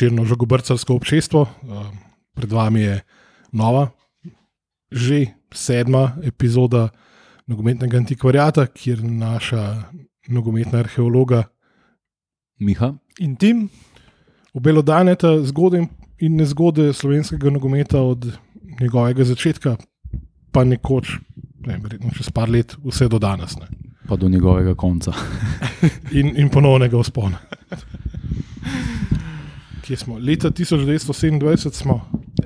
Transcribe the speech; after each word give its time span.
širno 0.00 0.24
žogobrcarsko 0.24 0.96
občestvo. 0.96 1.44
Pred 2.32 2.52
vami 2.52 2.80
je 2.80 2.96
nova, 3.52 3.90
že 4.88 5.36
sedma 5.52 6.16
epizoda 6.24 6.88
nogometnega 7.50 7.98
antikvariata, 8.00 8.66
kjer 8.72 9.02
naša 9.04 9.92
nogometna 10.28 10.84
arheologa 10.86 11.44
Miha. 12.60 12.94
In 13.18 13.36
tim, 13.36 13.68
obelodaneta 14.54 15.40
zgode 15.48 15.86
in 16.20 16.36
nezgode 16.36 16.92
slovenskega 16.92 17.50
nogometa 17.50 18.00
od 18.00 18.28
njegovega 18.80 19.24
začetka, 19.24 19.76
pa 20.52 20.64
nekoč, 20.64 21.16
ne, 21.66 21.78
verjetno 21.80 22.12
čez 22.16 22.28
par 22.36 22.52
let, 22.52 22.76
vse 22.84 23.08
do 23.08 23.18
danes. 23.18 23.56
Ne. 23.60 23.68
Pa 24.08 24.16
do 24.16 24.28
njegovega 24.28 24.74
konca. 24.74 25.12
In, 26.12 26.34
in 26.36 26.48
ponovnega 26.52 27.00
vzpona. 27.00 27.40
Kje 29.90 29.96
smo? 29.96 30.18
Leta 30.18 30.50
1927 30.50 31.72
smo. 31.72 32.00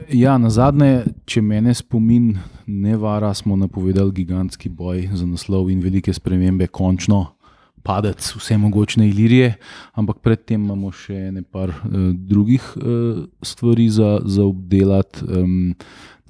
Ja, 0.08 0.38
na 0.38 0.48
zadnje, 0.50 1.02
če 1.28 1.42
me 1.44 1.74
spomin 1.76 2.38
ne 2.66 2.94
vara, 2.96 3.34
smo 3.36 3.56
napovedali 3.60 4.14
gigantski 4.16 4.70
boj 4.72 5.10
za 5.12 5.26
naslov 5.28 5.68
in 5.68 5.82
velike 5.84 6.12
spremembe, 6.16 6.70
končno 6.72 7.34
padec 7.84 8.30
vse 8.38 8.56
mogočne 8.56 9.10
ilirije, 9.10 9.58
ampak 9.92 10.22
predtem 10.24 10.64
imamo 10.64 10.88
še 10.88 11.34
nekaj 11.36 11.69
uh, 11.69 11.98
drugih 12.16 12.70
uh, 12.80 13.27
stvari 13.44 13.91
za, 13.92 14.22
za 14.24 14.47
obdelati. 14.48 15.28
Um, 15.28 15.74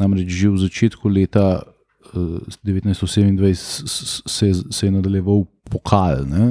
namreč 0.02 0.34
že 0.34 0.50
v 0.50 0.64
začetku 0.66 1.14
leta 1.14 1.62
uh, 1.62 2.42
1927 2.66 3.86
se, 4.26 4.50
se 4.50 4.86
je 4.86 4.90
nadaljeval 4.90 5.46
pokal. 5.70 6.26
Ne? 6.26 6.50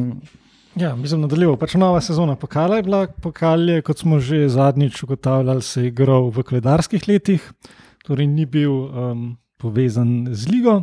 Ja, 0.75 0.95
mislim, 0.97 1.21
nadaljeval. 1.21 1.53
Pač 1.61 1.75
nova 1.77 1.99
sezona 2.01 2.33
pokala 2.35 2.79
je 2.79 2.83
bila. 2.83 3.05
Pokal 3.21 3.69
je, 3.69 3.81
kot 3.85 3.99
smo 4.01 4.17
že 4.19 4.47
zadnjič 4.49 5.03
ugotavljali, 5.03 5.61
se 5.61 5.81
je 5.83 5.91
igral 5.91 6.31
v 6.33 6.43
koledarskih 6.43 7.03
letih, 7.07 7.43
torej 8.07 8.25
ni 8.27 8.45
bil 8.49 8.71
um, 8.71 9.27
povezan 9.61 10.25
z 10.33 10.49
ligo. 10.49 10.79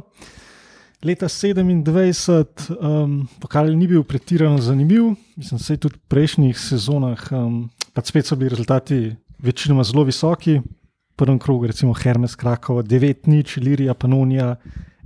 Leta 1.03 1.27
27, 1.27 2.77
um, 2.79 3.27
pokal 3.43 3.73
ni 3.75 3.89
bil 3.91 4.05
pretirano 4.05 4.61
zanimiv, 4.63 5.17
mislim, 5.37 5.59
da 5.59 5.65
se 5.65 5.75
je 5.75 5.83
tudi 5.83 5.99
v 5.99 6.07
prejšnjih 6.09 6.59
sezonah, 6.59 7.27
um, 7.33 7.65
pa 7.93 8.05
spet 8.07 8.31
so 8.31 8.37
bili 8.37 8.51
rezultati 8.51 9.17
večinoma 9.43 9.83
zelo 9.85 10.05
visoki. 10.07 10.61
V 10.61 11.17
prvem 11.17 11.39
krogu, 11.39 11.67
recimo 11.67 11.95
Hermes 11.99 12.37
Krakova, 12.37 12.83
9 12.83 13.27
nič, 13.27 13.57
Lirija 13.57 13.95
Panonija, 13.95 14.55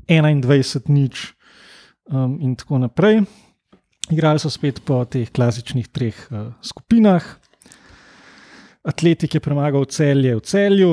21 0.08 0.92
nič 0.92 1.32
um, 2.12 2.36
in 2.40 2.52
tako 2.56 2.84
naprej. 2.84 3.24
Igrali 4.10 4.38
so 4.38 4.50
spet 4.52 4.82
po 4.84 5.04
teh 5.04 5.30
klasičnih 5.32 5.88
treh 5.88 6.16
uh, 6.30 6.52
skupinah. 6.60 7.24
Atletik 8.84 9.34
je 9.34 9.40
premagal 9.40 9.84
celje 9.88 10.34
v 10.36 10.42
celju, 10.44 10.92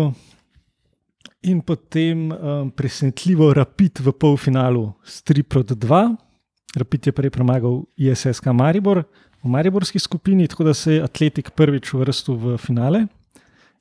in 1.42 1.62
potem 1.62 2.32
um, 2.32 2.70
presenetljivo 2.72 3.54
Rapid 3.54 4.00
v 4.00 4.14
polfinalu 4.14 4.94
s 5.04 5.24
3 5.26 5.44
proti 5.44 5.74
2. 5.74 6.16
Rapid 6.78 7.08
je 7.08 7.12
prej 7.12 7.32
premagal 7.34 7.82
ISSK 7.98 8.54
Maribor 8.54 9.04
v 9.42 9.50
Mariborski 9.50 10.00
skupini, 10.00 10.48
tako 10.48 10.70
da 10.70 10.74
se 10.74 10.94
je 10.94 11.04
Atletik 11.04 11.52
prvič 11.58 11.94
uvrstil 11.94 12.38
v 12.38 12.58
finale 12.58 13.08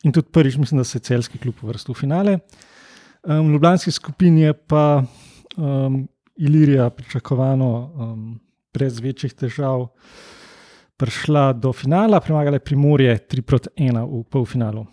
in 0.04 0.12
tudi 0.12 0.32
prvič, 0.32 0.56
mislim, 0.56 0.80
da 0.80 0.84
se 0.84 0.96
je 0.96 1.02
celski 1.02 1.38
klub 1.38 1.54
uvrstil 1.62 1.94
v 1.94 1.98
finale. 1.98 2.38
Um, 3.22 3.48
v 3.48 3.52
Ljubljanski 3.52 3.92
skupini 3.92 4.48
je 4.48 4.52
pa 4.52 5.04
um, 5.56 6.08
Ilirija 6.36 6.90
pričakovano 6.90 7.92
um, 7.94 8.40
brez 8.74 9.00
večjih 9.00 9.34
težav 9.34 9.88
prišla 11.00 11.52
do 11.56 11.72
finala, 11.72 12.20
premagala 12.20 12.60
je 12.60 12.64
Primorje 12.64 13.18
3 13.18 13.42
proti 13.42 13.68
1 13.76 14.04
v 14.04 14.24
polfinalu. 14.30 14.86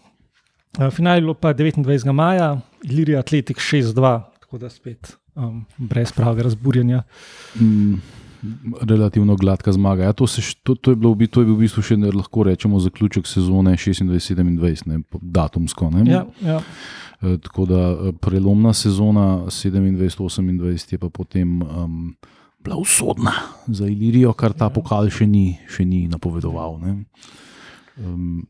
Uh, 0.78 0.90
final 0.94 1.18
je 1.18 1.22
bilo 1.22 1.34
pa 1.34 1.54
29. 1.54 2.12
maja, 2.12 2.58
Ilirija 2.84 3.20
Atletik 3.20 3.58
6-2, 3.58 4.22
tako 4.40 4.58
da 4.58 4.70
spet 4.70 5.18
um, 5.36 5.66
brez 5.78 6.12
pravega 6.12 6.44
razburjenja. 6.44 7.04
Mm, 7.60 7.94
relativno 8.82 9.36
gladka 9.36 9.72
zmaga. 9.72 10.04
Ja, 10.04 10.14
to, 10.14 10.28
se, 10.28 10.42
to, 10.64 10.76
to, 10.76 10.92
je 10.92 10.96
bilo, 10.96 11.16
to 11.32 11.42
je 11.42 11.46
bil 11.46 11.56
v 11.56 11.66
bistvu 11.66 11.84
še 11.84 11.98
ne 11.98 12.12
lahko 12.14 12.46
rečemo 12.48 12.80
zaključek 12.80 13.28
sezone 13.28 13.74
26-27, 13.76 15.04
datumsko. 15.22 15.90
Ne? 15.92 16.06
Ja, 16.12 16.24
ja. 16.46 16.62
E, 17.22 17.38
tako 17.44 17.66
da 17.66 17.84
e, 17.92 18.14
prelomna 18.22 18.74
sezona 18.78 19.48
27-28 19.50 20.94
je 20.94 21.02
pa 21.02 21.10
potem. 21.10 21.62
Um, 21.62 22.16
Bila 22.68 22.78
usodna 22.78 23.32
za 23.68 23.88
Ilirijo, 23.88 24.34
kar 24.36 24.52
ta 24.52 24.68
pokal 24.68 25.08
še 25.08 25.24
ni, 25.24 25.54
še 25.72 25.86
ni 25.88 26.02
napovedoval. 26.12 26.74
Um, 27.96 28.42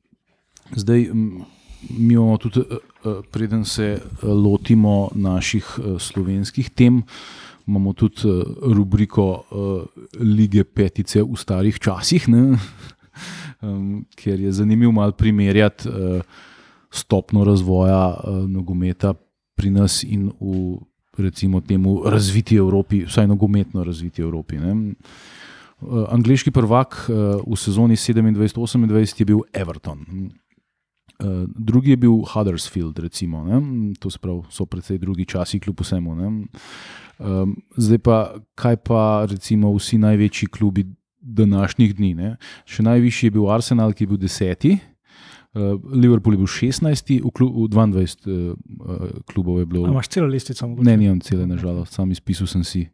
zdaj, 0.74 1.04
mi 1.14 2.16
imamo 2.16 2.40
tudi, 2.42 2.64
eh, 2.66 2.82
eh, 2.82 3.20
preden 3.30 3.62
se 3.62 3.86
eh, 3.94 4.02
lotimo 4.26 5.12
naših 5.14 5.70
slovenskih 6.02 6.74
tem, 6.74 7.04
imamo 7.68 7.94
tudi 7.94 8.26
rubriko 8.74 9.46
Lige 10.18 10.66
Petice 10.66 11.22
v 11.22 11.38
starih 11.38 11.78
časih, 11.78 12.28
ne? 12.28 12.58
ker 14.18 14.40
je 14.40 14.52
zanimivo 14.52 14.98
malo 14.98 15.14
primerjati 15.14 15.94
stopno 16.90 17.46
razvoja 17.46 18.18
nogometa 18.50 19.14
pri 19.54 19.70
nas 19.70 20.02
in 20.02 20.32
v. 20.42 20.82
Recimo 21.18 21.62
temu 21.62 22.04
razviti 22.06 22.56
Evropi, 22.56 23.04
vsaj 23.06 23.28
nogometno 23.28 23.84
razviti 23.84 24.22
Evropi. 24.22 24.60
Ne. 24.62 24.94
Angliški 26.10 26.52
prvak 26.52 27.06
v 27.10 27.58
sezoni 27.58 27.96
27-28 27.96 29.22
je 29.22 29.26
bil 29.26 29.42
Everton. 29.54 30.06
Uh, 31.18 31.50
drugi 31.58 31.90
je 31.90 31.98
bil 31.98 32.22
Huddersfield, 32.22 33.00
recimo, 33.00 33.42
to 34.00 34.10
pravi, 34.22 34.42
so 34.54 34.66
predvsej 34.66 35.00
drugi 35.02 35.26
časi, 35.26 35.60
kljub 35.60 35.82
vsemu. 35.82 36.14
Um, 36.14 37.56
zdaj 37.74 37.98
pa, 37.98 38.18
kaj 38.54 38.78
pa 38.86 39.26
recimo 39.26 39.74
vsi 39.74 39.98
največji 39.98 40.50
klubi 40.54 40.86
današnjih 41.22 41.96
dni? 41.96 42.14
Ne? 42.14 42.36
Še 42.70 42.86
najvišji 42.86 43.28
je 43.28 43.32
bil 43.34 43.50
Arsenal, 43.50 43.98
ki 43.98 44.06
je 44.06 44.08
bil 44.08 44.22
deseti, 44.22 44.78
uh, 45.58 45.76
Liverpool 45.92 46.38
je 46.38 46.38
bil 46.38 46.48
šestnajsti, 46.48 47.22
v, 47.26 47.32
klub, 47.34 47.56
v 47.56 47.68
22 47.74 48.54
uh, 48.54 48.56
klubov 49.26 49.60
je 49.60 49.66
bilo. 49.66 49.86
Ali 49.90 49.98
imaš 49.98 50.12
celo 50.14 50.30
listico? 50.30 50.70
Ne, 50.78 50.98
nimam 50.98 51.20
cele, 51.20 51.48
nažalost, 51.50 51.98
sam 51.98 52.12
izpisal 52.14 52.48
sem 52.48 52.64
si. 52.64 52.86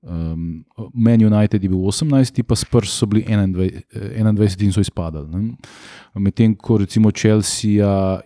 Um, 0.00 0.64
Man 0.94 1.18
United 1.18 1.62
je 1.62 1.68
bil 1.68 1.78
18, 1.78 2.42
pa 2.46 2.54
Spurs 2.54 2.92
so 2.94 3.06
bili 3.06 3.24
21, 3.26 3.82
21 4.14 4.62
in 4.62 4.72
so 4.72 4.80
izpadali. 4.80 5.26
Medtem 6.14 6.54
ko 6.54 6.78
recimo 6.78 7.10
Chelsea 7.10 7.82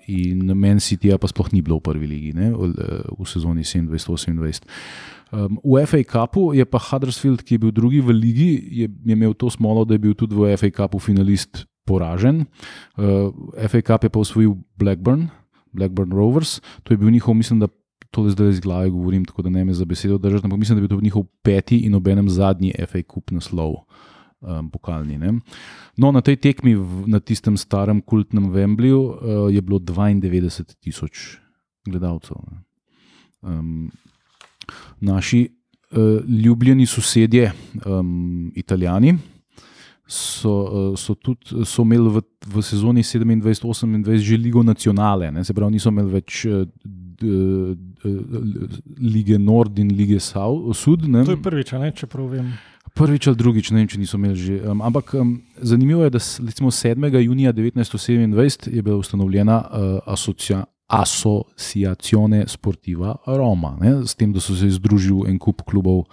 in 0.06 0.52
Man 0.52 0.80
City 0.80 1.16
pa 1.16 1.28
sploh 1.28 1.48
ni 1.52 1.64
bilo 1.64 1.80
v 1.80 1.84
prvi 1.88 2.06
ligi 2.06 2.32
ne? 2.36 2.52
v, 2.52 2.76
v 3.18 3.24
sezoni 3.24 3.64
27-28. 3.64 4.68
Um, 5.32 5.56
v 5.64 5.80
FA 5.88 6.04
Cupu 6.04 6.52
je 6.52 6.64
pa 6.68 6.76
Huddersfield, 6.76 7.40
ki 7.40 7.56
je 7.56 7.58
bil 7.64 7.72
drugi 7.72 8.04
v 8.04 8.12
ligi, 8.12 8.52
je, 8.68 8.86
je 8.92 9.12
imel 9.16 9.32
to 9.32 9.48
smolo, 9.48 9.88
da 9.88 9.96
je 9.96 10.04
bil 10.04 10.12
tudi 10.12 10.36
v 10.36 10.52
FA 10.60 10.68
Cupu 10.68 11.00
finalist 11.00 11.64
poražen. 11.84 12.44
Uh, 12.96 13.32
FA 13.68 13.80
Cup 13.80 14.04
je 14.04 14.10
pa 14.10 14.18
osvojil 14.20 14.54
Blackburn, 14.76 15.28
Blackburn 15.72 16.12
Rovers, 16.12 16.60
to 16.82 16.94
je 16.94 16.98
bil 16.98 17.10
njihov, 17.10 17.34
mislim, 17.34 17.60
da 17.60 17.68
to 18.10 18.28
zdaj 18.28 18.50
iz 18.50 18.60
glave 18.60 18.90
govorim, 18.90 19.24
tako 19.24 19.42
da 19.42 19.50
ne 19.50 19.64
me 19.64 19.74
za 19.74 19.84
besedo 19.84 20.18
držati, 20.18 20.46
ampak 20.46 20.58
mislim, 20.58 20.80
da 20.80 20.88
to 20.88 20.96
bil 20.96 21.04
njihov 21.04 21.24
peti 21.42 21.78
in 21.78 21.94
obenem 21.94 22.28
zadnji 22.28 22.72
FA 22.86 23.02
Cup 23.14 23.30
naslov. 23.30 23.74
Um, 24.42 24.70
pokalni, 24.70 25.18
no, 25.96 26.10
na 26.10 26.20
tej 26.20 26.36
tekmi, 26.36 26.74
v, 26.74 27.04
na 27.06 27.20
tistem 27.20 27.54
starem 27.56 28.00
kultnem 28.02 28.50
Vembleju, 28.50 28.98
uh, 28.98 29.14
je 29.54 29.62
bilo 29.62 29.78
92 29.78 30.74
tisoč 30.82 31.38
gledalcev. 31.86 32.36
Um, 33.42 33.90
naši 35.00 35.46
uh, 35.46 36.26
ljubljeni 36.26 36.86
sosedje, 36.86 37.52
um, 37.86 38.52
Italijani, 38.54 39.14
so, 40.06 40.50
uh, 40.50 40.98
so, 40.98 41.14
tudi, 41.14 41.64
so 41.64 41.82
imeli 41.82 42.10
v, 42.18 42.22
v 42.46 42.62
sezoni 42.62 43.02
27-28 43.02 44.18
že 44.18 44.36
ligo 44.36 44.62
nacionale, 44.62 45.30
ne? 45.30 45.44
se 45.44 45.54
pravi, 45.54 45.72
niso 45.78 45.88
imeli 45.88 46.10
več 46.10 46.44
uh, 46.50 46.66
uh, 47.22 47.76
lige 48.98 49.38
Nord 49.38 49.78
in 49.78 49.94
lige 49.96 50.20
Sud. 50.20 51.06
To 51.06 51.30
je 51.30 51.42
prvič, 51.42 51.72
ne, 51.78 51.92
če 51.94 52.06
prav 52.10 52.28
vem. 52.28 52.52
Prvič 52.92 53.30
ali 53.30 53.38
drugič, 53.40 53.70
ne 53.72 53.80
vem, 53.80 53.88
če 53.88 54.02
niso 54.02 54.20
imeli 54.20 54.36
že. 54.36 54.58
Um, 54.68 54.82
ampak 54.84 55.14
um, 55.16 55.38
zanimivo 55.62 56.04
je, 56.04 56.12
da 56.12 56.20
recimo 56.20 56.70
7. 56.70 57.08
junija 57.22 57.52
1927 57.52 58.68
je 58.74 58.82
bila 58.82 58.96
ustanovljena 59.00 59.58
uh, 59.64 59.98
asocia, 60.06 60.64
Asociacione 60.92 62.44
Sportiva 62.48 63.16
Roma, 63.26 63.78
ne, 63.80 64.02
s 64.04 64.12
tem, 64.14 64.32
da 64.32 64.40
so 64.44 64.52
se 64.52 64.68
združili 64.76 65.30
en 65.30 65.38
kup 65.40 65.62
klubov 65.64 66.04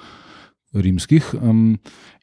rimskih 0.74 1.34
um, 1.42 1.78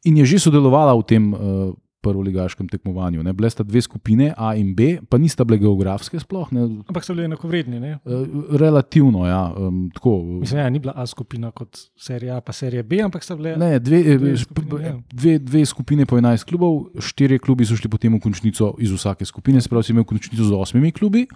in 0.04 0.16
je 0.16 0.24
že 0.24 0.46
sodelovala 0.46 0.94
v 0.94 1.02
tem 1.06 1.34
uh, 1.34 1.74
prvoligaškem 2.06 2.68
tekmovanju. 2.68 3.22
Ne. 3.22 3.34
Bile 3.34 3.50
sta 3.50 3.64
dve 3.66 3.82
skupine, 3.82 4.30
A 4.36 4.54
in 4.58 4.74
B, 4.76 4.96
pa 5.10 5.18
nista 5.18 5.44
bile 5.44 5.58
geografske 5.62 6.20
sploh. 6.22 6.52
Ne. 6.54 6.66
Ampak 6.86 7.06
so 7.06 7.16
bili 7.16 7.26
enakovredni. 7.26 7.80
Ne? 7.82 7.96
Eh, 7.98 8.36
Relativno, 8.60 9.26
ja. 9.26 9.42
Um, 9.56 9.86
tako, 9.94 10.18
Mislim, 10.40 10.60
ja, 10.60 10.68
ni 10.70 10.82
bila 10.82 10.94
A 10.96 11.06
skupina 11.06 11.50
kot 11.50 11.80
serija 11.98 12.38
A, 12.38 12.44
pa 12.44 12.54
serija 12.54 12.84
B, 12.86 13.00
ampak 13.04 13.26
so 13.26 13.36
bile. 13.38 13.56
Ne, 13.58 13.78
dve, 13.78 14.02
Dve 14.06 14.18
dve, 14.18 14.36
skupine, 14.38 14.84
ja. 14.86 14.94
dve, 15.12 15.38
dve 15.38 15.64
skupine 15.66 16.06
po 16.06 16.20
11 16.20 16.46
klubov, 16.46 16.78
štirje 17.00 17.40
klubi 17.42 17.66
so 17.66 17.76
šli 17.78 17.90
potem 17.90 18.14
v 18.14 18.22
končnico 18.22 18.74
iz 18.78 18.92
vsake 18.94 19.26
skupine, 19.26 19.60
se 19.60 19.72
pravi, 19.72 19.88
si 19.88 19.94
imel 19.96 20.06
končnico 20.06 20.44
z 20.44 20.54
osmimi 20.54 20.92
klubi 20.92 21.26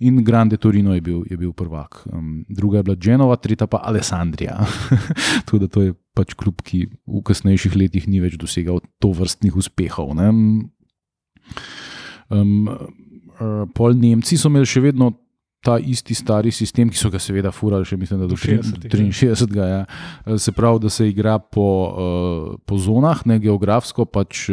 in 0.00 0.24
Grande 0.24 0.56
Torino 0.56 0.94
je 0.94 1.00
bil, 1.00 1.22
je 1.30 1.36
bil 1.36 1.52
prvak. 1.52 2.06
Um, 2.12 2.44
druga 2.48 2.80
je 2.80 2.88
bila 2.88 2.96
Genova, 2.96 3.36
tretja 3.36 3.66
pa 3.66 3.82
Alessandrija. 3.84 4.64
Tako 5.44 5.58
da 5.58 5.68
to 5.68 5.82
je 5.82 5.94
pač 6.16 6.32
klub, 6.38 6.64
ki 6.64 6.86
v 7.04 7.22
kasnejših 7.26 7.76
letih 7.76 8.08
ni 8.08 8.22
več 8.24 8.40
dosegal 8.40 8.80
to 9.02 9.12
vrstnih 9.16 9.56
uspehov. 9.60 10.16
Ne. 10.16 10.32
Um, 12.32 12.66
pol 13.76 13.96
Nemci 14.00 14.40
so 14.40 14.52
imeli 14.52 14.68
še 14.68 14.84
vedno. 14.88 15.12
Ta 15.66 15.80
isti 15.82 16.14
stari 16.14 16.52
sistem, 16.54 16.92
ki 16.92 16.98
so 17.00 17.08
ga 17.10 17.18
seveda 17.18 17.50
furali, 17.50 17.82
še 17.88 17.96
mislim, 17.98 18.20
da 18.22 18.28
do 18.28 18.36
Do 18.36 18.38
60-ih, 18.38 18.92
63. 18.92 19.56
Ja. 19.66 19.80
Se 20.38 20.52
pravi, 20.54 20.78
da 20.84 20.92
se 20.92 21.08
igra 21.10 21.40
po, 21.42 21.64
uh, 21.90 22.52
po 22.62 22.78
zonah, 22.78 23.24
ne 23.26 23.40
geografsko, 23.42 24.06
pač 24.06 24.44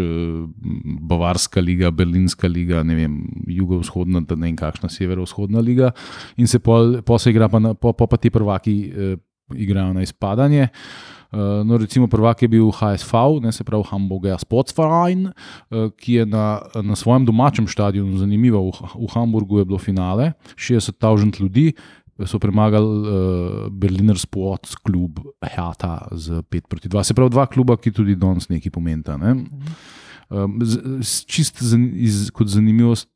Bavarska 1.11 1.61
liga, 1.61 1.91
Berlinska 1.93 2.49
liga, 2.49 2.81
ne 2.87 2.97
vem, 2.97 3.19
jugovzhodna, 3.45 4.23
da 4.25 4.39
ne 4.39 4.49
vem 4.49 4.57
kakšna 4.57 4.89
severovzhodna 4.89 5.61
liga, 5.61 5.91
in 6.39 6.49
se 6.49 6.63
pol, 6.63 7.03
pol 7.05 7.21
se 7.21 7.35
igra, 7.35 7.51
pa, 7.51 7.61
na, 7.61 7.75
pol, 7.77 7.93
pol 7.99 8.09
pa 8.09 8.17
ti 8.17 8.33
prvaki 8.33 8.77
uh, 8.89 9.13
igrajo 9.53 9.93
na 9.93 10.07
izpadanje. 10.07 10.71
Uh, 10.71 11.12
no, 11.65 11.77
recimo, 11.77 12.07
prvak 12.07 12.41
je 12.41 12.47
bil 12.47 12.69
HSV, 12.71 13.41
ne, 13.41 13.51
se 13.51 13.63
pravi 13.63 13.83
Hamburger 13.89 14.39
Sportsverein, 14.39 15.27
uh, 15.29 15.89
ki 15.97 16.19
je 16.21 16.25
na, 16.29 16.61
na 16.83 16.95
svojem 16.95 17.25
domačem 17.25 17.67
stadionu, 17.67 18.17
zanimivo, 18.17 18.69
v, 18.69 18.93
v 18.93 19.11
Hamburgu 19.15 19.59
je 19.59 19.65
bilo 19.65 19.81
finale, 19.81 20.33
60.000 20.55 21.41
ljudi. 21.41 21.73
So 22.29 22.37
premagali 22.37 22.85
uh, 22.85 23.69
Berliner 23.73 24.19
Sports 24.21 24.77
Club 24.77 25.17
Hertha 25.41 26.07
z 26.13 26.45
5 26.45 26.69
proti 26.69 26.89
2. 26.89 27.03
Se 27.03 27.15
pravi, 27.17 27.33
dva 27.33 27.47
kluba, 27.49 27.73
ki 27.73 27.89
tudi 27.89 28.13
danes 28.15 28.45
nekaj 28.53 28.69
pomenita. 28.69 29.17
Ne? 29.17 29.33
Um, 30.29 30.61
z, 30.61 31.25
čist 31.25 31.57
zan, 31.65 31.89
iz, 31.97 32.29
kot 32.29 32.53
zanimivost 32.53 33.09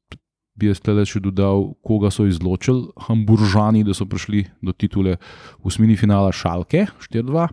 bi 0.57 0.71
jaz 0.71 0.81
tole 0.81 1.05
še 1.05 1.21
dodal, 1.21 1.71
koga 1.85 2.09
so 2.13 2.25
izločili, 2.27 2.87
Hamburžani, 3.07 3.83
da 3.85 3.93
so 3.93 4.07
prišli 4.09 4.47
do 4.65 4.73
titule 4.73 5.17
v 5.61 5.69
osmini 5.69 5.97
finala 5.99 6.33
Šalke 6.33 6.87
4-2, 7.05 7.45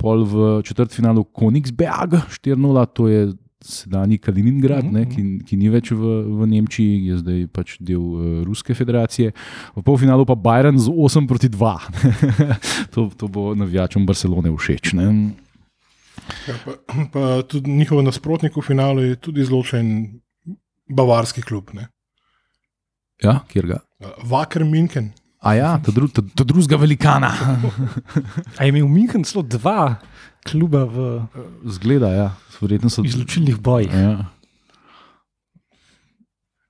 pol 0.00 0.24
v 0.24 0.48
četrtfinalu 0.66 1.26
Konigsberg 1.36 2.16
4-0, 2.32 2.86
to 2.96 3.08
je 3.08 3.20
sedanji 3.60 4.18
Kaliningrad, 4.18 4.86
ne, 4.88 5.04
ki, 5.04 5.22
ki 5.44 5.56
ni 5.60 5.68
več 5.72 5.92
v, 5.92 6.14
v 6.24 6.48
Nemčiji, 6.48 7.10
je 7.10 7.18
zdaj 7.20 7.42
pač 7.52 7.76
del 7.84 8.00
uh, 8.00 8.22
Ruske 8.46 8.72
federacije. 8.76 9.34
V 9.76 9.84
polfinalu 9.84 10.24
pa 10.24 10.36
Bayern 10.38 10.80
z 10.80 10.88
8 10.88 11.28
proti 11.28 11.52
2. 11.52 11.74
to, 12.94 13.10
to 13.20 13.28
bo 13.28 13.52
navijačem 13.52 14.08
Barcelone 14.08 14.52
všeč. 14.56 14.94
Ne. 14.96 15.36
Ja, 16.48 16.56
pa, 16.64 16.72
pa 17.12 17.24
tudi 17.44 17.72
njihov 17.72 18.00
nasprotnik 18.06 18.56
v 18.56 18.64
finalu 18.64 19.04
je 19.10 19.20
tudi 19.20 19.44
izločen 19.44 20.20
bavarski 20.88 21.44
klub. 21.44 21.74
Ne? 21.76 21.90
Ja, 23.20 23.42
kjer 23.48 23.76
ga? 23.76 23.78
Vaker 24.24 24.64
Minken. 24.64 25.12
A 25.40 25.54
ja, 25.54 25.78
ta, 25.78 25.88
dru, 25.90 26.04
ta, 26.06 26.20
ta 26.20 26.44
drugega 26.44 26.76
velikana. 26.76 27.30
A 28.54 28.60
je 28.60 28.68
imel 28.68 28.84
Minhen 28.86 29.24
celo 29.24 29.40
dva 29.42 29.96
kluba 30.42 30.84
v 30.84 31.24
Zgleda, 31.66 32.10
ja. 32.10 32.28
Verjetno 32.58 32.88
so 32.88 33.00
izločilnih 33.02 33.56
bojih. 33.56 33.88
Ja. 33.90 34.28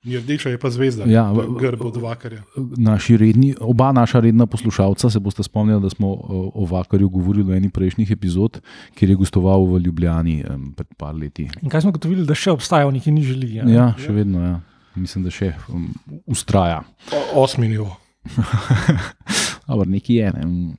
Ni 0.01 0.17
rdeča, 0.17 0.49
je 0.49 0.57
pa 0.57 0.71
zvezda. 0.71 1.05
Ja, 1.05 1.29
To 1.29 1.43
je 1.43 1.47
v- 1.47 1.59
grb 1.59 1.83
od 1.83 1.97
Vakarja. 1.99 2.41
Naši 2.79 3.17
redni, 3.17 3.53
oba 3.61 3.93
naša 3.93 4.21
redna 4.21 4.47
poslušalca 4.47 5.11
se 5.11 5.19
boste 5.19 5.43
spomnili, 5.43 5.77
da 5.79 5.91
smo 5.91 6.09
o, 6.09 6.65
Vakarju 6.65 7.09
govorili 7.11 7.45
v 7.45 7.57
eni 7.57 7.69
prejšnjih 7.69 8.11
epizod, 8.11 8.63
kjer 8.95 9.11
je 9.11 9.17
gostoval 9.17 9.67
v 9.67 9.79
Ljubljani 9.81 10.45
pred 10.73 10.89
par 10.97 11.13
leti. 11.13 11.51
In 11.61 11.69
kaj 11.69 11.81
smo 11.81 11.93
gotovili, 11.93 12.25
da 12.25 12.33
še 12.35 12.51
obstajajo 12.51 12.91
neki 12.91 13.11
nižji 13.11 13.35
ligi. 13.35 13.55
Ja? 13.57 13.65
Ja, 13.67 13.87
še 13.99 14.13
vedno, 14.15 14.41
ja. 14.41 14.57
mislim, 14.95 15.21
da 15.21 15.31
še 15.31 15.53
um, 15.69 15.91
ustraja. 16.25 16.81
O- 17.13 17.43
Osmi 17.43 17.69
nivo. 17.69 17.93
Ampak 19.71 19.89
nekaj 19.89 20.17
je. 20.17 20.33
Ne. 20.33 20.75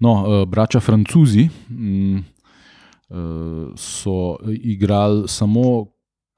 No, 0.00 0.12
uh, 0.12 0.48
braća 0.48 0.80
Francozi 0.80 1.48
um, 1.70 2.24
uh, 3.08 3.16
so 3.76 4.36
igrali 4.62 5.28
samo 5.28 5.86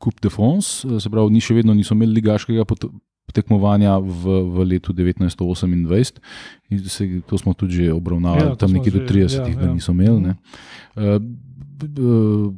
Coupe 0.03 0.19
de 0.23 0.31
France, 0.31 0.89
eh, 0.89 1.01
se 1.01 1.11
pravi, 1.11 1.31
ni 1.31 1.41
še 1.41 1.55
vedno 1.55 1.75
niso 1.75 1.95
imeli 1.95 2.17
ligaškega 2.19 2.65
tekmovanja 3.33 3.99
v, 4.03 4.41
v 4.51 4.65
letu 4.67 4.93
1928. 4.93 6.19
In 6.71 6.83
Se, 6.89 7.07
to 7.27 7.39
smo 7.39 7.55
tudi 7.55 7.73
že 7.87 7.93
obravnavali, 7.93 8.51
Ja, 8.51 8.57
tam 8.59 8.73
nekje 8.75 8.91
do 8.93 8.99
že- 8.99 9.07
30, 9.07 9.39
ja, 9.39 9.47
ja, 9.47 9.67
ja. 9.69 9.75
niso 9.75 9.93
imeli. 9.93 10.21
Ne. 10.21 10.35
Uh, 10.97 11.23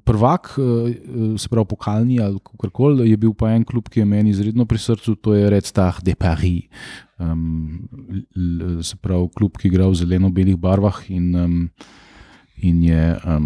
Prvak, 0.04 0.58
eh, 0.60 1.38
se 1.38 1.48
pravi 1.48 1.64
pokalni 1.64 2.20
ali 2.20 2.36
kako 2.44 2.70
koli, 2.70 3.10
je 3.10 3.16
bil 3.16 3.32
pa 3.32 3.54
en 3.56 3.64
klub, 3.64 3.88
ki 3.88 4.00
je 4.00 4.04
meni 4.04 4.30
izredno 4.30 4.66
pri 4.68 4.78
srcu, 4.78 5.14
to 5.16 5.32
je 5.34 5.50
Red 5.50 5.64
Star 5.64 5.96
de 6.04 6.14
Paris. 6.14 6.68
Um, 7.18 7.88
se 8.82 8.96
pravi, 8.96 9.28
klub, 9.36 9.58
ki 9.58 9.68
igra 9.70 9.86
v 9.86 9.94
zeleno-belih 9.94 10.56
barvah 10.58 10.96
in, 11.14 11.28
um, 11.38 11.58
in 12.58 12.80
je 12.82 13.04
um, 13.22 13.44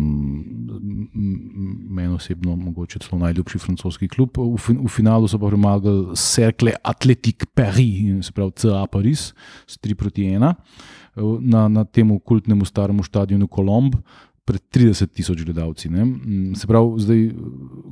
meni 1.93 2.15
osebno 2.15 2.56
mogoče 2.56 3.03
celo 3.05 3.20
najljubši 3.20 3.61
francoski 3.61 4.09
klub. 4.09 4.38
V, 4.38 4.56
fin- 4.56 4.81
v 4.81 4.88
finalu 4.88 5.29
so 5.29 5.41
pa 5.41 5.50
premagali 5.53 6.17
Cercle 6.17 6.73
Athletic 6.81 7.44
Paris, 7.55 8.26
se 8.26 8.32
pravi 8.32 8.56
CA 8.56 8.87
Paris, 8.87 9.32
s 9.67 9.76
3 9.85 9.94
proti 9.94 10.25
1 10.25 10.55
na, 11.41 11.69
na 11.69 11.85
tem 11.85 12.09
kultnemu 12.21 12.64
staremu 12.64 13.05
stadionu 13.05 13.49
Kolomb. 13.49 14.00
Pred 14.49 14.62
30 14.73 15.12
tisoč 15.12 15.43
gledalci. 15.44 15.91
Ne? 15.93 16.06
Se 16.56 16.64
pravi, 16.67 17.03
zdaj 17.05 17.26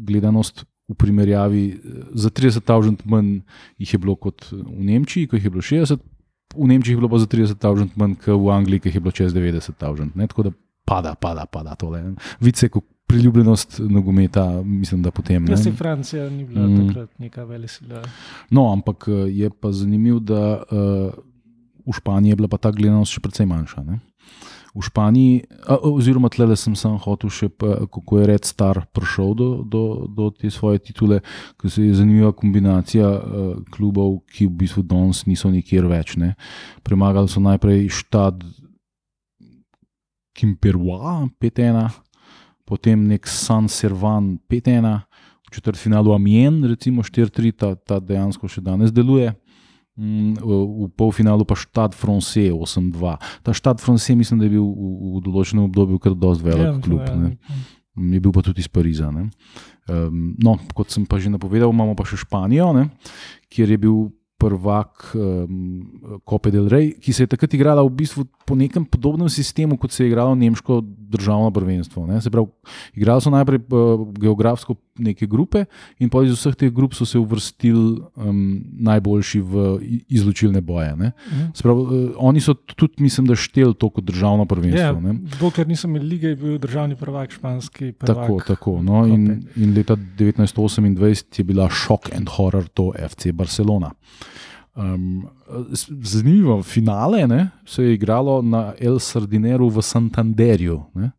gledanost 0.08 0.64
v 0.88 0.94
primerjavi 0.94 1.64
eh, 1.70 2.02
za 2.14 2.30
30 2.30 2.60
tisoč 2.60 3.04
manj 3.04 3.40
jih 3.78 3.92
je 3.94 3.98
bilo 3.98 4.16
kot 4.16 4.48
v 4.52 4.84
Nemčiji, 4.84 5.26
ko 5.26 5.36
jih 5.36 5.44
je 5.44 5.50
bilo 5.50 5.62
60, 5.62 5.98
v 6.56 6.66
Nemčiji 6.66 6.94
je 6.94 7.00
bilo 7.00 7.08
pa 7.08 7.18
za 7.18 7.26
30 7.26 7.58
tisoč 7.58 7.96
manj 7.96 8.14
kot 8.22 8.38
v 8.40 8.50
Angliji, 8.50 8.80
ki 8.80 8.88
jih 8.88 9.00
je 9.00 9.00
bilo 9.00 9.12
čez 9.12 9.34
90 9.34 9.74
tisoč. 9.74 10.04
Tako 10.28 10.42
da 10.42 10.50
pada, 10.86 11.14
pada, 11.14 11.46
pada 11.46 11.74
tole. 11.74 12.14
Vidite, 12.40 12.68
kako 12.68 12.86
priljubljenost 13.06 13.80
nogometa, 13.86 14.62
mislim, 14.62 15.02
da 15.02 15.10
potem. 15.10 15.44
Ja, 15.44 15.50
ne. 15.50 15.56
se 15.56 15.72
Francija 15.72 16.30
ni 16.30 16.44
bila 16.44 16.66
Mm. 16.66 16.86
takrat 16.88 17.18
neka 17.18 17.44
velesila. 17.44 18.02
No, 18.50 18.72
ampak 18.72 19.08
eh, 19.08 19.12
je 19.30 19.50
pa 19.50 19.72
zanimivo, 19.72 20.18
da 20.18 20.62
uh, 20.70 21.14
v 21.86 21.92
Španiji 21.94 22.30
je 22.30 22.36
bila 22.36 22.48
pa 22.48 22.58
ta 22.58 22.70
gledanost 22.70 23.12
še 23.14 23.20
precej 23.20 23.46
manjša. 23.46 23.84
Ne? 23.86 24.00
V 24.76 24.84
Španiji, 24.84 25.46
a, 25.64 25.78
oziroma 25.88 26.28
tle 26.28 26.52
sem 26.56 26.74
sam 26.76 26.98
hotel 27.00 27.32
še, 27.32 27.48
pa, 27.48 27.86
kako 27.88 28.20
je 28.20 28.26
Red 28.28 28.44
Star 28.44 28.82
prišel 28.92 29.32
do, 29.32 29.48
do, 29.64 29.82
do 30.04 30.28
te 30.28 30.50
svoje 30.52 30.82
titule, 30.84 31.22
ker 31.56 31.72
se 31.72 31.86
je 31.86 31.96
zanimiva 31.96 32.34
kombinacija 32.36 33.08
uh, 33.08 33.46
klubov, 33.72 34.20
ki 34.28 34.50
v 34.50 34.56
bistvu 34.60 34.84
danes 34.84 35.24
niso 35.24 35.48
nikjer 35.48 35.88
več. 35.88 36.18
Ne? 36.20 36.34
Premagali 36.84 37.32
so 37.32 37.40
najprej 37.40 37.88
štad 38.02 38.44
Kimperwa 40.36 41.24
5-1, 41.40 41.88
potem 42.68 43.08
nek 43.08 43.24
San 43.24 43.72
Servan 43.72 44.36
5-1, 44.52 45.00
v 45.46 45.54
četrtfinalu 45.54 46.12
Amien, 46.12 46.60
recimo 46.68 47.00
4-3, 47.00 47.56
ta, 47.56 47.72
ta 47.80 47.96
dejansko 48.02 48.50
še 48.50 48.60
danes 48.60 48.92
deluje. 48.92 49.32
Mm, 49.96 50.36
V, 50.44 50.88
polfinalu 50.92 51.48
pa 51.48 51.56
Štad 51.56 51.96
France 51.96 52.36
8-2. 52.36 53.16
Ta 53.40 53.56
Štad 53.56 53.80
France, 53.80 54.12
mislim, 54.12 54.36
da 54.36 54.44
je 54.44 54.52
bil 54.52 54.64
v, 54.64 55.16
v 55.16 55.22
določenem 55.24 55.64
obdobju 55.64 55.96
kar 56.04 56.12
dosti 56.12 56.44
velik 56.44 56.68
ja, 56.68 56.76
klub. 56.84 57.00
Ne. 57.16 57.32
Mm, 57.96 58.12
Je 58.12 58.20
bil 58.20 58.32
pa 58.36 58.44
tudi 58.44 58.60
iz 58.60 58.68
Pariza. 58.68 59.08
Ne. 59.08 59.32
Um, 59.88 60.36
no, 60.36 60.58
kot 60.76 60.92
sem 60.92 61.08
pa 61.08 61.16
že 61.16 61.32
napovedal, 61.32 61.72
imamo 61.72 61.96
pa 61.96 62.04
še 62.04 62.20
Španijo, 62.20 62.74
ne, 62.76 62.90
kjer 63.48 63.72
je 63.72 63.78
bil 63.80 63.96
prvak 64.36 65.16
um, 65.16 66.20
Cope 66.28 66.50
del 66.52 66.68
Rey, 66.68 66.92
ki 67.00 67.12
se 67.12 67.24
je 67.24 67.32
takrat 67.32 67.54
igrala 67.56 67.80
v 67.86 67.92
bistvu 67.96 68.26
po 68.46 68.54
nekem 68.54 68.84
podobnem 68.84 69.28
sistemu, 69.32 69.78
kot 69.80 69.92
se 69.92 70.04
je 70.04 70.10
igralo 70.12 70.34
nemško 70.36 70.82
državno 70.84 71.50
prvenstvo. 71.50 72.06
Ne. 72.06 72.20
Se 72.20 72.30
pravi, 72.30 72.46
igrali 72.94 73.20
so 73.24 73.32
najprej 73.32 73.60
uh, 73.64 74.04
geografsko 74.12 74.76
neke 74.98 75.26
grupe 75.26 75.64
in 75.98 76.10
pa 76.12 76.22
iz 76.24 76.34
vseh 76.36 76.54
teh 76.56 76.72
grup 76.72 76.94
so 76.94 77.06
se 77.08 77.18
uvrstili 77.18 78.00
um, 78.16 78.60
najboljši 78.86 79.40
v 79.40 79.64
izločilne 80.08 80.60
boje. 80.60 80.92
Ne. 80.96 81.12
Mhm. 81.32 81.50
Se 81.54 81.64
Pravi, 81.64 81.80
uh, 81.80 82.12
oni 82.16 82.40
so 82.40 82.54
tudi, 82.54 83.02
mislim, 83.02 83.26
da 83.26 83.34
šteli 83.34 83.74
to 83.74 83.88
kot 83.90 84.04
državno 84.04 84.44
prvenstvo. 84.46 85.00
Ja, 85.00 85.16
dokler 85.40 85.68
nisem 85.68 85.96
imel 85.96 86.06
lige, 86.08 86.34
je 86.34 86.36
bil 86.36 86.58
državni 86.58 86.96
prvak, 86.96 87.32
španski 87.32 87.92
prvak. 87.92 88.26
Tako, 88.26 88.40
tako. 88.46 88.78
No, 88.82 89.06
in, 89.06 89.46
in 89.56 89.74
leta 89.74 89.96
1928 89.96 91.40
je 91.40 91.44
bila 91.44 91.70
šok 91.70 92.12
in 92.14 92.28
horor 92.36 92.68
to 92.68 92.92
FC 93.08 93.32
Barcelona. 93.32 93.90
Um, 94.76 95.28
zanimivo, 96.02 96.62
finale 96.62 97.26
ne, 97.26 97.48
se 97.64 97.84
je 97.84 97.94
igralo 97.94 98.42
na 98.42 98.74
El 98.78 98.98
Sardineru 98.98 99.70
v 99.72 99.82
Santanderju. 99.82 100.82
Ne. 100.94 101.10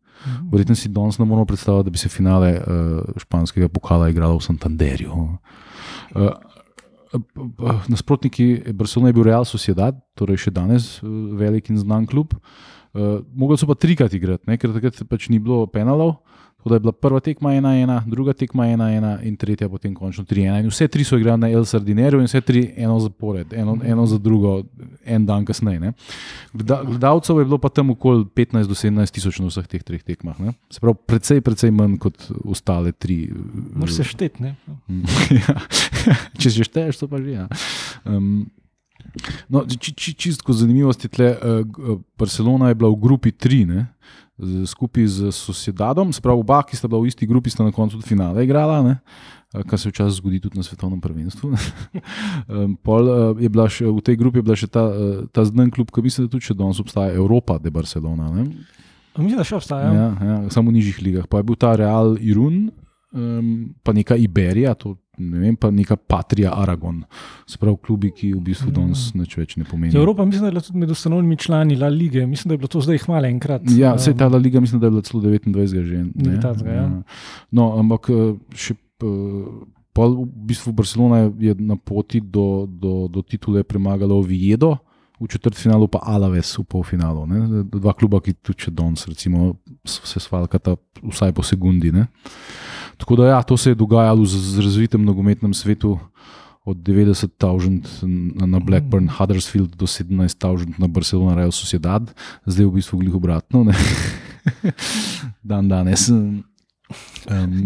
Verjetno 0.52 0.74
si 0.74 0.88
danes 0.88 1.18
ne 1.18 1.24
moremo 1.24 1.46
predstavljati, 1.46 1.84
da 1.84 1.90
bi 1.90 1.98
se 1.98 2.08
finale 2.08 2.52
uh, 2.54 3.02
španskega 3.16 3.68
pokala 3.68 4.08
igralo 4.08 4.38
v 4.38 4.42
Santanderju. 4.42 5.10
Uh, 6.14 6.30
Nasprotniki 7.88 8.62
Barcelona 8.72 9.08
je 9.08 9.12
bil 9.12 9.26
Real 9.26 9.44
Sociedad, 9.44 9.96
torej 10.14 10.42
še 10.44 10.54
danes 10.54 10.98
velik 11.02 11.70
in 11.72 11.78
znan 11.80 12.06
klub. 12.06 12.34
Uh, 12.94 13.24
Mogli 13.34 13.58
so 13.58 13.66
pa 13.66 13.74
trikrat 13.74 14.14
igrati, 14.14 14.44
ne? 14.46 14.58
ker 14.58 14.70
takrat 14.74 15.02
pač 15.08 15.28
ni 15.32 15.42
bilo 15.42 15.66
penalov. 15.66 16.18
Tako 16.58 16.68
da 16.68 16.74
je 16.74 16.80
bila 16.80 16.92
prva 16.92 17.20
tekma 17.20 17.50
1-1, 17.50 18.02
druga 18.06 18.32
tekma 18.32 18.64
1-1 18.66 19.22
in 19.22 19.36
tretja 19.36 19.68
potem 19.68 19.94
končno 19.94 20.24
3-1. 20.24 20.58
In 20.58 20.68
vse 20.68 20.88
tri 20.88 21.04
so 21.04 21.14
igrali 21.16 21.38
na 21.38 21.48
El 21.48 21.64
Sardinerju 21.64 22.18
in 22.18 22.26
vse 22.26 22.40
tri 22.40 22.74
eno 22.76 22.98
zapored, 22.98 23.52
eno, 23.52 23.76
eno 23.84 24.06
za 24.06 24.18
drugo, 24.18 24.64
en 25.06 25.26
dan 25.26 25.44
kasneje. 25.44 25.80
ne. 25.80 25.92
Gleda- 26.52 26.82
Gledalcev 26.84 27.38
je 27.38 27.44
bilo 27.44 27.58
pa 27.58 27.68
tam 27.68 27.90
okoli 27.90 28.24
15 28.26 28.66
do 28.66 28.74
17 28.74 29.10
tisoč 29.10 29.38
na 29.38 29.46
vseh 29.46 29.66
teh 29.66 29.82
treh 29.82 30.02
tekmah. 30.02 30.40
Ne? 30.40 30.52
Se 30.70 30.80
pravi, 30.80 30.98
precej, 31.06 31.40
precej 31.40 31.70
manj 31.70 31.94
kot 31.96 32.18
ostale 32.44 32.92
tri. 32.92 33.30
Moraš 33.74 33.94
se 33.94 34.04
šteti. 34.04 34.42
ne. 34.42 34.56
Mm, 34.88 35.06
ja. 35.40 35.54
Če 36.34 36.50
že 36.50 36.64
šteješ, 36.64 36.98
to 36.98 37.06
pa 37.06 37.22
že. 37.22 37.30
Ja. 37.30 37.46
Um, 38.04 38.50
no, 39.48 39.62
či, 39.64 39.94
či, 39.94 40.10
čistko 40.12 40.50
zanimivost 40.52 41.04
je 41.04 41.08
tle, 41.08 41.30
uh, 41.32 41.62
Barcelona 42.18 42.68
je 42.68 42.74
bila 42.74 42.90
v 42.90 42.98
grupi 42.98 43.30
3, 43.30 43.62
ne, 43.64 43.86
skupaj 44.66 45.06
z 45.06 45.32
Sociedadom, 45.34 46.12
se 46.12 46.22
pravi, 46.22 46.40
oba, 46.40 46.62
ki 46.62 46.76
sta 46.78 46.88
bila 46.88 47.02
v 47.02 47.10
isti 47.10 47.26
grupi, 47.26 47.50
sta 47.50 47.66
na 47.66 47.74
koncu 47.74 47.98
tudi 47.98 48.06
finale 48.06 48.44
igrala. 48.44 48.82
Ne. 48.82 48.94
eh, 49.54 49.64
Kar 49.66 49.78
se 49.78 49.90
včasih 49.90 50.20
zgodi 50.20 50.40
tudi 50.40 50.58
na 50.58 50.62
svetovnem 50.62 51.00
prvenstvu. 51.00 51.50
pol, 52.86 53.08
uh, 53.08 53.40
je 53.40 53.48
bila 53.48 53.66
še, 53.66 53.86
v 53.86 54.02
tej 54.04 54.16
grupi 54.20 54.38
je 54.38 54.46
bila 54.46 54.56
še 54.58 54.70
ta, 54.70 54.86
uh, 54.86 55.26
ta 55.34 55.42
znan 55.42 55.72
klub, 55.74 55.90
ki 55.90 56.04
mislim, 56.04 56.28
da 56.28 56.36
tudi 56.36 56.46
še 56.46 56.54
danes 56.54 56.78
obstaja, 56.78 57.16
Evropa 57.18 57.58
de 57.58 57.72
Barcelona. 57.74 58.30
Ne. 58.30 58.46
Mislim, 59.18 59.38
da 59.40 59.46
še 59.46 59.58
obstaja. 59.58 59.90
Ja, 59.90 60.08
ja, 60.22 60.36
samo 60.54 60.70
v 60.70 60.78
nižjih 60.78 61.02
ligah. 61.02 61.26
Pa 61.26 61.42
je 61.42 61.48
bil 61.50 61.58
ta 61.58 61.74
Real 61.74 62.14
Irun, 62.22 62.68
um, 63.10 63.74
pa 63.82 63.90
neka 63.96 64.14
Iberija, 64.14 64.78
to, 64.78 64.94
ne 65.18 65.38
vem, 65.38 65.54
pa 65.54 65.70
neka 65.70 65.96
Patria 65.98 66.52
Aragon. 66.52 67.02
Sprav 67.44 67.76
klubi, 67.78 68.10
ki 68.10 68.32
v 68.32 68.40
bistvu 68.42 68.70
danes 68.70 69.12
nič 69.12 69.34
več 69.34 69.56
ne 69.56 69.64
pomenijo. 69.64 69.92
Ja, 69.92 70.00
Evropa 70.00 70.24
mislim, 70.24 70.40
da 70.40 70.46
je 70.46 70.52
bila 70.52 70.60
tudi 70.62 70.78
med 70.78 70.90
ustanovnimi 70.90 71.36
člani 71.36 71.76
La 71.76 71.88
Lige. 71.88 72.26
Mislim, 72.26 72.48
da 72.48 72.54
je 72.54 72.58
bilo 72.58 72.68
to 72.68 72.80
zdaj 72.80 72.98
hmale 73.00 73.28
enkrat. 73.28 73.62
Ja, 73.68 73.92
Um, 73.92 73.98
sej 73.98 74.14
ta 74.14 74.26
La 74.26 74.38
Liga, 74.38 74.60
mislim, 74.60 74.78
da 74.78 74.86
je 74.86 74.90
bila 74.90 75.02
celo 75.02 75.22
29 75.22 75.50
že. 75.84 75.96
ne. 75.96 76.10
Nekaj 76.14 76.40
takega, 76.42 76.70
ja. 76.72 76.86
No, 77.50 77.72
ampak 77.74 78.08
eh, 78.08 78.22
še. 78.52 78.74
eh, 78.74 79.66
Pol 79.90 80.14
v 80.16 80.46
bistvu 80.46 80.70
Barcelona 80.72 81.16
je- 81.18 81.32
je 81.40 81.54
na 81.58 81.74
poti 81.74 82.20
do, 82.20 82.44
do, 82.64 83.08
do 83.08 83.18
titule 83.20 83.64
premagala 83.64 84.14
Oviedo, 84.14 84.78
v 85.18 85.26
četrtfinalu 85.26 85.88
pa 85.88 85.98
Alaves 86.00 86.54
v 86.54 86.62
polfinalu. 86.62 87.26
Ne? 87.26 87.38
Dva 87.64 87.90
kluba, 87.92 88.20
ki 88.20 88.34
tudi 88.34 88.58
če 88.60 88.70
danes 88.70 89.02
recimo, 89.02 89.56
se 89.82 90.20
svalkata 90.20 90.76
vsaj 91.02 91.32
po 91.32 91.42
sekundi. 91.42 91.90
Ne? 91.90 92.06
Tako 92.98 93.16
da 93.16 93.26
ja, 93.28 93.42
to 93.42 93.56
se 93.56 93.70
je 93.70 93.74
dogajalo 93.76 94.24
z, 94.24 94.34
z 94.52 94.58
razvitem 94.58 95.00
nogometnem 95.00 95.54
svetu. 95.54 95.98
Od 96.64 96.76
90.000 96.76 98.04
na- 98.36 98.60
Blackburn, 98.60 99.08
Huddersfield 99.08 99.72
do 99.72 99.86
17.000 99.86 100.76
na 100.76 100.84
Barcelona, 100.86 101.32
Real 101.34 101.48
Sociedad, 101.48 102.04
zdaj 102.44 102.60
je 102.60 102.68
v 102.68 102.74
bistvu 102.74 102.98
glih 102.98 103.14
obratno. 103.14 103.64
ne. 103.64 103.72
Dan 105.42 105.68
danes 105.68 106.08
um, 106.08 106.44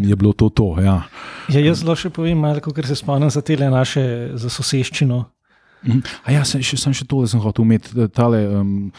je 0.03 0.17
bilo 0.17 0.33
to. 0.33 0.49
to 0.49 0.77
ja. 0.79 1.03
Ja, 1.49 1.61
jaz 1.61 1.83
zelo 1.83 1.97
še 1.97 2.11
povem, 2.11 2.39
malo, 2.39 2.61
ker 2.63 2.87
se 2.87 2.95
spomnim 2.95 3.31
za 3.31 3.43
te 3.43 3.57
naše, 3.57 4.33
za 4.35 4.51
soseščino. 4.51 5.25
Mhm. 5.83 5.99
A 6.23 6.33
ja, 6.33 6.45
sem 6.47 6.63
še, 6.63 6.79
sem 6.79 6.95
še 6.95 7.03
tole 7.03 7.27
sem 7.27 7.43
hotel 7.43 7.65
imeti. 7.67 7.91
Tale, 8.15 8.47
um, 8.55 8.93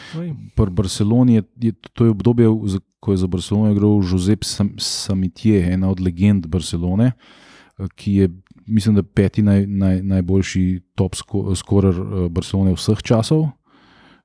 pri 0.52 0.68
Barceloni 0.70 1.40
je, 1.40 1.42
je 1.60 1.72
to 1.96 2.04
je 2.04 2.10
obdobje, 2.12 2.44
za- 2.68 2.84
ko 3.04 3.12
je 3.12 3.18
za 3.18 3.28
Barcelono 3.28 3.68
igral 3.70 4.00
Josep 4.02 4.42
Sam- 4.42 4.72
Samitier, 4.78 5.68
ena 5.68 5.90
od 5.90 6.00
legend 6.00 6.46
Barcelone, 6.48 7.10
eh, 7.12 7.88
ki 7.94 8.14
je, 8.14 8.28
mislim, 8.66 8.94
da 8.94 9.02
peti 9.04 9.42
naj, 9.42 9.66
naj, 9.68 10.00
najboljši 10.04 10.64
top 10.94 11.14
sko- 11.14 11.52
scorer 11.54 11.94
eh, 11.94 12.04
Barcelone 12.30 12.72
vseh 12.72 13.02
časov, 13.02 13.50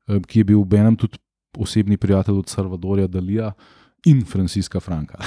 eh, 0.07 0.21
ki 0.21 0.39
je 0.39 0.45
bil 0.45 0.63
v 0.63 0.77
enem 0.77 0.95
tudi 0.95 1.19
osebni 1.57 1.97
prijatelj 1.97 2.37
od 2.37 2.47
Salvadorja 2.47 3.07
Dalija 3.09 3.51
in 4.05 4.23
Franciska 4.23 4.79
Franka. 4.79 5.19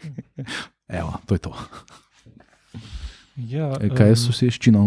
Evo, 0.90 1.14
to 1.26 1.34
je 1.34 1.40
to. 1.40 1.52
ja, 3.36 3.70
E, 3.80 3.88
Kaj 3.88 4.08
je 4.08 4.16
soseščina? 4.18 4.82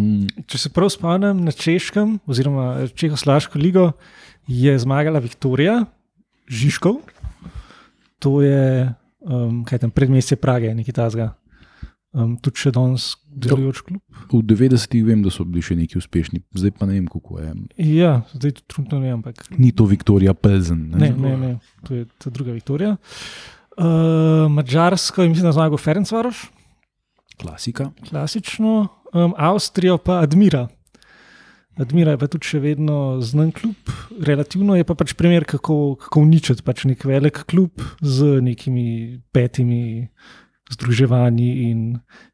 Če 0.45 0.57
se 0.57 0.69
prav 0.69 0.89
spomnim, 0.89 1.43
na 1.43 1.51
Češkem, 1.51 2.17
oziroma 2.25 2.87
Čehoslovaško 2.89 3.59
ligo, 3.59 3.91
je 4.47 4.73
zmagala 4.79 5.19
Viktorija, 5.19 5.85
Žižkov, 6.47 7.01
to 8.19 8.41
je 8.41 8.93
um, 9.21 9.63
kaj 9.65 9.79
tam 9.79 9.91
predmestje 9.91 10.37
Prage, 10.37 10.73
nekaj 10.75 10.93
tasga. 10.93 11.27
Um, 12.17 12.37
tudi 12.41 12.57
še 12.63 12.71
danes 12.73 13.11
delujoč 13.29 13.81
klub. 13.85 14.01
V 14.31 14.39
90-ih 14.41 15.03
vem, 15.05 15.21
da 15.21 15.29
so 15.29 15.43
bili 15.45 15.61
še 15.61 15.75
neki 15.77 15.99
uspešni, 15.99 16.39
zdaj 16.55 16.71
pa 16.79 16.87
ne 16.89 16.95
vem, 16.95 17.05
kako 17.05 17.37
je. 17.43 17.51
Ja, 17.83 18.23
zdaj 18.31 18.55
tudi 18.57 18.67
trudno 18.73 18.99
ne 18.99 19.11
vem, 19.11 19.19
ampak 19.19 19.43
Ni 19.59 19.69
to 19.71 19.85
Viktorija 19.85 20.33
Pelzen. 20.33 20.87
ne, 20.95 21.11
ne, 21.13 21.33
ne, 21.37 21.51
to 21.85 21.93
je 21.93 22.07
ta 22.17 22.31
druga 22.33 22.55
Viktorija. 22.55 22.95
Uh, 23.77 24.47
Mačarsko 24.49 25.21
je, 25.21 25.29
mislim, 25.29 25.45
da 25.45 25.53
zmagal 25.53 25.77
Ferencvaroš, 25.77 26.47
Klasika. 27.37 27.91
klasično, 28.09 28.87
um, 29.13 29.33
Avstrijo 29.37 29.97
pa 30.01 30.23
Admira. 30.23 30.67
Admira 31.77 32.15
je 32.15 32.17
pa 32.17 32.27
tudi 32.27 32.49
še 32.49 32.59
vedno 32.63 33.19
znan 33.21 33.51
klub, 33.53 33.91
relativno 34.17 34.73
je 34.77 34.85
pa 34.87 34.95
pač 34.97 35.13
primer, 35.13 35.45
kako, 35.45 35.97
kako 36.01 36.23
uničiti 36.25 36.65
pač 36.65 36.87
nek 36.89 37.05
velik 37.05 37.43
klub 37.45 37.83
z 38.01 38.41
nekimi 38.41 39.21
petimi 39.31 40.07
združevanji 40.73 41.51
in 41.69 41.83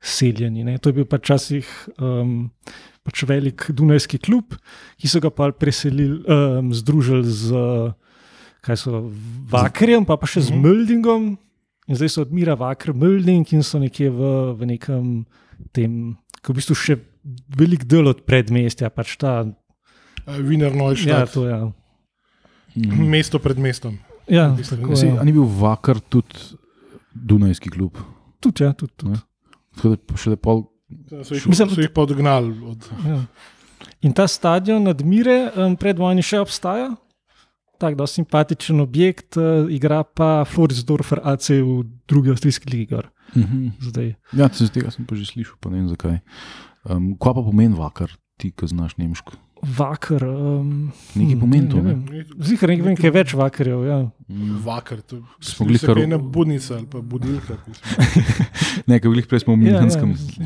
seljenji. 0.01 0.63
Ne. 0.63 0.77
To 0.79 0.89
je 0.89 0.97
bil 1.01 1.07
pač 1.09 1.27
včasih 1.27 1.67
um, 1.99 2.53
pač 3.03 3.25
velik 3.27 3.67
Dunajski 3.75 4.21
klub, 4.23 4.55
ki 4.97 5.11
so 5.11 5.19
ga 5.23 5.29
pa 5.29 5.51
preselili, 5.51 6.23
um, 6.23 6.71
združili 6.73 7.27
z 7.27 7.67
so 8.79 9.11
Vakerjem, 9.51 10.07
pa, 10.07 10.15
pa 10.15 10.23
še 10.23 10.47
z 10.47 10.55
Mhm. 10.55 10.61
Möldingom. 10.63 11.23
In 11.87 11.99
zdaj 11.99 12.09
so 12.15 12.21
odmira 12.23 12.55
Vaker, 12.55 12.95
Mölding 12.95 13.43
in 13.51 13.63
so 13.63 13.75
nekje 13.75 14.07
v, 14.07 14.55
v 14.55 14.61
nekem 14.65 15.25
tem, 15.75 16.15
ki 16.39 16.47
v 16.47 16.55
bistvu 16.55 16.75
še 16.79 16.95
velik 17.49 17.83
del 17.85 18.07
od 18.07 18.23
predmestja, 18.25 18.89
pač 18.89 19.17
ta. 19.17 19.43
Viner 20.25 20.71
Ja, 20.71 20.77
Neustadt, 20.77 21.33
to 21.33 21.47
je. 21.47 21.57
Mhm. 22.75 23.09
mesto 23.09 23.39
pred 23.39 23.57
mestom. 23.57 23.97
Ja, 24.27 24.55
tako, 24.55 24.95
Si, 24.95 25.07
ja. 25.07 25.23
ni 25.23 25.31
bil 25.31 25.43
vakar 25.43 25.99
tudi 25.99 26.55
Dunajski 27.13 27.69
klub? 27.69 27.97
Tudi, 28.39 28.63
ja, 28.63 28.71
tudi. 28.73 28.93
tudi. 28.95 29.11
Ne. 29.11 29.19
Tako 29.75 29.89
da 29.91 30.17
še 30.17 30.35
pol. 30.37 30.63
So 31.23 31.35
jih, 31.35 31.47
Mislim- 31.47 31.69
so 31.69 31.81
jih 31.81 31.89
pa 31.89 32.01
odgnali. 32.01 32.53
Od, 32.63 32.89
Ja. 33.05 33.19
In 34.01 34.13
ta 34.13 34.27
stadion 34.27 34.87
Admire 34.87 35.51
um, 35.55 35.75
pred 35.75 35.97
vojni 35.97 36.21
še 36.21 36.39
obstaja. 36.39 36.95
Tako 37.79 37.95
da 37.95 38.07
simpatičen 38.07 38.79
objekt, 38.79 39.35
uh, 39.37 39.67
igra 39.67 40.03
pa 40.03 40.45
Floridsdorfer 40.45 41.19
AC 41.23 41.49
v 41.51 41.83
drugi 42.07 42.29
avstrijski 42.29 42.69
ligi. 42.69 42.85
gor 42.87 43.09
Mhm. 43.35 43.67
Zdaj. 43.81 44.15
Ja, 44.33 44.47
z 44.47 44.69
tega 44.69 44.91
sem 44.91 45.05
pa 45.05 45.15
že 45.15 45.25
slišal, 45.25 45.55
pa 45.59 45.69
ne 45.69 45.77
vem 45.77 45.89
zakaj. 45.89 46.21
Um, 46.83 47.13
kaj 47.15 47.33
pa 47.33 47.41
pomeni 47.41 47.75
vakar, 47.75 48.11
ti, 48.37 48.51
ki 48.51 48.67
znaš 48.67 48.97
nemško? 48.97 49.37
Vakar. 49.63 50.25
Um, 50.25 50.91
Nekaj 51.15 51.37
pomeni 51.39 51.69
to, 51.71 51.79
ne? 51.79 51.93
Zihar 52.43 52.67
nekaj, 52.67 52.83
vem, 52.83 52.97
kaj 52.99 53.07
je 53.07 53.13
več 53.13 53.33
vakarjev. 53.33 53.85
Ja. 53.87 53.97
Mm. 54.27 54.57
Vakar, 54.59 54.99
to 55.01 55.21
Smo 55.39 55.65
bili 55.65 55.79
kar- 55.79 55.95
je 55.95 56.03
ena 56.03 56.17
budnica 56.19 56.75
ali 56.75 56.85
pa 56.85 56.99
budilka. 56.99 57.55
Ne, 58.89 58.97
ker 58.99 59.07
glih 59.07 59.23
prej 59.23 59.45
smo 59.45 59.55
v 59.55 59.69
Ja, 59.69 59.79
ja, 59.79 59.89
se, 59.89 60.01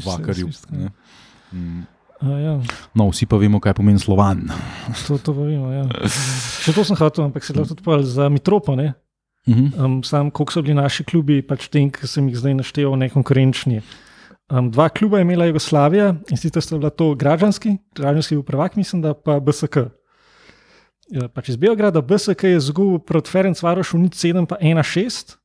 vakarju. 0.05 0.51
ne. 0.69 0.91
Mm. 1.51 1.85
A, 2.17 2.27
ja. 2.35 2.53
No, 2.93 3.09
vsi 3.09 3.25
pa 3.25 3.37
vemo, 3.37 3.57
kaj 3.57 3.73
pomeni 3.73 3.97
slovan. 3.97 4.45
To, 5.07 5.17
to 5.17 5.33
pa 5.33 5.41
vemo. 5.41 5.71
Ja. 5.73 5.85
Še 6.61 6.73
to 6.73 6.85
sem 6.85 6.97
hotel, 6.97 7.25
ampak 7.25 7.41
se 7.45 7.53
lahko 7.53 7.73
tudi 7.73 7.81
povedal 7.81 8.05
za 8.05 8.29
Mitropo. 8.29 8.75
Ne? 8.75 8.93
Mhm. 9.49 9.65
Um, 9.79 9.97
sam, 10.03 10.29
koliko 10.29 10.51
so 10.51 10.61
bili 10.61 10.75
naši 10.75 11.01
klubi, 11.01 11.41
pač 11.41 11.69
tem, 11.71 11.89
ki 11.89 12.05
sem 12.05 12.27
jih 12.29 12.37
zdaj 12.37 12.53
naštel, 12.59 12.93
nekonkurenčni. 12.99 13.81
Um, 14.49 14.71
dva 14.71 14.89
kluba 14.89 15.17
je 15.17 15.21
imela 15.21 15.45
Jugoslavija 15.45 16.15
in 16.31 16.37
sicer 16.37 16.63
sta 16.63 16.77
bila 16.77 16.89
to 16.89 17.15
Građanski, 17.15 17.77
Građanski 17.95 18.33
je 18.33 18.37
bil 18.37 18.43
prvak, 18.43 18.75
mislim, 18.75 19.01
da 19.01 19.13
pa 19.13 19.39
BSK. 19.39 19.77
Ja, 21.09 21.27
pač 21.27 21.49
iz 21.49 21.55
Beograda 21.55 22.01
BSK 22.01 22.43
je 22.43 22.59
zgubil 22.59 22.99
proti 22.99 23.31
Ferenc 23.31 23.61
Varošu 23.63 23.97
nič 23.97 24.13
7, 24.15 24.45
pa 24.45 24.55
1-6, 24.61 25.35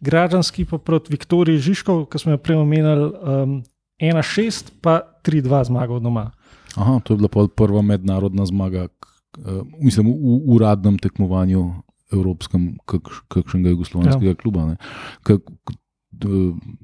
Građanski 0.00 0.64
pa 0.64 0.78
proti 0.78 1.10
Viktoriji 1.10 1.58
Žižkov, 1.58 2.06
ki 2.06 2.18
smo 2.18 2.32
jo 2.34 2.38
prej 2.38 2.56
omenjali, 2.56 3.10
um, 3.22 3.62
1-6, 3.98 4.70
pa 4.82 5.00
3-2 5.26 5.64
zmagal 5.64 6.00
doma. 6.00 6.30
Aha, 6.78 7.00
to 7.02 7.14
je 7.14 7.18
bila 7.18 7.48
prva 7.48 7.82
mednarodna 7.82 8.46
zmaga, 8.46 8.86
eh, 8.86 9.62
mislim, 9.82 10.06
v 10.06 10.38
uradnem 10.54 10.98
tekmovanju 10.98 11.74
evropskem, 12.12 12.78
kakš- 12.86 13.22
kakšnega 13.28 13.74
jugoslovanskega 13.74 14.30
ja. 14.30 14.34
kluba. 14.34 14.66
ne. 14.66 14.76
K- 15.22 15.38
k- 15.38 15.74
d- 15.74 15.78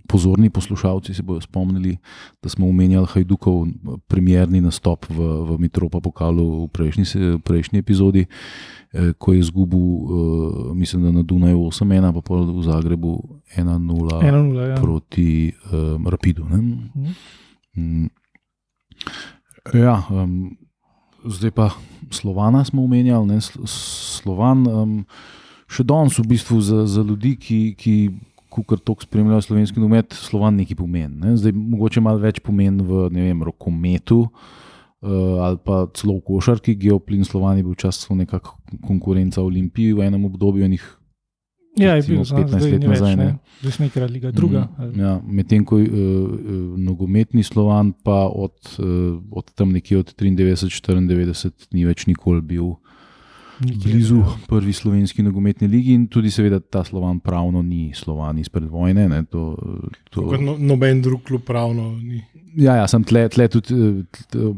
pozorni 0.07 0.51
poslušalci 0.51 1.15
se 1.15 1.23
bodo 1.23 1.41
spomnili, 1.41 1.97
da 2.43 2.49
smo 2.49 2.69
omenjali 2.69 3.07
Hajdukov 3.11 3.67
premjerni 4.07 4.61
nastop 4.61 5.07
v, 5.11 5.17
v 5.19 5.59
Mitropa 5.59 6.01
pokalu 6.01 6.65
v 6.65 6.69
prejšnji, 6.69 7.05
se- 7.05 7.39
prejšnji 7.45 7.79
epizodi, 7.79 8.27
eh, 8.93 9.13
ko 9.19 9.33
je 9.33 9.39
izgubil, 9.39 9.81
eh, 9.81 10.75
mislim, 10.75 11.03
da 11.03 11.11
na 11.13 11.23
Dunaju 11.23 11.59
8-1, 11.59 12.13
pa 12.13 12.35
v 12.35 12.63
Zagrebu 12.63 13.13
1-0 13.57 14.21
1-0, 14.23 14.69
ja. 14.69 14.75
proti 14.77 15.53
um, 15.73 16.07
Rapidu. 16.09 16.45
Ne? 16.45 16.57
Mhm. 16.57 17.11
Mm. 17.77 18.11
Ja, 19.75 20.03
um, 20.11 20.57
zdaj 21.25 21.51
pa 21.51 21.71
Slovana 22.11 22.65
smo 22.65 22.85
omenjali. 22.85 23.27
Ne? 23.27 23.41
Sl- 23.41 23.67
Slovan, 23.67 24.67
um, 24.69 24.93
še 25.67 25.83
danes 25.83 26.19
v 26.19 26.27
bistvu 26.29 26.61
za, 26.61 26.85
za 26.87 27.03
ljudi, 27.03 27.35
ki, 27.41 27.75
ki 27.75 27.95
kar 28.63 28.79
tok 28.79 29.03
spremljajo 29.03 29.43
slovenski 29.43 29.81
nogomet, 29.81 30.15
Slovan 30.15 30.55
nekaj 30.61 30.79
pomeni. 30.79 31.17
Ne? 31.19 31.37
Zdaj 31.37 31.53
mogoče 31.57 32.01
malo 32.05 32.23
več 32.23 32.39
pomeni 32.45 32.85
v 32.85 33.09
vem, 33.11 33.43
rokometu. 33.43 34.29
Uh, 35.05 35.43
ali 35.45 35.59
pa 35.61 35.83
celo 35.93 36.15
v 36.17 36.23
košarki, 36.25 36.77
Geoplin 36.81 37.27
Slovan 37.29 37.59
je 37.59 37.65
bil 37.67 37.75
včasih 37.75 38.15
nekakšna 38.23 38.79
konkurenca 38.87 39.43
Olimpiji 39.43 39.93
v 39.93 40.07
enem 40.07 40.25
obdobju, 40.31 40.65
enih 40.65 40.85
Ja, 41.77 41.91
je 41.91 41.95
recimo 41.95 42.17
bil 42.17 42.25
znam, 42.25 42.43
15 42.43 42.49
zdaj 42.49 42.71
let 42.71 42.83
več, 42.83 42.91
nazaj, 42.91 43.17
ne. 43.17 43.29
Zdaj 43.61 43.73
smo 43.73 43.87
igrali 43.87 44.13
Liga 44.13 44.31
druga. 44.31 44.69
Mm, 44.79 45.01
ja, 45.01 45.13
Medtem 45.27 45.65
ko 45.67 45.79
je 45.79 45.89
uh, 45.91 45.97
uh, 45.99 46.79
nogometni 46.79 47.43
slovan, 47.43 47.91
pa 48.07 48.29
od, 48.31 48.55
uh, 48.79 49.19
od 49.31 49.51
tam 49.59 49.75
nekje 49.75 49.99
od 49.99 50.15
93-94 50.15 51.75
ni 51.75 51.85
več 51.85 52.07
nikoli 52.07 52.45
bil 52.55 52.77
blizu 53.61 54.23
prvi 54.49 54.73
slovenski 54.73 55.23
nogometni 55.23 55.69
ligi 55.69 55.95
in 55.95 56.07
tudi, 56.07 56.31
seveda, 56.31 56.61
ta 56.61 56.85
slovan 56.85 57.21
pravno 57.21 57.63
ni 57.63 57.93
slovan 57.95 58.39
izpred 58.39 58.69
vojne. 58.71 59.09
Ne, 59.09 59.25
to, 59.25 59.55
to, 60.11 60.27
Kot 60.29 60.41
no, 60.41 60.57
noben 60.59 61.03
drug 61.03 61.23
klub 61.27 61.45
pravno 61.47 61.93
ni. 61.99 62.23
ja, 62.57 62.77
ja, 62.77 62.89
sem 62.91 63.05
tle, 63.05 63.29
tle 63.29 63.49
tudi 63.49 63.75
eh, 63.75 64.49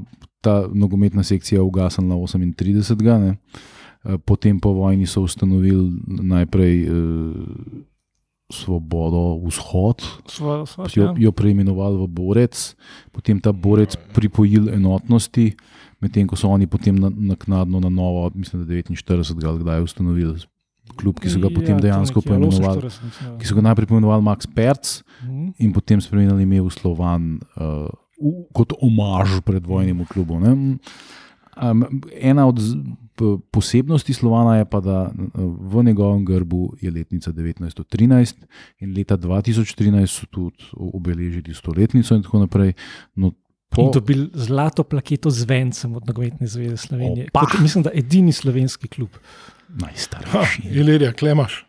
ta 0.40 0.62
nogometna 0.72 1.22
sekcija 1.26 1.62
ugasnila 1.62 2.16
38. 2.16 3.20
Ne. 3.20 3.36
Eh, 4.04 4.18
Potem 4.24 4.60
po 4.60 4.72
vojni 4.72 5.06
so 5.06 5.26
ustanovili 5.26 5.92
najprej 6.06 6.82
eh, 6.86 7.84
Svobodo 8.46 9.42
vzhod, 9.42 10.04
sva, 10.30 10.60
jo, 10.94 11.08
ja. 11.08 11.14
jo 11.18 11.32
preimenovali 11.34 11.98
v 11.98 12.06
borec, 12.06 12.76
potem 13.10 13.40
ta 13.42 13.50
borec 13.50 13.96
pripojil 14.14 14.68
enotnosti, 14.70 15.48
medtem 15.98 16.26
ko 16.26 16.36
so 16.36 16.48
oni 16.48 16.66
potem 16.66 16.94
na- 16.94 17.10
naknadno 17.10 17.80
na 17.80 17.88
novo, 17.88 18.30
mislim, 18.34 18.62
da 18.62 18.72
49 18.72 19.02
ali 19.44 19.58
kdaj 19.58 19.82
ustanovili 19.82 20.38
klub, 20.94 21.18
ki 21.18 21.28
so 21.28 21.38
ga 21.38 21.48
potem 21.48 21.74
Ja, 21.74 21.80
dejansko 21.80 22.20
nekje, 22.20 22.32
ali 22.32 22.40
poimenovali. 22.42 22.80
48, 22.80 23.02
mislim, 23.02 23.24
ja. 23.26 23.38
Ki 23.38 23.44
so 23.44 23.54
ga 23.54 23.62
najprej 23.62 23.86
poimenovali 23.86 24.22
Max 24.22 24.46
Perc 24.46 24.84
Mhm. 25.22 25.48
in 25.58 25.72
potem 25.72 25.98
spremenili 25.98 26.42
ime 26.42 26.60
v 26.60 26.70
Slovan 26.70 27.22
uh, 27.56 27.88
kot 28.50 28.72
omaž 28.78 29.40
predvojnemu 29.42 30.04
klubu. 30.04 30.38
Ne? 30.38 30.78
Um, 31.56 31.84
ena 32.12 32.44
od 32.44 32.60
posebnosti 33.50 34.12
Slovana 34.12 34.56
je 34.56 34.64
pa, 34.64 34.78
da 34.78 35.08
uh, 35.08 35.16
v 35.62 35.82
njegovem 35.82 36.20
grbu 36.22 36.76
je 36.76 36.90
letnica 36.90 37.32
1913 37.32 38.44
in 38.78 38.92
leta 38.92 39.16
2013 39.16 39.64
so 40.06 40.26
tudi 40.26 40.60
obeležili 40.74 41.50
stoletnico 41.50 42.14
in 42.14 42.22
tako 42.22 42.38
naprej. 42.38 42.72
No, 43.14 43.32
In 43.76 43.90
po, 43.90 43.90
dobili 43.92 44.30
zlato 44.34 44.84
plaketo 44.84 45.30
z 45.30 45.44
vencem 45.44 45.96
od 45.96 46.06
Nogometne 46.06 46.46
zveze 46.46 46.76
Slovenije. 46.76 47.26
Opa! 47.34 47.46
Kot, 47.46 47.60
mislim, 47.60 47.84
da 47.84 47.90
edini 47.94 48.32
slovenski 48.32 48.88
klub. 48.88 49.18
Najstarejši. 49.68 50.62
Ilirija, 50.70 51.12
klemaš. 51.12 51.66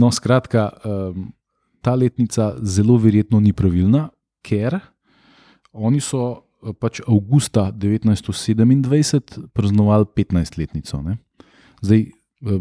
No, 0.00 0.10
skratka, 0.12 0.70
ta 1.80 1.94
letnica 1.94 2.54
zelo 2.62 2.96
verjetno 2.96 3.40
ni 3.40 3.52
pravilna, 3.52 4.08
ker 4.44 4.78
oni 5.72 6.00
so 6.00 6.20
eh, 6.28 6.74
pač 6.76 7.00
avgusta 7.06 7.68
1927 7.72 9.48
praznovali 9.54 10.08
15-letnico. 10.16 11.02
ne. 11.02 11.18
Zdaj, 11.82 12.06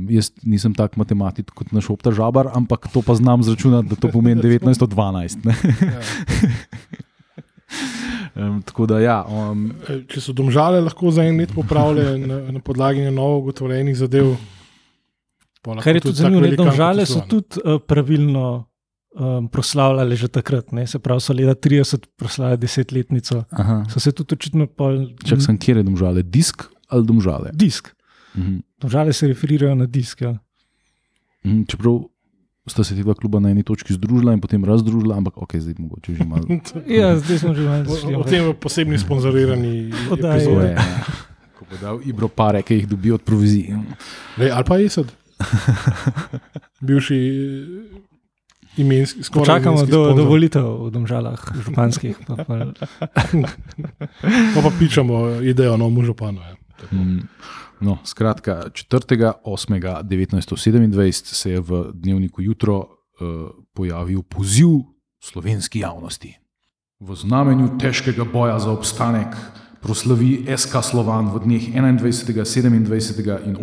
jaz 0.10 0.32
nisem 0.44 0.74
tak 0.74 0.98
matematik 0.98 1.52
kot 1.54 1.72
naš 1.72 1.90
opta 1.94 2.12
žabar, 2.12 2.50
ampak 2.54 2.88
to 2.94 3.02
pa 3.06 3.16
znam 3.16 3.44
zračunati, 3.44 3.90
da 3.90 3.96
to 3.96 4.10
pomeni 4.14 4.42
1912. 4.42 5.46
ne. 5.46 5.56
Ja. 5.82 6.02
Um, 8.38 8.62
tako 8.62 8.86
da, 8.86 9.00
ja, 9.02 9.16
um, 9.26 9.72
Če 10.12 10.22
so 10.22 10.34
domžale 10.38 10.78
lahko 10.86 11.10
za 11.10 11.24
en 11.26 11.40
let 11.42 11.50
popravile 11.56 12.20
na, 12.22 12.38
na 12.54 12.60
podlagi 12.62 13.02
novo 13.10 13.40
ugotovljenih 13.42 13.98
zadev. 13.98 14.36
Kar 15.66 15.98
je 15.98 16.04
tudi 16.04 16.14
tudi 16.14 16.22
zanimivo, 16.22 16.44
da 16.44 16.46
velikan 16.46 16.70
kot 16.70 16.78
žale 16.78 17.04
je 17.04 17.10
so 17.10 17.24
tudi 17.26 17.64
uh, 17.64 17.80
pravilno 17.82 18.46
um, 19.18 19.50
proslavljali 19.50 20.20
že 20.22 20.30
takrat. 20.30 20.70
Ne? 20.72 20.86
Se 20.88 21.02
pravi, 21.02 21.26
so 21.26 21.34
leta 21.34 21.58
30 21.58 22.06
proslavljali 22.14 22.62
desetletnico. 22.62 23.44
aha, 23.50 23.82
So 23.90 24.00
se 24.00 24.14
tudi 24.14 24.38
očitno 24.38 24.68
pol. 24.68 25.08
čak 25.26 25.42
sem 25.42 25.58
kjer 25.58 25.82
je 25.82 25.88
domžale, 25.90 26.24
disk 26.24 26.70
ali 26.94 27.10
domžale. 27.10 27.52
Disk. 27.58 27.90
Mhm. 28.38 28.58
Žale 28.86 29.14
se 29.14 29.28
referirajo 29.28 29.76
na 29.76 29.86
disk. 29.86 30.22
Ja. 30.22 30.38
Mhm, 31.46 31.64
Čeprav 31.66 32.04
sta 32.68 32.84
se 32.84 32.96
ti 32.96 33.04
dva 33.04 33.14
kluba 33.14 33.40
na 33.40 33.50
eni 33.50 33.64
točki 33.64 33.94
združila 33.94 34.34
in 34.34 34.42
potem 34.42 34.66
razdružila, 34.66 35.16
ampak 35.16 35.38
ok, 35.38 35.56
zdaj 35.56 35.76
mogoče 35.80 36.14
že 36.16 36.24
malo. 36.28 36.44
ja, 37.00 37.16
zdaj 37.18 37.38
smo 37.40 37.54
že 37.56 37.64
malo 37.64 37.82
O, 37.82 37.96
zašli. 37.96 38.16
o 38.16 38.24
tem 38.24 38.44
v 38.44 38.54
posebni 38.54 39.00
sponzorirani 39.00 39.88
je, 39.88 40.72
ja. 40.76 40.84
Ko 41.56 41.64
bo 41.66 41.76
dal 41.82 41.96
Ibro 42.04 42.28
pare, 42.28 42.62
ki 42.62 42.74
jih 42.76 42.88
dobi 42.88 43.12
od 43.12 43.24
provizij. 43.24 43.72
Lej, 44.38 44.52
ali 44.52 44.64
pa 44.68 44.76
Esed, 44.84 45.08
bivši 46.86 47.16
eh, 47.16 48.82
imenski, 48.84 49.24
skoraj 49.24 49.46
Čakamo 49.48 49.86
do, 49.86 50.14
do 50.14 50.26
volitev 50.28 50.68
v 50.86 50.92
državah, 50.92 51.40
županskih. 51.66 52.20
Pa, 52.28 52.36
pa, 52.36 52.56
Pa, 54.54 54.60
pa 54.62 54.70
pičamo 54.80 55.40
idejo 55.42 55.78
novemu 55.78 56.04
županu. 56.04 56.42
Ja. 56.44 56.54
Mm, 56.92 57.24
No, 57.82 57.98
skratka, 58.04 58.70
4. 58.74 59.34
8. 59.44 59.74
1927 59.74 61.12
se 61.14 61.52
je 61.52 61.60
v 61.60 61.92
dnevniku 61.94 62.42
jutro 62.42 62.78
uh, 62.80 62.88
pojavil 63.74 64.22
poziv 64.24 64.68
slovenski 65.24 65.80
javnosti. 65.80 66.34
V 67.00 67.16
znamenju 67.16 67.78
težkega 67.78 68.26
boja 68.26 68.60
za 68.60 68.72
obstanek 68.72 69.38
proslavi 69.82 70.50
SK 70.58 70.82
Slovan 70.82 71.30
v 71.30 71.40
dneh 71.46 71.64
21., 71.70 72.02
27. 72.90 73.46
in 73.46 73.56
28. 73.56 73.62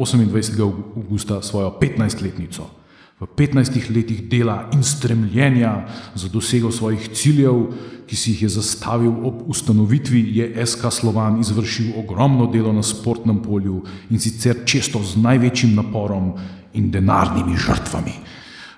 augusta 0.97 1.43
svojo 1.43 1.75
15-letnico. 1.81 2.84
V 3.25 3.29
15 3.37 3.89
letih 3.89 4.29
dela 4.29 4.69
in 4.73 4.83
stremljenja 4.85 5.87
za 6.15 6.29
dosego 6.29 6.71
svojih 6.71 7.09
ciljev, 7.17 7.71
ki 8.07 8.17
si 8.17 8.35
jih 8.35 8.43
je 8.43 8.49
zastavil 8.59 9.15
ob 9.25 9.41
ustanovitvi, 9.49 10.21
je 10.37 10.67
SK 10.67 10.93
Slovan 10.93 11.41
izvršil 11.41 11.95
ogromno 11.97 12.51
delo 12.53 12.73
na 12.73 12.83
sportnem 12.83 13.41
polju 13.43 13.81
in 14.11 14.21
sicer 14.21 14.67
često 14.69 15.01
z 15.03 15.17
največjim 15.25 15.73
naporom 15.75 16.35
in 16.75 16.91
denarnimi 16.91 17.57
žrtvami. 17.57 18.13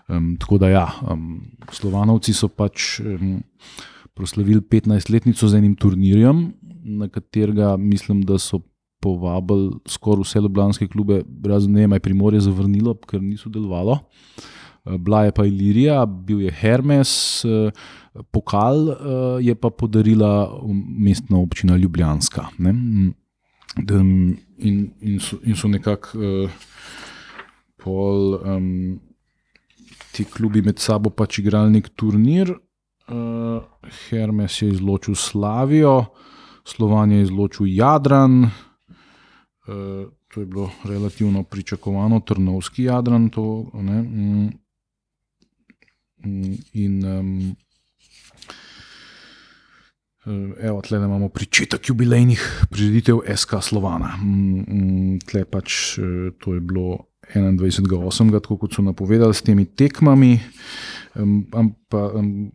Um, 0.09 0.37
tako 0.39 0.59
da, 0.63 0.69
ja, 0.71 0.87
um, 1.11 1.43
Slovanovci 1.73 2.35
so 2.35 2.47
pač 2.49 3.01
um, 3.01 3.41
proslavili 4.15 4.61
15-letnico 4.63 5.49
z 5.49 5.59
enim 5.59 5.75
turnirjem, 5.75 6.53
na 6.85 7.09
katerega 7.11 7.75
mislim, 7.77 8.23
da 8.23 8.39
so 8.39 8.63
povabili 9.01 9.71
skoraj 9.87 10.23
vse 10.25 10.41
ljubljanske 10.41 10.89
klube, 10.89 11.23
razen 11.45 11.73
ne, 11.73 11.83
je 11.87 12.01
Primorje 12.01 12.41
zavrnilo, 12.41 12.95
ker 13.07 13.23
niso 13.23 13.49
delovalo. 13.49 13.99
Eh, 14.87 14.99
Bila 14.99 15.25
je 15.25 15.33
pa 15.33 15.45
Ilirija, 15.47 16.07
bil 16.07 16.41
je 16.41 16.51
Hermes, 16.53 17.45
eh, 17.45 17.71
pokal 18.33 18.89
eh, 18.91 18.97
je 19.41 19.55
pa 19.55 19.71
podarila 19.71 20.49
um, 20.63 20.85
mestna 20.99 21.39
občina 21.39 21.77
Ljubljanska. 21.77 22.47
Ne? 22.59 22.73
Mm, 22.73 23.15
da- 23.77 24.03
In, 24.59 24.91
in 25.01 25.19
so, 25.21 25.37
in 25.45 25.53
so 25.57 25.69
nekako 25.69 26.19
uh, 26.19 26.51
pol. 27.77 28.39
Um, 28.41 29.01
Ti 30.13 30.25
klubi 30.25 30.63
med 30.65 30.79
sabo 30.81 31.11
pač 31.11 31.39
igrali 31.43 31.75
nek 31.75 31.91
turnir, 31.93 32.49
uh, 32.49 33.61
Hermes 34.09 34.63
je 34.63 34.71
izločil 34.73 35.15
Slavijo, 35.15 36.07
Slovan 36.65 37.13
je 37.13 37.21
izločil 37.27 37.67
Jadran, 37.69 38.45
uh, 38.45 38.51
to 40.29 40.41
je 40.41 40.47
bilo 40.47 40.71
relativno 40.85 41.43
pričakovano, 41.43 42.21
Trnovski 42.21 42.85
Jadran. 42.85 43.29
To, 43.31 43.71
ne, 43.75 44.03
mm, 44.03 44.51
mm, 46.25 46.55
in 46.73 47.05
um, 47.05 47.57
Evo, 50.61 50.81
tle 50.83 50.99
imamo 50.99 51.29
pričetek 51.29 51.89
jubilejnih 51.89 52.67
prireditev 52.71 53.21
SK 53.37 53.61
Slovana. 53.63 54.17
Mm, 54.17 55.21
Tle 55.23 55.45
pač 55.45 55.99
eh, 55.99 56.33
to 56.43 56.55
je 56.55 56.61
bilo 56.61 57.07
21.8., 57.35 58.33
tako 58.41 58.57
kot 58.59 58.75
so 58.75 58.83
napovedali 58.83 59.35
s 59.35 59.43
temi 59.47 59.65
tekmami. 59.65 60.41
Um, 61.15 61.47
ampak 61.55 62.19
um, 62.19 62.51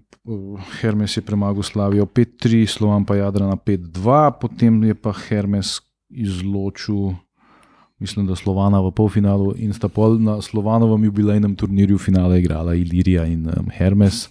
Hermes 0.81 1.15
je 1.17 1.23
premagal 1.23 1.63
Slavijo 1.63 2.05
5-3, 2.05 2.67
Slovan 2.67 3.05
pa 3.05 3.15
Jadrana 3.15 3.55
5-2, 3.55 4.31
potem 4.41 4.83
je 4.83 4.95
pa 4.95 5.15
Hermes 5.15 5.79
izločil 6.11 7.13
mislim, 8.01 8.27
da 8.27 8.35
Slovana 8.35 8.81
v 8.81 8.91
polfinalu 8.91 9.53
in 9.61 9.73
sta 9.73 9.87
pol 9.87 10.17
na 10.17 10.41
Slovanovem 10.41 11.03
jubilejnem 11.05 11.55
turnirju 11.55 11.97
finale 12.01 12.39
igrala 12.39 12.73
Ilirija 12.75 13.25
in 13.29 13.45
um, 13.47 13.69
Hermes. 13.69 14.25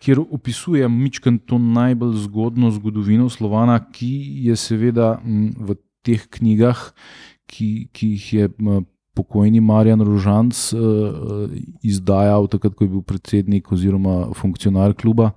kjer 0.00 0.20
opisuje 0.20 0.88
Mičken 0.88 1.38
to 1.38 1.58
najbolj 1.58 2.16
zgodno 2.16 2.70
zgodovino 2.70 3.28
Slovana, 3.28 3.90
ki 3.92 4.12
je 4.46 4.56
seveda 4.56 5.20
v 5.58 5.76
teh 6.02 6.24
knjigah, 6.30 6.92
ki, 7.46 7.88
ki 7.92 8.06
jih 8.14 8.32
je 8.32 8.48
pokojni 9.14 9.60
Marjan 9.60 10.00
Rožanc 10.00 10.56
uh, 10.72 11.50
izdajal, 11.82 12.48
takrat, 12.48 12.74
ko 12.74 12.86
je 12.86 12.92
bil 12.94 13.02
predsednik 13.04 13.72
oziroma 13.72 14.30
funkcionar 14.36 14.94
kluba. 14.94 15.32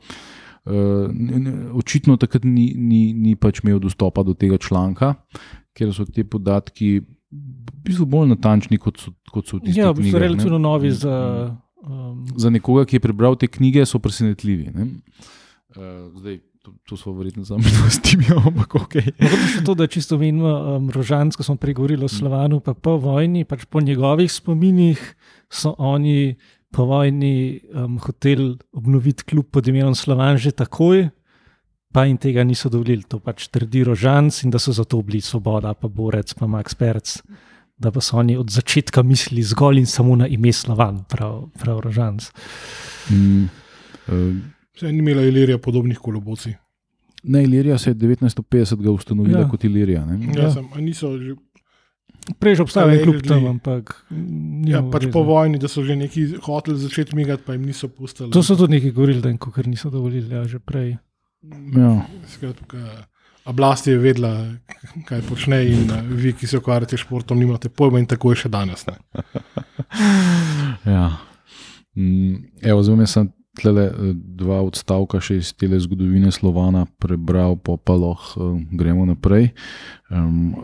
Uh, 0.64 1.12
očitno 1.76 2.16
takrat 2.18 2.46
ni, 2.48 2.72
ni, 2.78 3.12
ni 3.14 3.36
pač 3.36 3.60
imel 3.64 3.82
dostopa 3.84 4.24
do 4.24 4.38
tega 4.38 4.62
članka, 4.62 5.16
ker 5.76 5.92
so 5.92 6.06
ti 6.08 6.24
podatki 6.24 7.02
v 7.34 7.84
bistvu 7.84 8.06
bolj 8.06 8.30
natančni 8.30 8.78
kot 8.78 8.98
so, 8.98 9.12
kot 9.28 9.46
so 9.46 9.58
v 9.58 9.66
tistih 9.66 9.78
Ja, 9.78 9.90
v 9.90 9.98
bistvu 9.98 10.10
knjigah, 10.10 10.20
ne. 10.20 10.26
relativno 10.26 10.58
novi 10.60 10.92
za. 10.92 11.16
Mm. 11.44 11.60
Um, 11.84 12.24
Za 12.38 12.48
nekoga, 12.48 12.86
ki 12.86 12.96
je 12.96 13.02
prebral 13.02 13.36
te 13.36 13.44
knjige, 13.44 13.84
so 13.84 14.00
presenetljivi. 14.00 14.72
ne. 14.72 14.86
Uh, 15.74 16.08
zdaj, 16.16 16.38
to, 16.62 16.72
to 16.88 16.96
smo 16.96 17.12
verjetno 17.14 17.44
sami 17.44 17.66
s 17.92 18.00
tem, 18.00 18.24
ampak 18.32 18.76
ok. 18.78 18.94
Mogoče 19.20 19.48
še 19.50 19.64
to, 19.66 19.74
da 19.74 19.88
čisto 19.88 20.16
menimo, 20.16 20.48
um, 20.78 20.88
Rožanc, 20.88 21.36
ko 21.36 21.44
smo 21.44 21.58
pregovorili 21.58 22.00
o 22.00 22.08
Mm. 22.08 22.16
Slovanu, 22.16 22.60
pa 22.60 22.72
po 22.72 22.96
vojni, 22.96 23.44
pač 23.44 23.66
po 23.66 23.82
njegovih 23.82 24.32
spominih 24.32 25.02
so 25.52 25.76
oni 25.76 26.38
po 26.72 26.86
vojni 26.86 27.34
um, 27.68 28.00
hoteli 28.00 28.54
obnoviti 28.72 29.24
klub 29.26 29.52
pod 29.52 29.68
imenom 29.68 29.92
Slovan 29.94 30.38
že 30.38 30.54
takoj, 30.54 31.10
pa 31.94 32.06
jim 32.06 32.18
tega 32.18 32.44
niso 32.44 32.70
dovolili. 32.70 33.04
To 33.04 33.20
pač 33.20 33.48
trdi 33.48 33.84
Rožanc 33.84 34.44
in 34.44 34.50
da 34.50 34.60
so 34.60 34.74
zato 34.74 35.02
bili 35.02 35.22
Svoboda, 35.22 35.74
pa 35.74 35.88
Borec, 35.88 36.34
pa 36.34 36.48
Max 36.48 36.74
Perc. 36.74 37.22
Da 37.78 37.92
pa 37.92 38.02
so 38.02 38.18
oni 38.18 38.36
od 38.38 38.50
začetka 38.50 39.04
mislili 39.04 39.44
zgolj 39.44 39.80
in 39.80 39.86
samo 39.86 40.16
na 40.16 40.28
ime 40.28 40.52
Slovan, 40.52 41.04
prav, 41.06 41.50
prav 41.54 41.80
Rožanc. 41.80 42.28
Mm, 43.10 43.46
uh, 44.08 44.36
Saj 44.74 44.92
ni 44.92 45.00
imela 45.00 45.22
Ilirija 45.22 45.58
podobnih 45.58 45.98
kolobocij. 45.98 46.54
ne, 47.24 47.44
Ilirija 47.44 47.78
se 47.78 47.90
je 47.90 47.96
1950 47.96 48.90
ustanovila 48.90 49.40
Ja. 49.40 49.50
kot 49.50 49.64
Ilirija. 49.64 50.06
Ne? 50.06 50.20
Ja. 50.36 50.44
Ja. 50.44 50.52
Sem, 50.52 50.66
a 50.74 50.80
niso 50.80 51.18
že, 51.18 51.36
Prej 52.40 52.56
že 52.56 52.62
obstajal 52.64 52.90
en 52.90 53.04
klub 53.04 53.16
Allegedly. 53.16 53.28
tam, 53.30 53.46
ampak. 53.48 54.06
ja, 54.66 54.80
pač 54.82 55.10
po 55.12 55.24
vojni, 55.24 55.58
da 55.60 55.68
so 55.68 55.84
že 55.84 55.96
neki 55.96 56.40
hoteli 56.40 56.78
začeti 56.80 57.16
migati, 57.16 57.44
pa 57.44 57.54
jim 57.54 57.66
niso 57.66 57.88
pustili. 57.88 58.32
To 58.32 58.44
so 58.44 58.56
tudi 58.56 58.74
neki 58.74 58.92
govorili, 58.92 59.20
da 59.22 59.28
jim 59.30 59.38
kar 59.38 59.68
niso 59.68 59.90
dovolili, 59.90 60.36
ja, 60.36 60.44
že 60.48 60.60
prej. 60.60 60.96
Ja. 61.76 62.06
Skratka, 62.28 62.78
oblast 63.46 63.88
je 63.88 63.98
vedela, 64.00 64.34
kaj 65.08 65.22
počne, 65.28 65.60
in 65.68 65.92
uh, 65.92 66.02
vi, 66.08 66.34
ki 66.34 66.48
se 66.48 66.58
ukvarjate 66.58 66.98
s 66.98 67.04
športom, 67.04 67.40
nimate 67.40 67.70
pojma, 67.70 68.00
in 68.00 68.08
tako 68.10 68.32
je 68.34 68.46
še 68.46 68.54
danes. 68.54 68.88
Ne? 68.90 68.98
Ja. 70.96 71.18
Mm, 71.96 72.50
Evo, 72.66 72.82
zdaj 72.84 73.08
sem 73.08 73.28
tle 73.60 73.86
dva 74.36 74.64
odstavka 74.66 75.20
še 75.22 75.38
iz 75.38 75.52
te 75.54 75.68
zgodovine 75.70 76.32
Slovana 76.34 76.88
prebral, 77.00 77.56
pa 77.62 77.78
pa 77.78 77.94
lahko 77.94 78.48
uh, 78.56 78.58
gremo 78.74 79.06
naprej. 79.06 79.52
Um, 80.10 80.56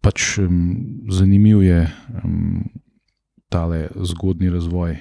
pač 0.00 0.38
um, 0.40 1.04
zanimiv 1.12 1.60
je 1.66 1.84
um, 2.24 2.64
tale 3.52 3.88
zgodni 4.08 4.50
razvoj. 4.50 4.96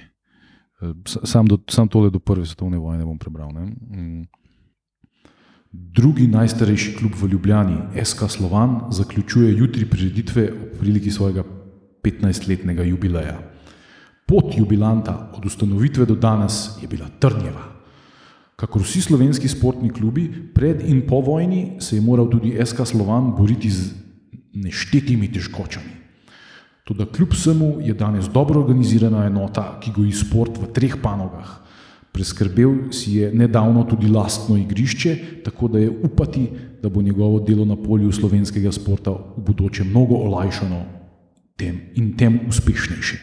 Eh, 0.81 0.93
Sam, 1.23 1.47
do, 1.47 1.59
sam 1.69 1.87
tole 1.87 2.09
do 2.09 2.19
prve 2.19 2.45
svetovne 2.45 2.77
vojne 2.77 3.05
bom 3.05 3.19
prebral. 3.19 3.53
Ne? 3.53 3.65
Mm. 3.71 4.27
Drugi 5.71 6.25
najstarejši 6.27 6.95
klub 6.97 7.13
v 7.13 7.27
Ljubljani, 7.29 7.75
SK 8.03 8.25
Slovan, 8.27 8.87
zaključuje 8.89 9.51
jutri 9.57 9.85
prireditve 9.85 10.47
ob 10.51 10.79
priliki 10.79 11.11
svojega 11.11 11.43
15-letnega 12.01 12.87
jubileja. 12.89 13.35
Pot 14.25 14.57
jubilanta 14.57 15.31
od 15.37 15.45
ustanovitve 15.45 16.05
do 16.05 16.15
danes 16.15 16.81
je 16.81 16.87
bila 16.87 17.05
trnjeva. 17.19 17.67
Kakor 18.55 18.81
vsi 18.81 19.01
slovenski 19.01 19.47
športni 19.47 19.93
klubi, 19.93 20.25
pred 20.55 20.81
in 20.89 21.05
po 21.07 21.21
vojni 21.21 21.77
se 21.79 21.95
je 21.95 22.01
moral 22.01 22.29
tudi 22.29 22.57
SK 22.65 22.85
Slovan 22.85 23.35
boriti 23.37 23.69
z 23.69 23.93
neštetimi 24.53 25.29
težkočami. 25.31 25.93
Toda 26.83 27.05
kljub 27.05 27.37
vsemu 27.37 27.77
je 27.85 27.93
danes 27.93 28.25
dobro 28.25 28.59
organizirana 28.59 29.27
enota, 29.29 29.77
ki 29.81 29.93
goji 29.93 30.17
šport 30.17 30.57
v 30.57 30.73
treh 30.73 30.97
panogah. 30.97 31.68
Preskrbel 32.11 32.91
si 32.91 33.17
je 33.17 33.33
nedavno 33.33 33.83
tudi 33.83 34.07
lastno 34.07 34.57
igrišče, 34.57 35.17
tako 35.45 35.67
da 35.67 35.79
je 35.79 35.89
upati, 36.03 36.47
da 36.81 36.89
bo 36.89 37.01
njegovo 37.01 37.39
delo 37.39 37.65
na 37.65 37.75
polju 37.75 38.11
slovenskega 38.11 38.71
športa 38.71 39.11
v 39.11 39.43
bodoče 39.45 39.83
mnogo 39.83 40.15
olajšano 40.15 40.83
tem 41.57 41.79
in 41.95 42.13
tem 42.17 42.39
uspešnejše. 42.47 43.19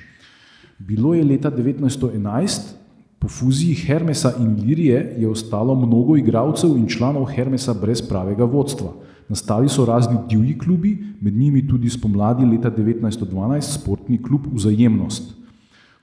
Bilo 0.78 1.14
je 1.14 1.24
leta 1.24 1.50
1911, 1.50 2.76
po 3.18 3.28
fuziji 3.28 3.74
Hermesa 3.74 4.34
in 4.38 4.60
Lirije 4.60 5.16
je 5.18 5.28
ostalo 5.28 5.74
mnogo 5.74 6.16
igralcev 6.16 6.76
in 6.76 6.86
članov 6.86 7.24
Hermesa 7.24 7.74
brez 7.74 8.02
pravega 8.02 8.44
vodstva. 8.44 8.92
Nastali 9.28 9.68
so 9.68 9.84
razni 9.84 10.18
divji 10.28 10.58
klubi, 10.58 10.98
med 11.20 11.34
njimi 11.34 11.66
tudi 11.68 11.90
spomladi 11.90 12.44
leta 12.44 12.70
1912 12.70 13.80
športni 13.80 14.22
klub 14.22 14.46
Vzajemnost. 14.52 15.34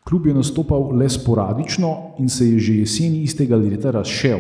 Klub 0.03 0.25
je 0.27 0.33
nastopal 0.33 0.91
le 0.97 1.09
sporadično 1.09 2.15
in 2.19 2.29
se 2.29 2.49
je 2.49 2.59
že 2.59 2.73
jeseni 2.79 3.23
istega 3.23 3.55
leta 3.55 3.91
razšel. 3.91 4.39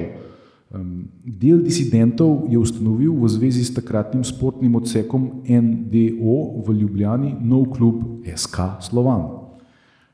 Del 1.25 1.61
disidentov 1.61 2.49
je 2.49 2.57
ustanovil 2.57 3.13
v 3.13 3.29
zvezi 3.29 3.63
s 3.63 3.73
takratnim 3.73 4.23
sportnim 4.23 4.75
odsekom 4.75 5.45
NDO 5.45 6.65
v 6.65 6.73
Ljubljani 6.81 7.35
nov 7.39 7.69
klub 7.77 8.25
SK 8.35 8.81
Slovan. 8.81 9.43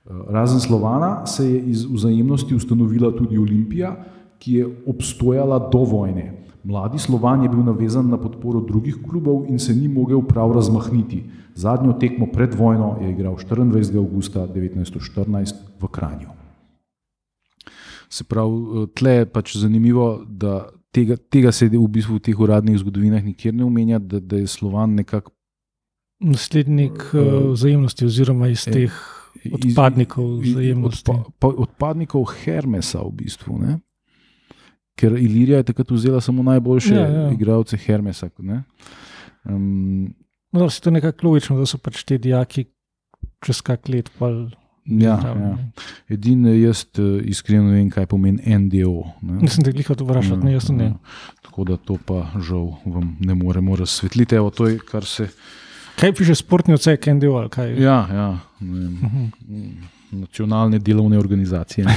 Razen 0.06 0.60
Slovana 0.60 1.26
se 1.26 1.46
je 1.46 1.60
iz 1.60 1.86
vzajemnosti 1.86 2.56
ustanovila 2.56 3.12
tudi 3.16 3.38
Olimpija, 3.38 3.96
ki 4.40 4.54
je 4.54 4.68
obstojala 4.88 5.70
do 5.72 5.84
vojne. 5.84 6.39
Mladi 6.64 7.00
Slovan 7.00 7.44
je 7.44 7.50
bil 7.50 7.64
navezan 7.64 8.10
na 8.10 8.18
podporo 8.18 8.60
drugih 8.62 8.98
klubov 9.10 9.46
in 9.48 9.60
se 9.60 9.74
ni 9.74 9.88
mogel 9.88 10.22
prav 10.22 10.52
razmahniti. 10.52 11.24
Zadnjo 11.56 11.94
tekmo 11.94 12.28
pred 12.34 12.54
vojno 12.54 12.98
je 13.02 13.12
igral 13.12 13.36
24. 13.36 13.98
augusta 13.98 14.48
1914 14.48 15.56
v 15.80 15.88
Kranju. 15.88 16.28
Se 18.10 18.24
pravi, 18.24 18.88
tle 18.96 19.12
je 19.12 19.26
pač 19.26 19.58
zanimivo, 19.58 20.26
da 20.28 20.70
tega, 20.92 21.16
tega 21.30 21.52
se 21.52 21.70
v 21.70 21.88
bistvu 21.88 22.16
v 22.16 22.20
teh 22.20 22.40
uradnih 22.40 22.78
zgodovinah 22.78 23.24
nikjer 23.24 23.54
ne 23.54 23.64
omenja, 23.64 24.00
da, 24.00 24.20
da 24.20 24.38
je 24.38 24.48
Slovan 24.48 24.96
nekako 24.96 25.32
Naslednik 26.20 27.00
uh, 27.14 27.54
vzajemnosti, 27.54 28.06
oziroma 28.06 28.48
iz 28.48 28.68
Eh, 28.68 28.72
teh 28.72 28.94
odpadnikov 29.54 30.44
iz- 30.44 30.52
vzajemnosti. 30.52 31.12
Odpa, 31.12 31.32
pa, 31.40 31.48
odpadnikov 31.48 32.26
Hermesa, 32.44 33.00
v 33.00 33.12
bistvu. 33.12 33.56
Ne? 33.60 33.80
Ker 35.00 35.14
Ilirija 35.14 35.58
je 35.58 35.64
takrat 35.64 35.92
vzela 35.92 36.20
samo 36.22 36.44
najboljše 36.44 36.94
Ja, 36.94 37.00
ja, 37.00 37.08
ja. 37.10 37.22
ja. 37.22 37.32
igralce 37.32 37.78
Hermesa. 37.78 38.30
ne. 38.40 38.64
Um, 39.46 40.14
No, 40.52 40.66
se 40.70 40.82
to 40.82 40.92
nekako 40.92 41.28
logično, 41.28 41.58
da 41.58 41.66
so 41.66 41.78
pač 41.78 42.04
ti 42.04 42.18
dijaki 42.18 42.64
čez 43.40 43.60
kak 43.62 43.86
let. 43.88 44.10
Pol, 44.20 44.48
ja, 44.86 45.20
zraven, 45.22 45.44
ja. 45.44 45.58
Edino 46.10 46.50
jaz 46.50 46.86
eh, 46.96 47.02
iskreno 47.24 47.70
ne 47.70 47.76
vem, 47.76 47.90
kaj 47.90 48.06
pomeni 48.08 48.58
NDO. 48.58 48.96
Ne? 49.22 49.38
Nisem 49.40 49.64
te 49.64 49.72
gliho 49.72 49.94
to 49.96 50.04
vprašal, 50.04 50.40
ne, 50.40 50.54
jaz 50.54 50.72
ne. 50.72 50.88
Tako 51.42 51.64
da 51.64 51.78
to 51.78 52.00
pa 52.02 52.24
žal 52.42 52.66
vam 52.84 53.14
ne 53.20 53.36
moremo 53.36 53.76
razsvetliti. 53.76 54.36
Evo, 54.36 54.50
to 54.50 54.68
je, 54.68 54.80
kar 54.82 55.06
se. 55.06 55.28
Kaj 55.96 56.14
piše 56.14 56.36
sportni 56.36 56.74
odsek 56.74 57.06
NDO 57.08 57.36
ali 57.36 57.50
kaj? 57.50 57.78
Ja, 57.78 58.00
ja, 58.12 58.28
ne 58.60 58.80
vem, 58.80 58.98
Mhm. 59.46 59.70
nacionalne 60.14 60.80
delovne 60.80 61.20
organizacije. 61.20 61.86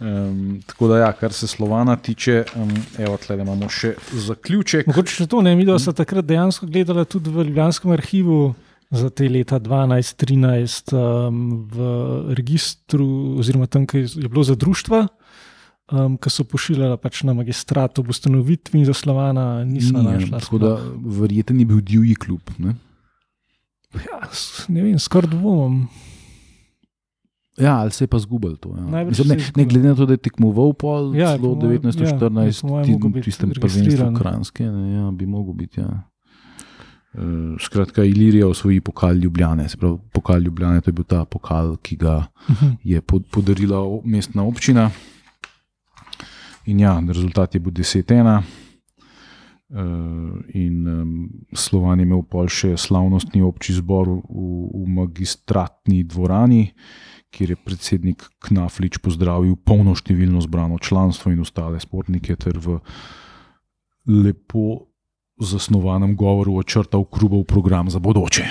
Um, 0.00 0.60
tako 0.66 0.88
da, 0.88 0.98
ja, 0.98 1.12
kar 1.16 1.32
se 1.32 1.48
Slovana 1.48 1.96
tiče, 1.96 2.44
um, 2.56 2.72
evo, 2.98 3.16
tle 3.16 3.38
imamo 3.40 3.68
še 3.72 3.94
zaključek. 4.12 4.90
Mogoče 4.90 5.22
še 5.22 5.26
to 5.32 5.40
ne, 5.42 5.54
mi 5.56 5.64
da 5.64 5.78
so 5.80 5.94
takrat 5.96 6.26
dejansko 6.28 6.68
gledali 6.68 7.06
tudi 7.08 7.32
v 7.32 7.46
Ljubljanskem 7.48 7.94
arhivu 7.96 8.40
za 8.90 9.10
te 9.10 9.28
leta 9.28 9.58
12-13 9.60 10.92
um, 10.94 11.40
v 11.72 11.88
registru, 12.38 13.38
oziroma 13.40 13.66
tam, 13.66 13.86
ki 13.88 14.04
je 14.04 14.28
bilo 14.28 14.44
za 14.44 14.54
društva. 14.54 15.06
um, 15.92 16.16
ki 16.18 16.30
so 16.30 16.44
pošiljali 16.48 16.98
pač 17.02 17.22
na 17.26 17.34
magistrat 17.36 17.98
ob 17.98 18.10
ustanovitvi 18.10 18.80
in 18.80 18.88
zaslovana, 18.88 19.64
nisem 19.64 20.00
Ni, 20.00 20.04
našla. 20.04 20.40
Tako 20.42 20.58
da 20.58 20.72
verjeten 21.20 21.60
je 21.60 21.66
bil 21.66 21.80
divji 21.80 22.14
klub. 22.14 22.50
Ne? 22.58 22.76
Ja, 23.94 24.20
ne 24.68 24.82
vem, 24.82 24.98
skoraj 24.98 25.30
dvomim. 25.32 25.86
Ja, 27.56 27.78
ali 27.78 27.90
se 27.90 28.04
je 28.04 28.08
pa 28.08 28.18
zgubil 28.18 28.56
to. 28.56 28.68
Ja. 28.70 29.04
Mislim, 29.04 29.28
ne, 29.28 29.36
ne 29.56 29.64
glede 29.64 29.88
na 29.88 29.94
to, 29.94 30.04
da 30.04 30.12
je 30.12 30.20
tekmoval 30.20 30.72
pol 30.74 31.14
Ja, 31.14 31.32
celo 31.32 31.54
mojem- 31.54 31.80
1914, 31.80 32.62
ja, 32.62 33.22
tistem 33.22 33.50
prvenstvu 33.50 34.12
Kranjske, 34.14 34.64
ne, 34.64 34.94
ja, 34.94 35.10
bi 35.10 35.26
mogel 35.26 35.54
biti. 35.54 35.80
Ja. 35.80 36.02
Uh, 37.14 37.22
skratka, 37.58 38.04
Ilirija 38.04 38.46
osvoji 38.46 38.80
pokal 38.82 39.14
Ljubljane, 39.14 39.66
pravi, 39.74 39.98
pokal 40.12 40.38
Ljubljane, 40.38 40.80
to 40.80 40.88
je 40.88 40.94
bil 40.94 41.04
ta 41.06 41.24
pokal, 41.24 41.76
ki 41.78 41.96
ga 41.96 42.26
Mhm. 42.50 42.66
je 42.84 43.00
pod, 43.00 43.24
podarila 43.26 43.80
mestna 44.04 44.44
občina. 44.44 44.90
In 46.66 46.80
ja, 46.80 47.02
rezultat 47.02 47.54
je 47.54 47.60
bil 47.60 47.72
10-1. 47.72 48.42
Uh, 49.68 49.78
in 50.50 50.86
um, 50.88 51.12
Slovan 51.52 51.98
je 51.98 52.04
imel 52.04 52.22
pol 52.22 52.46
še 52.46 52.76
slavnostni 52.76 53.42
obči 53.42 53.72
zbor 53.72 54.06
v, 54.06 54.20
v 54.70 54.84
magistratni 54.88 56.04
dvorani, 56.04 56.70
kjer 57.36 57.52
je 57.52 57.56
predsednik 57.60 58.24
Knaflič 58.48 58.98
pozdravil 59.04 59.58
polno 59.60 59.92
številno 59.98 60.40
zbrano 60.40 60.80
članstvo 60.80 61.34
in 61.34 61.44
ostale 61.44 61.80
sportnike, 61.82 62.36
ter 62.40 62.56
v 62.56 62.78
lepo 64.08 64.86
zasnovanem 65.36 66.14
govoru 66.16 66.56
očrtal 66.62 67.04
krubov 67.04 67.44
program 67.44 67.90
za 67.92 68.00
bodoče. 68.00 68.46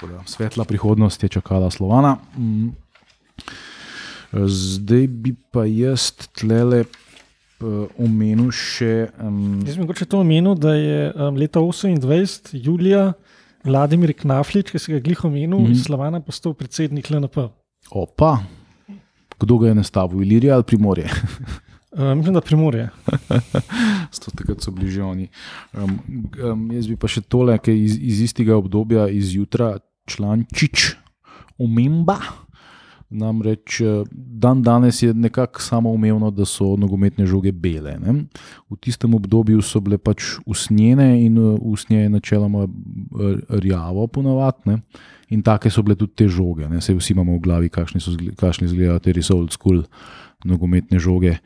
Da, 0.00 0.22
svetla 0.24 0.64
prihodnost 0.64 1.22
je 1.22 1.28
čakala 1.28 1.68
Slovana. 1.70 2.16
Mm. 2.38 2.72
Zdaj 4.32 5.06
bi 5.06 5.34
pa 5.52 5.66
jaz 5.68 6.08
tlele 6.32 6.86
eh, 6.86 6.86
omenil 8.00 8.48
še. 8.48 9.10
Um, 9.20 9.60
Jaz 9.66 9.76
bi 9.76 9.84
mogoče 9.84 10.08
to 10.08 10.22
omenil, 10.24 10.56
da 10.56 10.72
je 10.78 11.10
um, 11.12 11.36
leta 11.36 11.60
28. 11.60 12.56
julija 12.56 13.12
Vladimir 13.68 14.14
Knaflič, 14.16 14.72
ki 14.72 14.80
si 14.80 14.94
ga 14.94 15.02
glih 15.04 15.20
omenil, 15.28 15.58
mm. 15.58 15.66
-hmm. 15.66 15.76
iz 15.76 15.84
Slovana 15.84 16.20
postal 16.24 16.56
predsednik 16.56 17.10
LNP. 17.12 17.52
Opa, 17.94 18.38
kdo 19.40 19.58
ga 19.58 19.68
je 19.68 19.74
nastavil, 19.74 20.22
Ilirija 20.22 20.54
ali 20.54 20.64
Primorje? 20.64 21.10
Uh, 21.92 22.14
mislim, 22.18 22.34
da 22.34 22.40
primorje. 22.40 22.88
Takrat 24.36 24.62
so 24.62 24.70
bili 24.70 24.90
že 24.90 25.02
oni. 25.02 25.28
Um, 25.72 25.98
um, 26.44 26.70
jaz 26.72 26.86
bi 26.88 26.96
pa 26.96 27.08
še 27.08 27.20
tole, 27.20 27.58
ki 27.58 27.74
je 27.74 27.84
iz, 27.84 27.98
iz 28.00 28.20
istega 28.28 28.56
obdobja, 28.56 29.08
izjutra, 29.08 29.76
člančič, 30.08 30.94
omemba. 31.58 32.18
Namreč 33.12 33.80
eh, 33.80 34.02
dan 34.12 34.62
danes 34.62 35.02
je 35.02 35.14
nekako 35.14 35.60
samoumevno, 35.60 36.30
da 36.30 36.44
so 36.44 36.76
nogometne 36.76 37.26
žoge 37.26 37.52
bele. 37.52 37.96
Ne? 38.00 38.24
V 38.70 38.78
tistem 38.80 39.14
obdobju 39.14 39.62
so 39.62 39.80
bile 39.80 39.98
pač 39.98 40.38
usnjene 40.46 41.24
in 41.24 41.36
eh, 41.38 41.58
usnje 41.60 42.02
je 42.02 42.08
načeloma 42.08 42.64
eh, 42.64 43.36
rjavo, 43.60 44.06
ponavadi. 44.06 44.78
In 45.32 45.42
take 45.42 45.70
so 45.70 45.82
bile 45.82 45.96
tudi 45.96 46.16
te 46.16 46.28
žoge. 46.28 46.68
Ne? 46.68 46.80
Sej 46.80 46.98
vsi 46.98 47.12
imamo 47.12 47.36
v 47.36 47.44
glavi, 47.44 47.68
kakšne 47.72 48.00
so 48.00 48.16
kakšne 48.36 48.68
izgledajo 48.68 48.98
te 49.00 49.12
res 49.16 49.30
old 49.30 49.52
school 49.52 49.84
nogometne 50.44 50.98
žoge, 50.98 51.36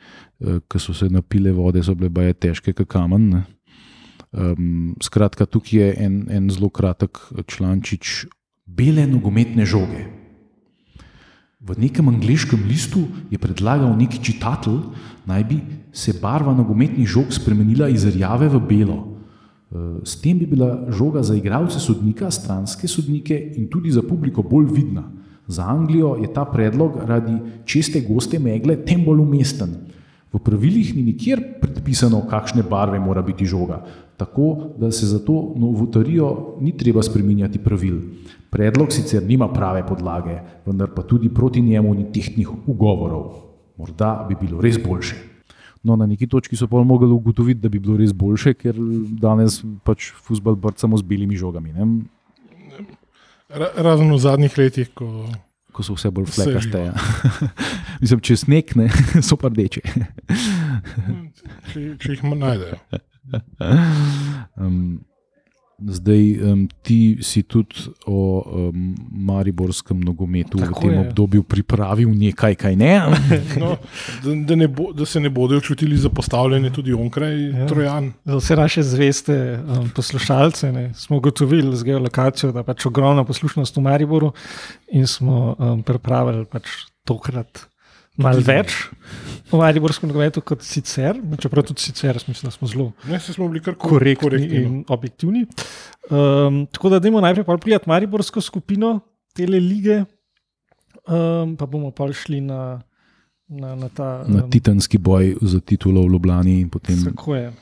ki 0.41 0.79
so 0.81 0.93
se 0.97 1.05
napile 1.13 1.51
vode, 1.53 1.83
so 1.85 1.93
bile 1.95 2.09
baje 2.09 2.33
težke, 2.33 2.73
kot 2.73 2.89
kamen. 2.89 3.29
ne. 3.29 3.43
Um, 4.31 4.95
skratka, 4.99 5.45
tukaj 5.45 5.79
je 5.79 5.93
en, 6.03 6.15
en 6.29 6.49
zelo 6.51 6.67
kratek 6.69 7.21
člančič 7.47 8.25
bele 8.67 9.07
nogometne 9.07 9.65
žoge. 9.65 10.16
V 11.57 11.73
nekem 11.73 12.05
angliškem 12.05 12.69
listu 12.69 13.07
je 13.33 13.37
predlagal 13.41 13.89
neki 13.97 14.21
čitatelj, 14.21 14.77
naj 15.25 15.43
bi 15.49 15.57
se 15.89 16.13
barva 16.21 16.53
nogometnih 16.53 17.07
žog 17.09 17.33
spremenila 17.33 17.89
iz 17.89 18.05
rjave 18.05 18.45
v 18.45 18.61
belo. 18.61 18.97
Eh, 19.73 20.05
S 20.05 20.21
tem 20.21 20.37
bi 20.37 20.45
bila 20.45 20.85
žoga 20.93 21.23
za 21.23 21.33
igralce 21.33 21.79
sodnika, 21.79 22.29
stranske 22.31 22.87
sodnike 22.87 23.57
in 23.57 23.65
tudi 23.73 23.91
za 23.91 24.05
publiko 24.05 24.45
bolj 24.45 24.69
vidna. 24.69 25.09
Za 25.47 25.65
Anglijo 25.65 26.15
je 26.21 26.29
ta 26.33 26.45
predlog 26.45 27.01
radi 27.07 27.65
čiste 27.65 28.05
goste 28.05 28.39
megle 28.39 28.77
tem 28.85 29.03
bolj 29.03 29.25
umesten. 29.25 29.73
V 30.33 30.39
pravilih 30.39 30.93
ni 30.95 31.03
nikjer 31.03 31.41
predpisano, 31.61 32.21
kakšne 32.29 32.63
barve 32.69 32.99
mora 32.99 33.21
biti 33.21 33.45
žoga, 33.45 33.81
tako 34.17 34.75
da 34.77 34.91
se 34.91 35.07
za 35.07 35.19
to 35.19 35.55
novotarijo 35.57 36.57
ni 36.61 36.77
treba 36.77 37.01
spreminjati 37.01 37.59
pravil. 37.59 37.97
Predlog 38.57 38.91
sicer 38.93 39.21
nima 39.23 39.47
prave 39.53 39.83
podlage, 39.85 40.39
vendar 40.65 40.89
pa 40.95 41.05
tudi 41.05 41.29
proti 41.29 41.61
njemu 41.61 41.93
ni 41.93 42.07
tehtnih 42.13 42.49
ugovorov. 42.67 43.25
Morda 43.77 44.25
bi 44.29 44.35
bilo 44.41 44.61
res 44.61 44.79
boljše. 44.81 45.15
No, 45.85 45.95
na 45.95 46.07
neki 46.09 46.27
točki 46.27 46.57
so 46.57 46.67
pa 46.67 46.81
mogli 46.83 47.07
ugotoviti, 47.13 47.61
da 47.61 47.69
bi 47.69 47.79
bilo 47.79 47.97
res 47.97 48.11
boljše, 48.17 48.55
ker 48.57 48.79
danes 49.21 49.61
pač 49.85 50.09
futbol 50.25 50.57
brcamo 50.57 50.97
z 50.97 51.05
belimi 51.05 51.37
žogami, 51.37 51.73
ne? 51.77 51.89
Ra 53.47 53.69
razen 53.77 54.09
v 54.11 54.17
zadnjih 54.19 54.57
letih, 54.57 54.89
ko 54.97 55.29
ko 55.77 55.85
so 55.85 55.93
vse 55.93 56.09
bolj 56.11 56.31
flekaste. 56.33 56.79
Ja. 56.89 56.93
Mislim, 58.01 58.21
če 58.25 58.37
sneg 58.41 58.73
ne, 58.79 58.87
so 59.27 59.37
pa 59.37 59.51
rdeče. 59.53 59.83
če, 61.69 61.83
če 62.01 62.15
jih 62.15 62.25
najdejo. 62.33 62.81
Um, 64.55 65.01
zdaj, 65.77 66.41
um, 66.41 66.67
ti 66.81 67.17
si 67.21 67.43
tudi 67.43 67.75
o 68.05 68.41
um, 68.41 68.95
mariborskem 69.11 69.99
nogometu 70.01 70.57
Tako 70.57 70.73
v 70.73 70.81
tem 70.81 70.91
je. 70.91 70.99
obdobju 70.99 71.43
pripravil 71.43 72.09
nekaj, 72.09 72.55
kaj 72.55 72.75
ne. 72.75 72.93
No, 73.61 73.77
da, 74.23 74.33
da, 74.45 74.55
ne 74.55 74.67
bo, 74.67 74.89
da 74.93 75.05
se 75.05 75.19
ne 75.19 75.29
bodo 75.29 75.59
čutili 75.61 75.97
zapostavljeni 75.97 76.73
tudi 76.73 76.93
onkraj 76.93 77.37
Ja. 77.37 77.57
ja. 77.57 77.67
Trojan. 77.67 78.13
Za 78.25 78.35
vse 78.35 78.55
naše 78.55 78.83
zveste 78.83 79.59
um, 79.61 79.89
poslušalce 79.89 80.71
ne, 80.71 80.93
smo 80.93 81.17
ugotovili 81.17 81.77
z 81.77 81.83
geolokacijo, 81.83 82.51
da 82.51 82.59
je 82.59 82.63
pač 82.63 82.85
ogromna 82.85 83.23
poslušnost 83.23 83.77
v 83.77 83.81
Mariboru 83.81 84.31
in 84.91 85.07
smo 85.07 85.55
um, 85.59 85.83
pripravili 85.83 86.45
pač 86.45 86.67
tokrat 87.05 87.67
malo 88.17 88.41
več 88.41 88.73
o 89.51 89.57
Mariborskem 89.57 90.09
nogometu 90.09 90.41
kot 90.41 90.61
sicer, 90.61 91.15
čeprav 91.37 91.63
tudi 91.63 91.81
sicer 91.81 92.15
mislim, 92.27 92.43
da 92.43 92.51
smo 92.51 92.67
zelo 92.67 92.91
Ne, 93.05 93.19
smo 93.33 93.47
bili 93.47 93.61
kar 93.61 93.73
ko- 93.75 93.89
korektni, 93.89 94.23
korektni. 94.23 94.59
no. 94.59 94.65
in 94.67 94.85
objektivni. 94.87 95.45
Um, 96.09 96.65
tako 96.65 96.89
da 96.89 96.99
dajmo 96.99 97.21
najprej 97.21 97.45
pogledati 97.45 97.89
Mariborsko 97.89 98.41
skupino 98.41 98.99
tele 99.33 99.59
lige, 99.59 100.03
um, 101.07 101.55
pa 101.55 101.65
bomo 101.65 101.91
pa 101.91 102.13
šli 102.13 102.41
na, 102.41 102.81
na, 103.47 103.75
na 103.75 103.89
ta. 103.89 104.23
Na 104.27 104.43
um, 104.43 104.51
titanski 104.51 104.97
boj 104.97 105.35
za 105.41 105.59
titulo 105.59 106.01
v 106.01 106.07
Ljubljani 106.07 106.59
in 106.59 106.69
potem 106.69 107.05
Tako 107.05 107.35
je. 107.35 107.53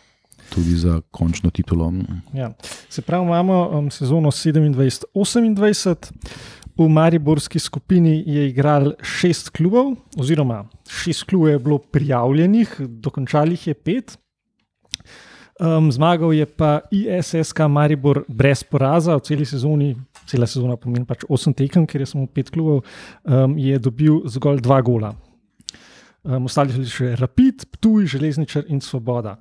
tudi 0.50 0.70
za 0.72 1.02
končno 1.12 1.50
titulo. 1.50 1.94
Ja. 2.34 2.54
Se 2.90 3.02
pravi, 3.02 3.26
imamo 3.26 3.70
um, 3.70 3.92
sezono 3.92 4.32
27-28. 4.32 6.12
V 6.78 6.90
Mariborski 6.92 7.60
skupini 7.60 8.24
je 8.28 8.50
igral 8.50 8.94
šest 9.02 9.50
klubov, 9.56 9.94
oziroma 10.20 10.66
šest 10.90 11.24
klubov 11.24 11.50
je 11.50 11.60
bilo 11.60 11.78
prijavljenih, 11.80 12.76
dokončalih 12.80 13.68
je 13.68 13.74
pet. 13.74 14.18
Um, 15.56 15.88
zmagal 15.92 16.34
je 16.34 16.46
pa 16.46 16.82
ISSK 16.92 17.60
Maribor 17.70 18.26
brez 18.28 18.64
poraza 18.64 19.16
v 19.16 19.24
celi 19.24 19.46
sezoni, 19.48 19.94
cela 20.28 20.48
sezona 20.48 20.76
pomeni 20.76 21.08
pač 21.08 21.24
osem 21.32 21.56
tekem, 21.56 21.86
ker 21.88 22.04
je 22.04 22.10
samo 22.12 22.28
pet 22.28 22.52
klubov, 22.52 22.84
um, 23.24 23.56
je 23.56 23.80
dobil 23.80 24.20
zgolj 24.28 24.60
dva 24.60 24.82
gola. 24.84 25.14
Um, 26.26 26.50
ostali 26.50 26.76
so 26.76 26.84
še 26.84 27.14
Rapid, 27.22 27.70
Ptuj, 27.72 28.10
Železničar 28.18 28.68
in 28.68 28.84
Svoboda. 28.84 29.38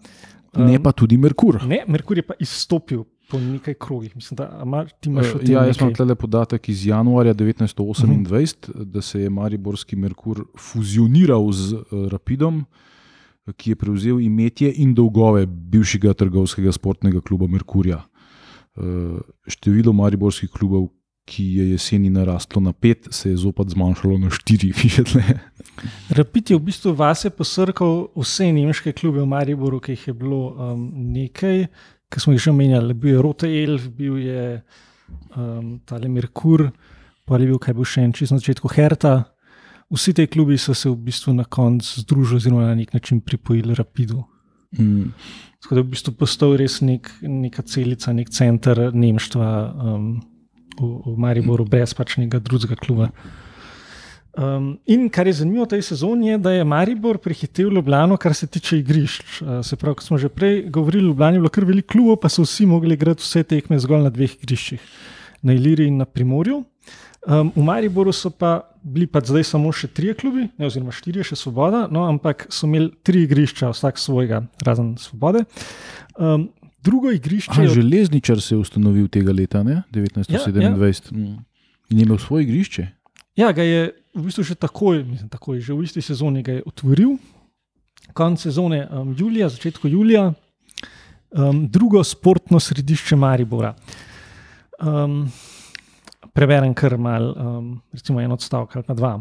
Ne 0.55 0.79
pa 0.79 0.93
tudi 0.95 1.19
Merkur. 1.19 1.65
Ne, 1.67 1.83
Merkur 1.91 2.21
je 2.21 2.23
pa 2.23 2.39
izstopil 2.39 3.03
po 3.31 3.41
nekaj 3.41 3.75
krogih. 3.75 4.17
Mislim, 4.17 4.37
da 4.37 4.61
ima, 4.63 4.85
ti 5.01 5.09
imaš 5.09 5.33
tem 5.33 5.53
Ja, 5.53 5.65
jaz 5.65 5.81
imam 5.81 5.95
tle 5.95 6.15
podatek 6.15 6.69
iz 6.69 6.87
januarja 6.87 7.35
1928, 7.35 8.71
uh 8.71 8.75
-huh. 8.75 8.85
da 8.85 9.03
se 9.03 9.21
je 9.21 9.31
Mariborski 9.31 9.97
Merkur 9.97 10.45
fuzioniral 10.59 11.53
z 11.53 11.75
eh, 11.75 11.79
Rapidom, 12.11 12.65
ki 13.57 13.71
je 13.71 13.77
prevzel 13.77 14.21
imetje 14.21 14.73
in 14.77 14.95
dolgove 14.95 15.47
bivšega 15.47 16.15
trgovskega 16.15 16.73
sportnega 16.73 17.21
kluba 17.21 17.47
Merkurja. 17.47 18.03
Eh, 18.77 19.19
Število 19.47 19.93
mariborskih 19.93 20.51
klubov, 20.51 20.89
ki 21.25 21.45
je 21.45 21.71
jeseni 21.71 22.11
narastlo 22.11 22.61
na 22.61 22.73
pet, 22.73 23.07
se 23.11 23.31
je 23.31 23.37
zopet 23.37 23.69
zmanjšalo 23.69 24.19
na 24.19 24.31
štiri. 24.31 24.73
tle. 25.13 25.23
Rapid 26.11 26.51
je 26.51 26.57
v 26.57 26.65
bistvu 26.67 26.93
vase 26.93 27.31
posrkal 27.31 28.09
vse 28.17 28.51
nemške 28.53 28.93
klube 28.93 29.23
v 29.23 29.29
Mariboru, 29.31 29.81
ki 29.81 29.95
jih 29.95 30.09
je 30.09 30.15
bilo 30.15 30.41
um, 30.53 30.91
nekaj, 31.15 31.67
ki 32.13 32.21
smo 32.21 32.35
jih 32.35 32.43
že 32.43 32.51
omenjali. 32.51 32.95
Bil 32.95 33.15
je 33.15 33.23
Rote 33.23 33.51
Elf, 33.51 33.89
bil 33.89 34.19
je 34.19 34.63
um, 35.37 35.79
tale 35.87 36.09
Merkur, 36.09 36.71
pa 37.25 37.39
je 37.39 37.49
bil 37.49 37.59
kaj 37.59 37.75
bo 37.75 37.87
še 37.87 38.05
en 38.05 38.13
čist 38.13 38.35
na 38.35 38.41
začetku 38.43 38.71
Herta. 38.73 39.31
Vsi 39.95 40.15
ti 40.17 40.27
klubi 40.27 40.59
so 40.59 40.75
se 40.75 40.89
v 40.91 40.97
bistvu 40.97 41.35
na 41.37 41.45
koncu 41.45 42.01
združili, 42.01 42.41
oziroma 42.41 42.69
na 42.69 42.75
nek 42.75 42.95
način 42.95 43.21
pripojili 43.21 43.75
Rapidu. 43.75 44.25
Mm. 44.79 45.13
Tako 45.63 45.75
da 45.75 45.81
je 45.81 45.85
v 45.85 45.91
bistvu 45.93 46.15
postal 46.19 46.57
res 46.57 46.81
nek, 46.81 47.11
neka 47.23 47.63
celica, 47.63 48.13
nek 48.13 48.31
center 48.31 48.91
nemštva 48.95 49.49
um, 49.71 50.09
v, 50.81 50.89
v 51.07 51.17
Mariboru, 51.21 51.65
brez 51.69 51.95
pač 51.95 52.17
nekega 52.19 52.43
drugega 52.43 52.77
kluba. 52.81 53.11
Um, 54.35 54.79
in 54.91 55.07
kar 55.15 55.27
je 55.27 55.33
zanimivo 55.39 55.63
v 55.63 55.77
tej 55.77 55.83
sezoni, 55.87 56.33
je, 56.33 56.39
da 56.43 56.51
je 56.51 56.65
Maribor 56.67 57.21
prehitev 57.23 57.69
Ljubljano, 57.71 58.17
kar 58.19 58.35
se 58.35 58.49
tiče 58.51 58.81
igrišč. 58.81 59.43
Uh, 59.43 59.61
se 59.63 59.77
pravi, 59.77 59.95
kot 60.01 60.07
smo 60.09 60.19
že 60.19 60.29
prej 60.29 60.65
govorili, 60.75 61.05
v 61.05 61.09
Ljubljani 61.13 61.37
je 61.39 61.43
bilo 61.45 61.53
kar 61.55 61.65
veliko 61.65 61.93
klubov, 61.93 62.17
pa 62.25 62.29
so 62.29 62.43
vsi 62.43 62.67
mogli 62.67 62.99
igrati 62.99 63.23
vse 63.23 63.45
tekme 63.47 63.79
zgolj 63.79 64.03
na 64.03 64.11
dveh 64.11 64.35
igriščih, 64.35 64.81
na 65.43 65.55
Iliri 65.55 65.87
in 65.87 66.03
na 66.03 66.05
Primorju. 66.05 66.65
Um, 67.25 67.53
v 67.55 67.63
Mariboru 67.63 68.13
so 68.13 68.29
pa 68.31 68.67
bili 68.83 69.07
pa 69.07 69.23
zdaj 69.25 69.47
samo 69.55 69.71
še 69.73 69.89
tri 69.95 70.11
klubi, 70.19 70.49
ne, 70.59 70.67
oziroma 70.67 70.93
štiri, 70.93 71.23
še 71.25 71.39
Svoboda, 71.39 71.87
no, 71.89 72.03
ampak 72.05 72.49
so 72.53 72.67
imeli 72.67 72.91
tri 73.07 73.23
igrišča, 73.25 73.71
vsak 73.71 74.03
svojega, 74.03 74.43
razen 74.67 74.97
Svobode. 75.01 75.47
Um, 76.19 76.51
drugo 76.85 77.15
igrišče. 77.15 77.55
Aha, 77.55 77.71
železničar 77.71 78.43
se 78.43 78.55
je 78.55 78.59
ustanovil 78.61 79.07
tega 79.09 79.33
leta, 79.33 79.63
ne? 79.63 79.85
1927. 79.95 80.61
Ja, 80.61 80.75
ja. 80.75 81.39
In 81.95 82.03
je 82.03 82.05
imel 82.05 82.19
svoje 82.19 82.45
igrišče. 82.45 82.91
Ja, 83.35 83.51
ga 83.51 83.65
je 83.67 83.91
v 84.15 84.23
bistvu 84.29 84.45
že 84.47 84.55
takoj, 84.55 85.03
mislim, 85.03 85.27
takoj, 85.27 85.59
že 85.59 85.75
v 85.75 85.83
isti 85.83 85.99
sezoni 85.99 86.39
ga 86.47 86.55
je 86.55 86.63
otvoril, 86.63 87.17
konec 88.15 88.39
sezone, 88.47 88.87
um, 88.87 89.11
julija, 89.19 89.49
začetku 89.51 89.91
julija, 89.91 90.29
um, 91.35 91.67
drugo 91.67 91.99
sportno 92.07 92.61
središče 92.63 93.19
Maribora. 93.19 93.75
Um, 94.79 95.27
preberem 96.31 96.75
kar 96.79 96.95
mal, 96.95 97.35
um, 97.35 97.73
recimo 97.91 98.23
en 98.23 98.39
odstavek 98.39 98.77
ali 98.77 98.87
pa 98.87 98.95
dva. 98.95 99.13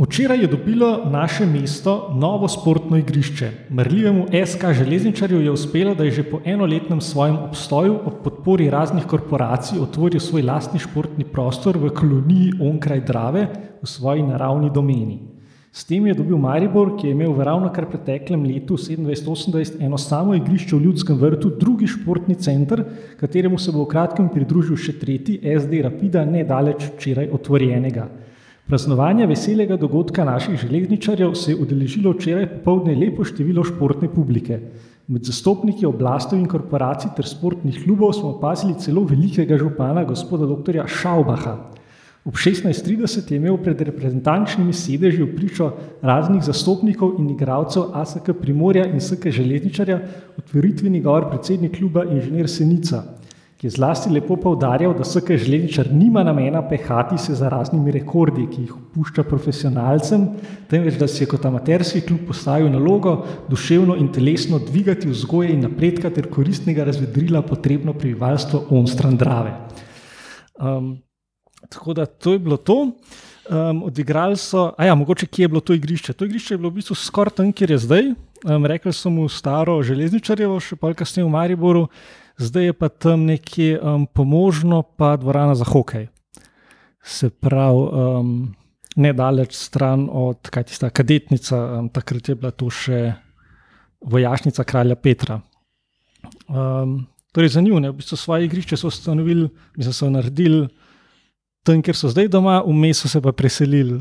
Včeraj 0.00 0.40
je 0.40 0.46
dobilo 0.48 1.04
naše 1.12 1.46
mesto 1.46 2.12
novo 2.16 2.48
sportno 2.48 2.96
igrišče. 2.96 3.50
Mrljivemu 3.70 4.26
SK 4.46 4.72
železničarju 4.72 5.40
je 5.40 5.50
uspelo, 5.50 5.94
da 5.94 6.04
je 6.04 6.10
že 6.10 6.22
po 6.30 6.38
enoletnem 6.44 7.00
svojem 7.00 7.36
obstoju 7.36 7.98
ob 8.04 8.14
podpori 8.24 8.70
raznih 8.70 9.04
korporacij 9.04 9.78
otvoril 9.78 10.20
svoj 10.20 10.42
lastni 10.42 10.80
športni 10.80 11.24
prostor 11.24 11.76
v 11.76 11.90
koloniji 11.90 12.52
onkraj 12.60 13.00
Drave 13.00 13.46
v 13.82 13.86
svoji 13.86 14.22
naravni 14.22 14.70
domeni. 14.70 15.18
S 15.72 15.84
tem 15.84 16.06
je 16.06 16.14
dobil 16.14 16.38
Maribor, 16.38 16.96
ki 16.96 17.06
je 17.06 17.10
imel 17.10 17.32
v 17.32 17.44
ravno 17.44 17.68
kar 17.68 17.84
preteklem 17.90 18.44
letu 18.44 18.80
27-28 18.80 19.84
eno 19.84 19.98
samo 19.98 20.34
igrišče 20.34 20.76
v 20.76 20.82
Ljudskem 20.84 21.16
vrtu, 21.16 21.52
drugi 21.60 21.86
športni 21.86 22.34
center, 22.34 22.84
kateremu 23.20 23.58
se 23.58 23.72
bo 23.72 23.84
v 23.84 23.92
kratkem 23.92 24.32
pridružil 24.32 24.80
še 24.80 24.96
tretji 24.96 25.38
SD 25.44 25.84
Rapida, 25.84 26.24
nedaleč 26.24 26.88
včeraj 26.88 27.28
otvorjenega. 27.36 28.08
Praznovanja 28.70 29.26
veselega 29.26 29.74
dogodka 29.76 30.22
naših 30.24 30.54
železničarjev 30.60 31.32
se 31.34 31.50
je 31.50 31.56
udeležilo 31.58 32.12
včeraj 32.12 32.44
popovdne 32.52 32.94
lepo 32.94 33.24
število 33.26 33.64
športne 33.66 34.06
publike. 34.14 34.60
Med 35.10 35.26
zastopniki 35.26 35.88
oblastov 35.88 36.38
in 36.38 36.46
korporacij 36.46 37.10
ter 37.16 37.26
sportnih 37.26 37.80
klubov 37.82 38.12
smo 38.14 38.30
opazili 38.36 38.78
celo 38.78 39.02
velikega 39.10 39.58
župana, 39.58 40.04
gospoda 40.06 40.46
dr. 40.46 40.78
Šaubaha. 40.86 41.56
Ob 42.24 42.38
16:30 42.38 43.32
je 43.32 43.42
imel 43.42 43.58
pred 43.58 43.80
reprezentančnimi 43.80 44.72
sedeži 44.72 45.22
v 45.22 45.34
pričo 45.34 45.72
raznih 46.02 46.42
zastopnikov 46.42 47.18
in 47.18 47.30
igralcev 47.30 47.90
ASK 47.92 48.30
Primorja 48.40 48.86
in 48.86 49.00
SK 49.00 49.32
Železničarja 49.34 50.00
otvoritveni 50.38 51.00
govor 51.00 51.26
predsednik 51.30 51.78
kluba 51.78 52.04
inženir 52.04 52.48
Senica 52.48 53.02
ki 53.60 53.66
je 53.66 53.74
zlasti 53.74 54.08
lepo 54.08 54.38
povdarjal, 54.40 54.94
da 54.96 55.04
SK 55.04 55.34
železničar 55.36 55.90
nima 55.92 56.22
namena 56.24 56.62
pehati 56.68 57.18
se 57.18 57.34
za 57.36 57.48
raznimi 57.52 57.92
rekordi, 57.92 58.46
ki 58.48 58.62
jih 58.62 58.70
pušča 58.94 59.22
profesionalcem, 59.28 60.22
temveč 60.70 60.96
da 60.96 61.08
si 61.08 61.20
je 61.22 61.26
kot 61.28 61.44
amaterski 61.44 62.00
klub 62.06 62.22
postavil 62.30 62.70
nalogo 62.72 63.18
duševno 63.50 63.98
in 64.00 64.08
telesno 64.12 64.58
dvigati 64.58 65.10
vzgoje 65.10 65.52
in 65.52 65.60
napredka 65.66 66.08
ter 66.10 66.30
koristnega 66.32 66.86
razvedrila 66.88 67.42
potrebno 67.42 67.92
prebivalstvo 67.92 68.62
onstran 68.70 69.18
Drave. 69.20 69.52
Um, 70.56 70.94
tako 71.68 71.94
da 71.94 72.06
to 72.06 72.32
je 72.32 72.38
bilo 72.38 72.56
to. 72.56 72.78
Um, 73.50 73.82
odigrali 73.82 74.36
so, 74.36 74.70
a 74.78 74.84
ja, 74.84 74.94
mogoče 74.94 75.26
kje 75.26 75.44
je 75.44 75.48
bilo 75.48 75.60
to 75.60 75.76
igrišče. 75.76 76.12
To 76.12 76.24
igrišče 76.24 76.54
je 76.54 76.58
bilo 76.58 76.70
v 76.70 76.80
bistvu 76.80 76.96
skoraj 76.96 77.36
tam, 77.36 77.52
kjer 77.52 77.76
je 77.76 77.78
zdaj. 77.78 78.10
Um, 78.48 78.66
rekli 78.66 78.92
so 78.92 79.10
mu 79.10 79.28
staro 79.28 79.82
železničarjevo, 79.82 80.56
še 80.60 80.80
pa 80.80 80.94
kasneje 80.96 81.26
v 81.28 81.32
Mariboru 81.34 81.88
zdaj 82.40 82.64
je 82.64 82.72
pa 82.72 82.88
tam 82.88 83.24
nekje 83.28 83.80
um, 83.80 84.06
pomožno, 84.06 84.82
pa 84.82 85.16
dvorana 85.16 85.54
za 85.54 85.64
hokej. 85.64 86.08
Se 87.04 87.30
pravi, 87.30 87.84
um, 87.92 88.54
nedaleč 88.96 89.54
stran 89.56 90.08
od 90.12 90.50
kaj 90.50 90.68
tista 90.72 90.90
kadetnica, 90.90 91.56
um, 91.56 91.88
takrat 91.88 92.28
je 92.28 92.34
bila 92.34 92.50
tu 92.50 92.70
še 92.70 93.12
vojašnica 94.00 94.64
kralja 94.64 94.96
Petra. 94.96 95.40
Um, 96.48 97.06
torej, 97.32 97.54
zanimivo, 97.56 97.80
v 97.80 97.96
bistvu 98.00 98.16
svoje 98.16 98.48
igrišče 98.48 98.76
so 98.76 98.88
ustanovili, 98.88 99.48
mislim, 99.76 99.94
so 99.94 100.10
naredili 100.10 100.68
tam, 101.64 101.82
kjer 101.84 101.96
so 101.96 102.10
zdaj 102.10 102.28
doma, 102.32 102.60
vmes 102.66 103.04
so 103.04 103.08
se 103.08 103.20
pa 103.20 103.32
preselili 103.32 104.00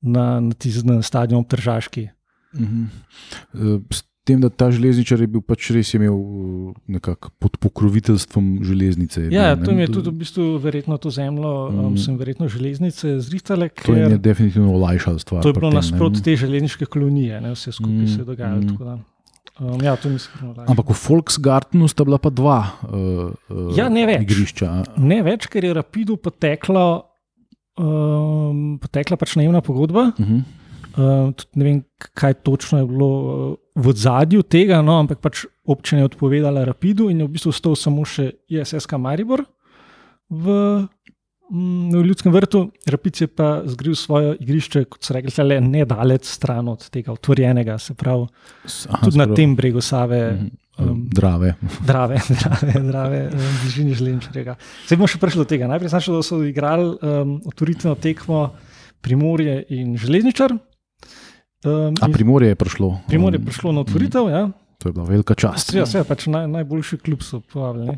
na, 0.00 0.40
na 0.40 0.54
tisti 0.54 1.02
stadion 1.02 1.44
Tržaški. 1.44 2.08
-huh. 2.52 2.86
uh, 3.54 3.80
tem, 4.24 4.40
da 4.40 4.48
ta 4.48 4.70
železničar 4.70 5.20
je 5.20 5.26
bil 5.26 5.42
pač 5.42 5.70
res 5.74 5.90
imel 5.96 6.16
nekako 6.90 7.32
pod 7.42 7.56
pokroviteljstvom 7.62 8.62
železnice. 8.66 9.26
Ja, 9.34 9.52
bil, 9.56 9.66
to 9.66 9.74
mi 9.74 9.82
je 9.82 9.92
tudi 9.92 10.12
v 10.12 10.22
bistvu 10.22 10.46
verjetno 10.62 10.98
to 11.02 11.10
zemljo, 11.10 11.52
mm. 11.70 11.86
um, 11.86 11.96
sem 11.98 12.18
verjetno 12.20 12.48
železnice 12.52 13.18
zrihtale. 13.20 13.68
To 13.82 13.96
je 13.98 14.18
definitivno 14.18 14.74
olajšalo 14.78 15.18
stvar. 15.18 15.42
To 15.42 15.50
je 15.50 15.58
bilo 15.58 15.72
nasprot 15.74 16.22
te 16.22 16.36
železniške 16.38 16.86
kolonije, 16.86 17.40
ne, 17.42 17.54
vse 17.56 17.74
skupaj 17.74 18.04
mm. 18.04 18.12
se 18.14 18.20
je 18.22 18.28
dogajalo. 18.30 18.62
Mm. 18.62 19.02
Um, 19.60 19.82
ja, 19.84 19.98
Ampak 20.64 20.94
v 20.94 20.96
Volksgartenu 20.96 21.84
sta 21.90 22.06
bila 22.08 22.16
pa 22.16 22.30
dva 22.32 22.72
uh, 22.88 23.34
ja, 23.76 23.90
ne 23.92 24.06
igrišča. 24.22 24.96
Ne 25.02 25.20
več, 25.26 25.44
ker 25.52 25.66
je 25.66 25.74
Rapidu 25.76 26.16
potekla, 26.16 27.02
um, 27.76 28.78
potekla 28.80 29.18
pač 29.20 29.36
najemna 29.36 29.60
pogodba. 29.60 30.14
Uh 30.16 30.24
-huh. 30.24 30.61
Uh, 30.92 31.32
ne 31.56 31.64
vem, 31.64 31.78
kaj 32.12 32.34
točno 32.44 32.82
je 32.82 32.86
bilo 32.86 33.08
uh, 33.08 33.56
v 33.74 33.92
zadju 33.96 34.42
tega, 34.44 34.82
no, 34.84 34.98
ampak 35.00 35.22
pač 35.24 35.46
občina 35.64 36.02
je 36.02 36.10
odpovedala 36.10 36.66
Rapidu 36.68 37.08
in 37.08 37.22
je 37.22 37.28
v 37.28 37.32
bistvu 37.32 37.52
ostal 37.54 37.76
samo 37.80 38.04
še 38.04 38.28
ISSK 38.52 38.98
Maribor 39.00 39.46
v, 40.28 40.56
mm, 41.48 41.94
v 41.96 42.02
Ljudskem 42.10 42.34
vrtu. 42.34 42.66
Rapid 42.92 43.20
je 43.24 43.28
pa 43.28 43.62
zgril 43.64 43.96
svoje 43.96 44.34
igrišče, 44.44 44.84
kot 44.92 45.00
so 45.00 45.16
rekli, 45.16 45.32
le 45.44 45.60
nedalec 45.64 46.28
stran 46.28 46.68
od 46.68 46.84
tega 46.92 47.14
otvorjenega, 47.14 47.78
se 47.80 47.96
pravi, 47.96 48.26
Aha, 48.66 49.00
tudi 49.06 49.20
na 49.22 49.28
tem 49.32 49.54
bregu 49.56 49.80
Save. 49.80 50.20
Um, 50.76 51.06
drave. 51.18 51.54
Drave, 51.86 52.20
drave, 52.28 52.74
drave, 52.84 53.22
bližini 53.62 53.96
železničarja. 53.96 54.58
Zdaj 54.88 55.00
bomo 55.00 55.08
še 55.08 55.20
prišli 55.22 55.40
do 55.44 55.48
tega. 55.48 55.70
Najprej 55.72 55.92
sem 55.92 56.04
šel, 56.04 56.20
da 56.20 56.26
so 56.26 56.42
igrali 56.44 56.92
um, 57.00 57.38
otvoritveno 57.48 57.96
tekmo 57.96 58.50
Primorje 59.02 59.64
in 59.74 59.96
Železničar. 59.98 60.54
Um, 61.62 61.94
A 62.02 62.08
primorje 62.10 62.48
je 62.48 62.58
prišlo? 62.58 63.00
Primorje 63.06 63.38
je 63.38 63.44
prišlo 63.46 63.72
na 63.72 63.80
otvoritev. 63.80 64.26
Mm. 64.26 64.30
Ja. 64.30 64.42
To 64.82 64.88
je 64.88 64.92
bila 64.92 65.06
velika 65.06 65.34
čast. 65.34 65.74
Ja, 65.74 65.86
vse, 65.86 66.02
pač 66.04 66.26
naj, 66.26 66.48
najboljši 66.50 66.98
klub 66.98 67.22
so 67.22 67.38
povabili. 67.38 67.94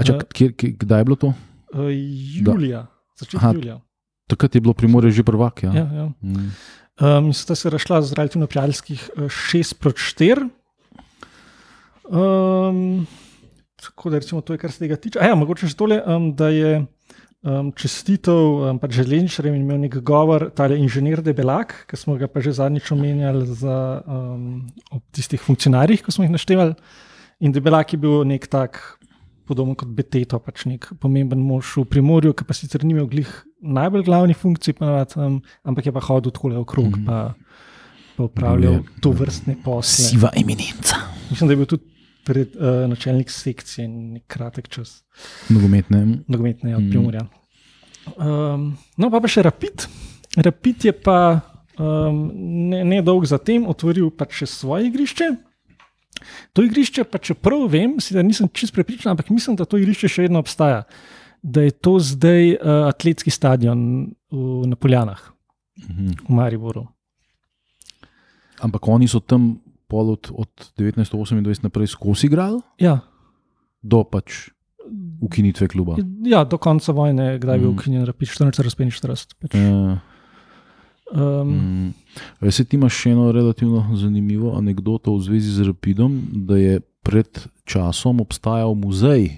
Čak, 0.00 0.16
uh, 0.16 0.28
kjer, 0.32 0.54
kjer, 0.56 0.72
kdaj 0.80 1.04
je 1.04 1.04
bilo 1.04 1.16
to? 1.20 1.34
Uh, 1.74 1.90
julija, 2.40 2.86
začetek 3.20 3.60
julija. 3.60 3.76
Takrat 4.30 4.54
je 4.56 4.60
bilo 4.64 4.72
primorje 4.72 5.12
že 5.12 5.22
prvak. 5.22 5.62
Ja. 5.68 5.72
Ja, 5.76 5.86
ja. 5.92 6.06
Mm. 6.24 6.48
Um, 6.94 7.32
sta 7.36 7.54
se 7.54 7.70
rašla 7.70 8.02
z 8.02 8.16
relativno 8.16 8.46
prijateljskih 8.46 9.10
6 9.16 9.74
proti 9.76 10.00
4. 10.00 10.48
Um, 12.08 13.06
tako 13.76 14.10
da 14.10 14.18
recimo, 14.18 14.40
to 14.40 14.54
je 14.54 14.58
kar 14.58 14.72
se 14.72 14.78
tega 14.78 14.96
tiče. 14.96 15.18
A 15.20 15.28
ja, 15.28 15.34
mogoče 15.36 15.68
še 15.68 15.76
tole, 15.76 16.00
um, 16.06 16.32
da 16.36 16.48
je 16.48 16.86
um, 17.44 17.70
čestitev 17.76 18.34
um, 18.34 18.80
pač 18.80 18.96
železničarjem 18.98 19.54
in 19.54 19.62
imel 19.62 19.80
nek 19.84 20.00
govor, 20.02 20.48
ta 20.56 20.66
inženir 20.72 21.22
Debelak, 21.22 21.84
ki 21.90 22.00
smo 22.00 22.16
ga 22.20 22.28
pa 22.28 22.40
že 22.40 22.56
zadnjič 22.56 22.90
omenjali 22.96 23.46
za 23.46 24.02
um, 24.06 24.64
tistih 25.14 25.40
funkcionarjih, 25.40 26.02
ko 26.02 26.14
smo 26.14 26.26
jih 26.26 26.34
naštevali. 26.34 26.74
In 27.44 27.52
Debelak 27.52 27.92
je 27.92 28.00
bil 28.00 28.24
nek 28.24 28.48
tak, 28.48 28.80
podoben 29.44 29.76
kot 29.76 29.90
Beteto, 29.92 30.40
pač 30.40 30.64
nek 30.64 30.88
pomemben 31.00 31.42
mož 31.44 31.76
v 31.76 31.84
Primorju, 31.84 32.32
ki 32.32 32.48
pa 32.48 32.56
sicer 32.56 32.84
ni 32.84 32.96
imel 32.96 33.08
glih 33.10 33.28
najbolj 33.60 34.06
glavnih 34.08 34.38
funkcij, 34.40 34.78
pa, 34.80 35.04
um, 35.20 35.42
ampak 35.64 35.90
je 35.90 35.92
pa 35.92 36.00
hodil 36.00 36.32
tako 36.32 36.54
okrog. 36.64 36.96
Mm 36.96 37.04
-hmm. 37.04 37.06
pa, 37.06 37.34
Pa 38.14 38.22
upravljal 38.22 38.78
to 39.02 39.10
vrstne 39.10 39.56
posle. 39.64 40.04
Siva 40.04 40.30
eminenca. 40.36 40.96
Mislim, 41.30 41.48
da 41.48 41.52
je 41.52 41.56
bil 41.56 41.66
tudi 41.66 41.93
pred, 42.24 42.56
uh, 42.56 42.84
načelnik 42.90 43.30
sekcije 43.30 43.84
in 43.84 44.20
kratek 44.26 44.68
čas. 44.68 45.02
Nogometne. 45.48 46.04
Nogometne 46.28 46.76
od 46.76 46.82
ja, 46.82 46.86
mm. 46.86 46.90
Primorja. 46.90 47.26
Um, 48.16 48.76
no, 48.96 49.10
pa, 49.10 49.20
pa 49.20 49.30
še 49.30 49.44
Rapid. 49.46 49.86
Rapid 50.36 50.84
je 50.88 50.92
pa 50.92 51.18
um, 51.78 52.30
ne, 52.70 52.84
ne 52.84 53.00
dolgo 53.02 53.28
zatem 53.28 53.66
otvoril 53.70 54.10
pač 54.14 54.42
še 54.42 54.50
svoje 54.50 54.88
igrišče. 54.90 55.30
To 56.56 56.64
igrišče, 56.64 57.04
pa 57.10 57.18
čeprav 57.18 57.66
vem, 57.70 57.96
da 57.98 58.22
nisem 58.22 58.48
čest 58.54 58.74
prepričan, 58.74 59.12
ampak 59.12 59.30
mislim, 59.34 59.56
da 59.58 59.66
to 59.68 59.80
igrišče 59.80 60.10
še 60.10 60.26
vedno 60.28 60.42
obstaja. 60.42 60.84
Da 61.42 61.64
je 61.66 61.74
to 61.76 61.98
zdaj 62.00 62.54
uh, 62.54 62.88
atletski 62.88 63.32
stadion 63.34 64.08
v 64.32 64.66
Napoljanah, 64.70 65.20
mm 65.76 65.92
-hmm. 65.92 66.20
v 66.28 66.32
Mariboru. 66.32 66.86
Ampak 68.60 68.88
oni 68.88 69.08
so 69.08 69.20
tam 69.20 69.58
pol 69.94 70.10
od, 70.16 70.32
od 70.34 70.50
1928 70.74 71.62
naprej 71.62 71.94
skozi 71.94 72.26
igrali? 72.26 72.58
Ja. 72.82 72.98
Do 73.78 74.02
pač 74.02 74.50
ukinitve 75.22 75.68
kluba. 75.70 75.96
Ja, 76.26 76.42
do 76.44 76.58
konca 76.58 76.92
vojne, 76.92 77.38
kdaj 77.38 77.54
je 77.56 77.60
bil 77.62 77.70
mm. 77.70 77.78
ukinjen, 77.78 78.02
14, 78.04 78.58
45. 78.58 79.54
Ja. 79.54 80.02
Um, 81.14 81.54
Mm. 81.54 81.92
Veš, 82.40 82.64
ti 82.64 82.78
imaš 82.78 82.96
še 82.96 83.12
eno 83.12 83.28
relativno 83.34 83.84
zanimivo 83.94 84.54
anegdoto 84.56 85.14
v 85.14 85.22
zvezi 85.22 85.52
z 85.52 85.66
Rapidom, 85.68 86.16
da 86.48 86.56
je 86.56 86.80
pred 87.04 87.28
časom 87.68 88.22
obstajal 88.24 88.74
muzej 88.74 89.28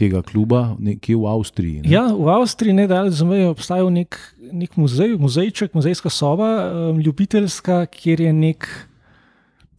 tega 0.00 0.22
kluba 0.24 0.76
nekje 0.80 1.18
v 1.20 1.28
Avstriji. 1.28 1.76
Ne? 1.84 1.92
Ja, 1.92 2.08
v 2.08 2.24
Avstriji 2.32 2.72
ne 2.72 2.86
dalje 2.88 3.12
za 3.12 3.28
mejo 3.28 3.52
obstaja 3.52 3.84
nek, 3.92 4.16
nek 4.48 4.78
muzej, 4.80 5.18
muzejček, 5.20 5.76
muzejska 5.76 6.08
soba, 6.08 6.48
um, 6.72 7.02
ljubiteljska, 7.04 7.84
kjer 7.92 8.24
je 8.24 8.32
nek, 8.32 8.68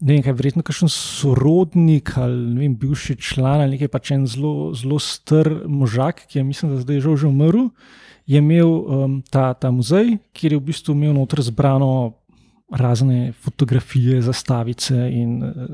ne 0.01 0.15
vem, 0.15 0.23
kaj, 0.25 0.33
verjetno 0.33 0.63
kakšen 0.65 0.89
sorodnik 0.91 2.15
ali 2.17 2.53
ne 2.55 2.59
vem, 2.65 2.75
bivši 2.81 3.15
član 3.21 3.61
ali 3.61 3.77
nekaj 3.77 3.91
pač 3.93 4.11
en 4.15 4.27
zelo, 4.27 4.71
zelo 4.77 4.99
star 4.99 5.49
možak, 5.67 6.25
ki 6.27 6.39
je 6.39 6.43
mislim, 6.43 6.75
da 6.75 6.81
zdaj 6.81 7.03
žal 7.05 7.17
že 7.17 7.27
umrl. 7.29 7.69
Je 8.29 8.37
imel 8.37 8.69
um, 8.69 9.21
ta, 9.33 9.53
ta 9.53 9.71
muzej, 9.73 10.15
kjer 10.37 10.53
je 10.53 10.59
v 10.59 10.65
bistvu 10.69 10.93
imel 10.95 11.13
noter 11.17 11.41
zbrano 11.43 12.13
razne 12.71 13.33
fotografije, 13.43 14.21
zastavice 14.23 14.95
in 15.11 15.41
uh, 15.43 15.71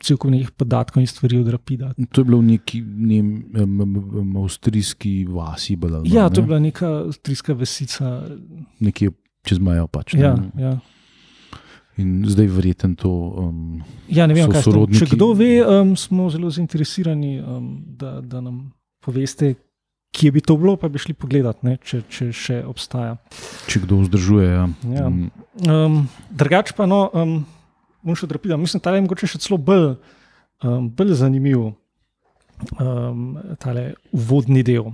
cel 0.00 0.16
kup 0.16 0.30
nekih 0.32 0.50
podatkov 0.56 1.02
in 1.02 1.08
stvari 1.10 1.40
od 1.42 1.48
Rapida. 1.52 1.90
To 2.12 2.22
je 2.22 2.24
bilo 2.24 2.38
v 2.40 2.54
neki 2.54 2.80
ne, 2.80 3.18
em, 3.60 4.36
avstrijski 4.40 5.26
vasi, 5.28 5.76
ali 5.82 6.08
Ja, 6.08 6.24
manj, 6.24 6.34
to 6.34 6.40
je 6.40 6.42
ne? 6.42 6.46
bila 6.46 6.58
neka 6.58 6.88
avstrijska 7.10 7.52
vesica. 7.52 8.22
nekje 8.80 9.10
čez 9.44 9.58
mejo. 9.58 9.86
Pač, 9.86 10.14
ne. 10.14 10.22
Ja, 10.22 10.34
ja. 10.56 10.78
In 11.98 12.24
zdaj 12.28 12.46
verjeten 12.46 12.94
to. 12.96 13.10
Um, 13.10 13.82
Ja, 14.08 14.26
ne 14.26 14.34
vem, 14.34 14.46
kaj 14.50 14.62
ste. 14.62 14.70
Če 14.70 14.72
sorodniki? 14.72 15.16
kdo 15.16 15.32
ve, 15.34 15.50
um, 15.66 15.96
smo 15.96 16.30
zelo 16.30 16.50
zainteresirani, 16.50 17.40
um, 17.42 17.66
da, 17.98 18.20
da 18.20 18.40
nam 18.40 18.70
poveste, 19.04 19.54
kje 20.14 20.30
bi 20.32 20.40
to 20.40 20.56
bilo, 20.56 20.76
pa 20.76 20.88
bi 20.88 20.98
šli 20.98 21.14
pogledat, 21.14 21.62
ne, 21.62 21.76
če, 21.82 22.02
če 22.08 22.30
še 22.32 22.56
obstaja. 22.66 23.16
če 23.66 23.82
kdo 23.84 24.00
vzdržuje. 24.06 24.48
Ja. 24.48 24.68
Ja. 24.94 25.08
Mm, 25.10 25.30
Um, 25.60 26.08
drugač 26.30 26.70
pa, 26.72 26.86
no, 26.86 27.10
um, 27.12 27.44
bom 28.06 28.14
še 28.16 28.24
odrepil. 28.24 28.54
Mislim, 28.56 28.80
da 28.80 28.94
je 28.94 29.02
mogoče 29.02 29.26
še 29.28 29.40
celo 29.42 29.58
bolj, 29.60 29.98
um, 30.64 30.86
bolj 30.88 31.18
zanimiv 31.20 31.74
um, 32.80 33.34
tale 33.60 33.94
uvodni 34.14 34.62
del. 34.64 34.92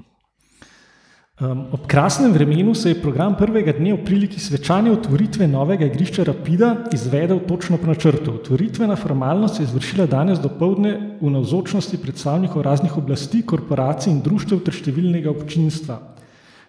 Um, 1.37 1.67
ob 1.71 1.85
krasnem 1.87 2.33
vremenu 2.33 2.75
se 2.75 2.89
je 2.89 3.03
program 3.03 3.35
prvega 3.37 3.75
dne 3.77 3.91
v 3.93 4.05
priliki 4.05 4.41
svečane 4.41 4.89
otvoritve 4.89 5.45
novega 5.45 5.85
igrišča 5.85 6.25
Rapida 6.25 6.71
izvedel 6.97 7.43
točno 7.45 7.77
po 7.77 7.91
načrtu. 7.91 8.39
Otvoritvena 8.41 8.97
formalnost 8.97 9.61
je 9.61 9.67
izvršila 9.69 10.07
danes 10.07 10.41
do 10.41 10.49
povdne 10.49 10.95
v 11.21 11.35
navzočnosti 11.37 12.01
predstavnikov 12.01 12.63
raznih 12.63 12.97
oblasti, 12.97 13.43
korporacij 13.43 14.15
in 14.15 14.25
društev 14.25 14.65
ter 14.65 14.81
številnega 14.81 15.29
občinstva. 15.29 16.01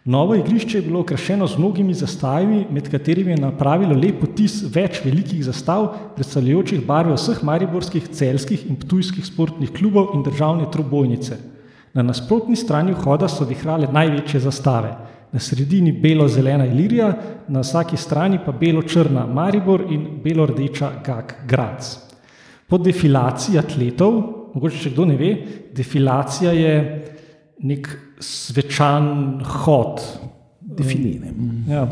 Novo 0.03 0.36
igrišče 0.36 0.82
je 0.82 0.86
bilo 0.91 0.99
okrašeno 0.99 1.47
z 1.47 1.63
mnogimi 1.63 1.95
zastavami, 1.95 2.65
med 2.68 2.91
katerimi 2.91 3.38
je 3.38 3.43
napravilo 3.47 3.95
lep 3.95 4.20
potis 4.20 4.65
več 4.68 4.99
velikih 5.05 5.47
zastav, 5.47 5.93
predstavljajočih 6.20 6.84
barve 6.84 7.15
vseh 7.15 7.39
mariborskih, 7.39 8.11
celskih 8.11 8.68
in 8.68 8.76
ptujskih 8.76 9.24
sportnih 9.24 9.72
klubov 9.72 10.11
in 10.11 10.28
državne 10.28 10.68
trobojnice. 10.76 11.55
Na 11.97 12.03
nasprotni 12.05 12.55
strani 12.55 12.93
vhoda 12.93 13.25
so 13.25 13.45
vihrale 13.49 13.87
največje 13.89 14.43
zastave. 14.43 14.91
Na 15.33 15.39
sredini 15.41 15.91
belo-zelena 15.91 16.67
Ilirija, 16.69 17.07
na 17.49 17.63
vsaki 17.65 17.97
strani 17.97 18.37
pa 18.45 18.53
belo-črna 18.53 19.25
Maribor 19.25 19.81
in 19.89 20.05
belo-rdeča 20.23 20.91
Gag 21.05 21.33
Grac. 21.49 21.89
Po 22.69 22.77
defilaciji 22.77 23.57
atletov, 23.57 24.21
mogoče 24.53 24.83
če 24.83 24.93
kdo 24.93 25.09
ne 25.09 25.17
ve, 25.17 25.33
defilacija 25.73 26.53
je 26.53 26.77
nek 27.65 27.89
svečan 28.21 29.41
hod. 29.65 30.01
Defilene. 30.77 31.33
Ja. 31.71 31.87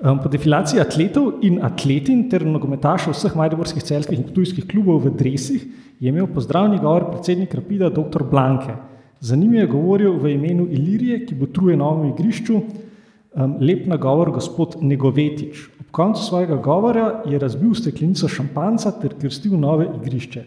Um, 0.00 0.22
Po 0.22 0.30
defilaciji 0.32 0.80
atletov 0.80 1.42
in 1.44 1.58
atletin 1.60 2.30
ter 2.32 2.46
nogometašev 2.48 3.12
vseh 3.12 3.34
mariborskih 3.36 3.84
celskih 3.84 4.16
in 4.16 4.30
tujskih 4.32 4.64
klubov 4.64 5.02
v 5.04 5.12
dresih 5.12 5.66
je 6.00 6.08
imel 6.08 6.30
pozdravni 6.32 6.80
govor 6.80 7.10
predsednik 7.10 7.52
Rapida 7.54 7.90
dr. 7.92 8.24
Blanke. 8.30 8.78
Za 9.20 9.36
njim 9.36 9.54
je 9.54 9.66
govoril 9.66 10.16
v 10.16 10.32
imenu 10.32 10.66
Ilirije, 10.70 11.26
ki 11.26 11.34
botruje 11.34 11.76
novemu 11.76 12.14
igrišču, 12.14 12.54
um, 12.56 13.56
lep 13.60 13.86
nagovor 13.86 14.30
gospod 14.32 14.78
Negovetič. 14.80 15.66
Ob 15.80 15.90
koncu 15.90 16.24
svojega 16.24 16.56
govora 16.56 17.22
je 17.28 17.38
razbil 17.38 17.74
steklenico 17.74 18.28
šampanca 18.28 18.94
ter 19.02 19.14
krstil 19.20 19.58
nove 19.60 19.90
igrišče. 20.00 20.44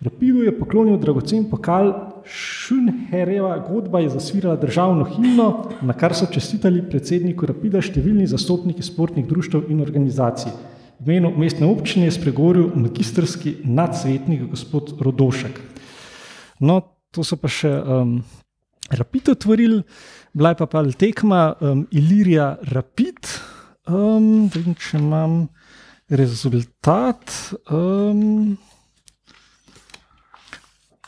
Rapidu 0.00 0.44
je 0.44 0.58
poklonil 0.58 0.98
dragocen 1.00 1.48
pokal, 1.50 1.92
Šunherjeva 2.26 3.58
godba 3.68 4.00
je 4.00 4.08
zasvirala 4.08 4.56
državno 4.56 5.04
himno, 5.04 5.46
na 5.82 5.92
kar 5.92 6.14
so 6.14 6.26
čestitali 6.30 6.82
predsedniku 6.90 7.46
Rapida 7.46 7.80
številni 7.82 8.26
zastopniki 8.28 8.82
sportnih 8.82 9.26
društv 9.26 9.70
in 9.72 9.80
organizacij. 9.80 10.52
V 11.00 11.10
imenu 11.10 11.32
mestne 11.38 11.66
občine 11.66 12.06
je 12.06 12.16
spregovoril 12.18 12.70
magistrski 12.74 13.56
nadsvetnik 13.64 14.50
gospod 14.50 14.94
Rodošek. 15.00 15.58
No, 16.60 16.82
to 17.14 17.24
so 17.24 17.38
pa 17.40 17.50
še 17.50 17.70
um, 17.70 18.18
Rapid 18.86 19.32
otvorili, 19.34 19.80
bila 20.30 20.52
je 20.52 20.58
pa 20.60 20.66
pa 20.70 20.84
tekma 20.94 21.56
um, 21.58 21.86
Ilirija 21.90 22.56
Rapid. 22.70 23.32
Um, 23.90 24.46
vidim, 24.46 24.76
če 24.78 25.00
imam 25.00 25.48
rezultat. 26.06 27.34
Um, 27.66 28.54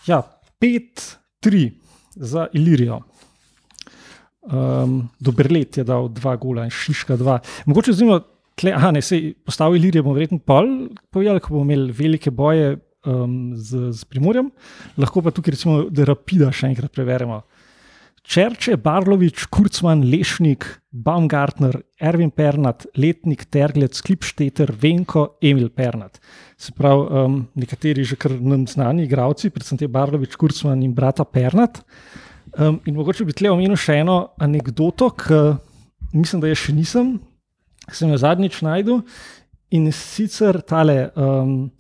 Ja, 0.09 0.23
5-3 0.61 1.71
za 2.17 2.47
Ilirijo. 2.53 3.01
Um, 4.43 5.09
Dobrlet 5.21 5.77
je 5.77 5.85
dal 5.85 6.09
dva 6.09 6.37
gola 6.37 6.65
in 6.65 6.73
Šiška 6.73 7.17
dva. 7.21 7.39
Mogoče 7.67 7.93
zimo, 7.93 8.17
tle, 8.57 8.73
aha, 8.73 8.91
ne, 8.97 9.03
sej 9.05 9.35
postavil 9.45 9.77
Ilirijo, 9.77 10.07
bomo 10.07 10.17
verjetno 10.17 10.41
pol 10.41 10.89
povedali, 11.13 11.43
ko 11.45 11.59
bomo 11.59 11.69
imeli 11.69 11.93
velike 11.93 12.33
boje 12.33 12.79
um, 13.09 13.39
z, 13.57 13.89
z 13.97 14.05
Primorjem. 14.11 14.53
Lahko 15.01 15.25
pa 15.25 15.33
tukaj 15.33 15.57
recimo, 15.57 15.79
da 15.89 16.05
Rapida 16.09 16.53
še 16.53 16.69
enkrat 16.69 16.93
preverimo. 16.93 17.43
Čerče, 18.29 18.77
Barlovič, 18.77 19.47
Kurcman, 19.49 20.03
Lešnik, 20.05 20.67
Baumgartner, 20.93 21.79
Erwin 21.97 22.29
Pernat, 22.29 22.85
Letnik, 23.01 23.47
Terglec, 23.49 24.03
Klipšteter, 24.05 24.69
Venko, 24.77 25.39
Emil 25.41 25.71
Pernat. 25.73 26.21
Se 26.61 26.75
pravi, 26.77 27.07
um, 27.09 27.39
nekateri 27.57 28.05
že 28.05 28.19
kar 28.21 28.35
nam 28.37 28.67
znani 28.69 29.07
igravci, 29.09 29.49
predvsem 29.49 29.81
te 29.81 29.89
Barlovič, 29.89 30.37
Kurcman 30.37 30.83
in 30.85 30.93
brata 30.93 31.25
Pernat. 31.25 31.81
Um, 32.53 32.83
in 32.85 32.99
mogoče 33.01 33.25
bi 33.25 33.33
tle 33.33 33.49
omenil 33.55 33.81
še 33.81 34.03
eno 34.03 34.19
anegdoto, 34.37 35.09
ki 35.17 35.41
mislim, 36.13 36.45
da 36.45 36.53
je 36.53 36.61
še 36.61 36.77
nisem, 36.77 37.15
sem 37.89 38.13
jo 38.13 38.21
zadnjič 38.21 38.61
najdel. 38.67 39.01
In 39.73 39.89
sicer 39.93 40.61
tale 40.69 41.09
um, 41.17 41.71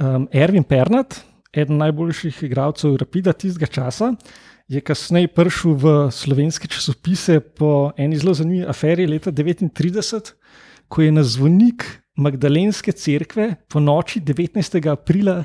um, 0.00 0.28
Erwin 0.32 0.64
Pernat, 0.64 1.20
eden 1.52 1.80
najboljših 1.80 2.42
igralcev 2.48 2.96
Rapida 3.00 3.32
tistega 3.32 3.66
časa, 3.66 4.14
je 4.70 4.80
kasneje 4.80 5.28
prišel 5.34 5.74
v 5.74 5.94
slovenske 6.14 6.68
časopise 6.70 7.40
po 7.40 7.90
eni 7.98 8.18
zelo 8.18 8.34
zanimivi 8.34 8.68
aferi 8.70 9.06
leta 9.06 9.32
1939, 9.32 10.34
ko 10.88 11.02
je 11.02 11.12
na 11.12 11.22
zvonik 11.22 11.86
Magdalenske 12.20 12.92
cerkve 12.92 13.54
po 13.68 13.80
noči 13.80 14.20
19. 14.20 14.88
aprila 14.90 15.40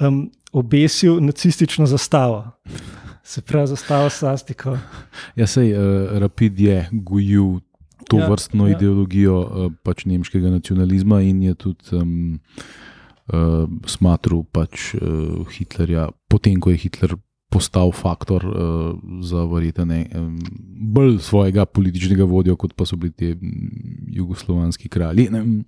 um, 0.00 0.30
obesil 0.52 1.20
nacistično 1.20 1.86
zastavo. 1.86 2.44
Se 3.24 3.42
pravi, 3.42 3.66
zastavo 3.66 4.10
s 4.10 4.22
astiko. 4.22 4.76
Ja, 5.36 5.46
sej, 5.46 5.72
uh, 5.72 6.18
Rapid 6.18 6.60
je 6.60 6.88
gojil 6.92 7.60
to 8.08 8.18
Ja, 8.18 8.28
vrstno 8.28 8.66
ja. 8.66 8.76
ideologijo 8.76 9.40
uh, 9.40 9.72
pač 9.82 10.04
nemškega 10.04 10.50
nacionalizma 10.50 11.22
in 11.22 11.42
je 11.42 11.54
tudi 11.54 11.96
um, 11.96 12.40
uh, 13.30 13.66
smatral 13.86 14.44
pač, 14.52 14.94
uh, 14.98 15.42
Hitlerja, 15.52 16.08
potem 16.28 16.60
ko 16.60 16.72
je 16.74 16.82
Hitler 16.86 17.16
postal 17.52 17.92
faktor 17.92 18.46
uh, 18.48 18.54
za 19.20 19.44
verjetene 19.44 20.06
um, 20.16 20.38
bolj 20.94 21.18
svojega 21.20 21.66
političnega 21.68 22.24
vodjo, 22.24 22.56
kot 22.56 22.72
pa 22.72 22.88
so 22.88 22.96
bili 22.96 23.12
ti 23.12 23.34
jugoslovanski 24.16 24.88
kralji. 24.88 25.28
Ne, 25.30 25.44
vem, 25.44 25.60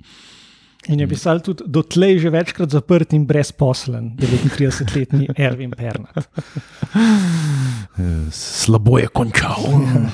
In 0.84 1.00
je 1.00 1.06
pisal 1.08 1.40
tudi 1.40 1.64
dotlej 1.64 2.18
že 2.20 2.30
večkrat 2.32 2.68
zaprt 2.68 3.14
in 3.16 3.24
brezposlen, 3.24 4.12
39-letni 4.20 5.32
Erwin 5.40 5.72
Pernat. 5.72 6.28
slabo 8.30 8.98
je 9.00 9.08
končal. 9.08 9.64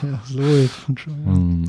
Ja, 0.06 0.20
zelo 0.30 0.54
je 0.54 0.68
končal. 0.86 1.14
ja. 1.14 1.34
Mm. 1.34 1.66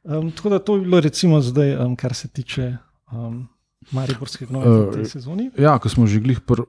Um, 0.00 0.30
tako 0.32 0.48
da 0.48 0.58
to 0.58 0.76
je 0.76 0.80
bilo, 0.80 1.00
recimo, 1.00 1.40
zdaj, 1.44 1.76
um, 1.76 1.96
kar 1.96 2.14
se 2.14 2.28
tiče 2.28 2.76
um, 3.12 3.48
Mariborskega 3.92 4.52
nove 4.52 4.66
v 4.68 4.92
tej 5.00 5.02
Eh, 5.02 5.08
sezoni. 5.08 5.50
Ja, 5.56 5.78
ko 5.80 5.88
smo 5.88 6.04
že 6.06 6.20
glih 6.20 6.44
pri 6.44 6.68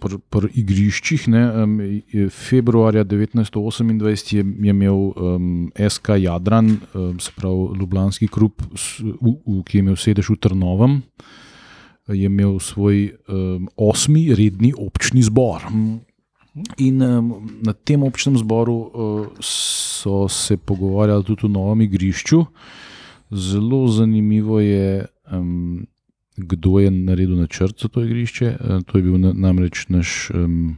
pr, 0.00 0.16
pr 0.32 0.48
igriščih, 0.56 1.28
ne, 1.28 1.42
um, 1.62 1.76
februarja 2.32 3.04
1928 3.04 4.32
je, 4.32 4.44
je 4.44 4.72
imel 4.72 5.12
um, 5.12 5.68
SK 5.76 6.16
Jadran, 6.24 6.78
um, 6.94 7.18
se 7.20 7.32
pravi 7.36 7.78
Ljubljanski 7.80 8.30
klub, 8.32 8.64
ki 9.64 9.76
je 9.76 9.84
imel 9.84 9.98
sedež 10.00 10.32
v 10.32 10.38
Trnovem, 10.40 11.02
je 12.08 12.26
imel 12.26 12.58
svoj 12.64 13.12
um, 13.28 13.68
osmi 13.76 14.30
redni 14.34 14.72
občni 14.72 15.22
zbor. 15.22 15.68
In 16.82 17.02
um, 17.04 17.34
na 17.62 17.72
tem 17.76 18.02
občnem 18.02 18.40
zboru 18.40 18.74
uh, 18.74 19.26
so 19.44 20.26
se 20.28 20.56
pogovarjali 20.56 21.24
tudi 21.24 21.46
o 21.46 21.52
novem 21.52 21.86
igrišču. 21.86 22.42
Zelo 23.30 23.86
zanimivo 23.86 24.58
je, 24.58 25.06
um, 25.32 25.86
kdo 26.36 26.78
je 26.78 26.90
naredil 26.90 27.36
načrt 27.36 27.80
za 27.80 27.88
to 27.88 28.04
igrišče. 28.04 28.56
Uh, 28.60 28.82
to 28.86 28.98
je 28.98 29.02
bil 29.02 29.18
na, 29.18 29.32
namreč 29.32 29.86
naš 29.88 30.30
um, 30.34 30.76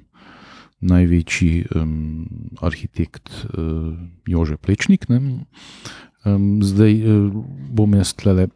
največji 0.81 1.67
um, 1.75 2.27
arhitekt 2.61 3.31
uh, 3.31 3.95
Jože 4.27 4.57
Plečnik. 4.57 5.07
Um, 5.11 6.63
zdaj 6.63 6.93
uh, 7.03 7.31
bom 7.71 7.95
jaz 7.95 8.15
tle 8.15 8.49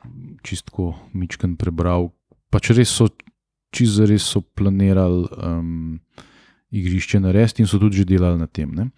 čistko 0.42 0.94
Mičken 1.14 1.56
prebral. 1.56 2.10
Pač 2.50 2.70
res 2.74 2.90
so, 2.90 3.08
čisto 3.74 4.06
res 4.06 4.26
so 4.26 4.42
planirali 4.42 5.26
um, 5.38 6.00
igrišče 6.70 7.20
narediti 7.22 7.62
in 7.62 7.70
so 7.70 7.78
tudi 7.78 8.02
že 8.02 8.08
delali 8.08 8.38
na 8.38 8.46
tem. 8.46 8.74
Ne? 8.74 8.90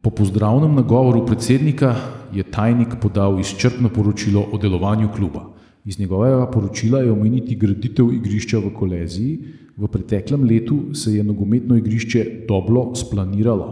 Po 0.00 0.10
pozdravnem 0.10 0.74
nagovoru 0.74 1.26
predsednika 1.26 1.94
je 2.32 2.42
tajnik 2.42 2.96
podal 3.00 3.40
izčrpno 3.40 3.88
poročilo 3.88 4.46
o 4.52 4.58
delovanju 4.58 5.08
kluba. 5.16 5.44
Iz 5.84 5.98
njegovega 5.98 6.46
poročila 6.46 7.00
je 7.00 7.12
omeniti 7.12 7.56
graditev 7.56 8.12
igrišča 8.12 8.58
v 8.58 8.70
Koleziji. 8.74 9.38
V 9.76 9.88
preteklem 9.88 10.44
letu 10.44 10.94
se 10.94 11.14
je 11.14 11.24
nogometno 11.24 11.76
igrišče 11.76 12.44
dobro 12.48 12.94
splaniralo. 12.94 13.68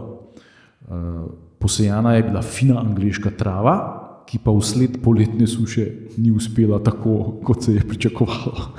Eh, 0.81 0.93
posejana 1.59 2.13
je 2.13 2.23
bila 2.23 2.41
fina 2.41 2.79
angliška 2.81 3.31
trava, 3.37 3.75
ki 4.27 4.39
pa 4.43 4.51
vsled 4.51 5.01
poletne 5.03 5.47
suše 5.47 5.87
ni 6.17 6.31
uspela 6.31 6.79
tako, 6.83 7.39
kot 7.43 7.63
se 7.63 7.73
je 7.73 7.87
pričakovalo. 7.87 8.71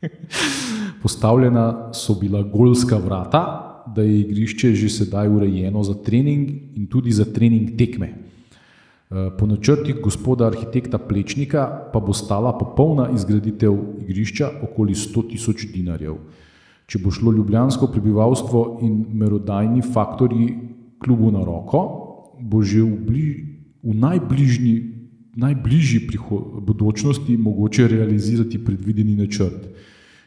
Postavljena 1.02 1.92
so 1.92 2.14
bila 2.20 2.42
golska 2.42 2.96
vrata, 2.96 3.73
da 3.94 4.02
je 4.02 4.20
igrišče 4.20 4.74
že 4.74 4.88
sedaj 4.88 5.28
urejeno 5.28 5.82
za 5.82 5.94
trening 5.94 6.50
in 6.76 6.86
tudi 6.86 7.12
za 7.12 7.24
trening 7.24 7.76
tekme. 7.78 8.24
Eh, 9.14 9.30
po 9.38 9.46
načrtih 9.46 10.00
gospoda 10.02 10.46
arhitekta 10.46 10.98
Plečnika 10.98 11.90
pa 11.92 12.00
bo 12.00 12.12
stala 12.12 12.58
popolna 12.58 13.10
izgraditev 13.14 13.76
igrišča 14.02 14.50
okoli 14.62 14.94
100 14.94 15.28
tisoč 15.30 15.66
dinarjev. 15.74 16.16
Če 16.86 16.98
bo 16.98 17.10
šlo 17.10 17.32
ljubljansko 17.32 17.86
prebivalstvo 17.92 18.62
in 18.82 19.04
merodajni 19.12 19.82
faktori 19.82 20.48
klubu 20.98 21.30
na 21.30 21.44
roko, 21.44 21.80
bo 22.40 22.62
že 22.62 22.82
v, 22.82 22.96
bliž, 23.06 23.30
v 23.84 23.94
najbližji, 23.94 24.74
najbližji 25.36 26.06
prihodnosti 26.08 27.36
mogoče 27.36 27.88
realizirati 27.88 28.58
predvideni 28.64 29.16
načrt. 29.16 29.68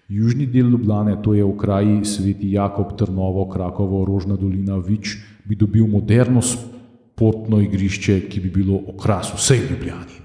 Južni 0.08 0.46
del 0.48 0.70
Ljubljane, 0.72 1.18
to 1.24 1.34
je 1.34 1.44
v 1.44 1.58
kraji 1.60 2.06
Sveti 2.06 2.52
Jakob, 2.52 2.94
Trnovo, 2.98 3.44
Krakovo, 3.52 4.06
Rožna 4.06 4.38
dolina, 4.40 4.78
Vič, 4.80 5.18
bi 5.44 5.56
dobil 5.56 5.88
moderno 5.88 6.40
sportno 6.42 7.60
igrišče, 7.60 8.22
ki 8.32 8.40
bi 8.40 8.50
bilo 8.50 8.80
okras 8.88 9.34
vsej 9.36 9.66
Ljubljani. 9.68 10.16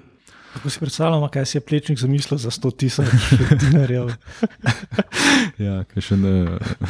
Kako 0.52 0.70
si 0.70 0.78
predstavljamo, 0.78 1.28
kaj 1.32 1.46
si 1.46 1.56
je 1.56 1.60
plečnik 1.66 1.98
zamislil 1.98 2.38
za 2.38 2.50
100 2.50 2.76
tisoč 2.76 3.06
dinarjev? 3.62 4.12
ja, 5.66 5.80
kaj 5.90 6.06
še 6.06 6.18
ne, 6.20 6.34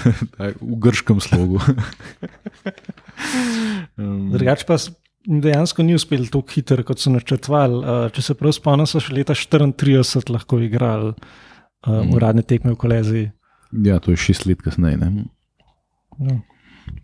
v 0.61 0.77
grškem 0.83 1.23
slogu. 1.25 1.63
um. 3.97 4.29
Drugač 4.35 4.67
pa 4.69 4.77
dejansko 5.25 5.87
ni 5.87 5.97
uspel 5.97 6.27
tako 6.29 6.53
hitro, 6.53 6.85
kot 6.85 7.01
so 7.01 7.15
načrtovali. 7.15 7.81
Če 8.13 8.27
se 8.27 8.37
prav 8.37 8.53
spomnim, 8.53 8.91
so 8.91 9.01
še 9.01 9.17
leta 9.17 9.33
34 9.33 10.35
lahko 10.37 10.61
igrali 10.61 11.15
um, 11.87 12.07
mm. 12.07 12.15
uradne 12.15 12.43
tekme 12.43 12.73
v 12.73 12.77
Koleziji. 12.77 13.31
Ja, 13.73 13.99
to 13.99 14.11
je 14.11 14.21
šest 14.21 14.47
let 14.47 14.63
kasneje. 14.63 14.99
Ja. 14.99 16.41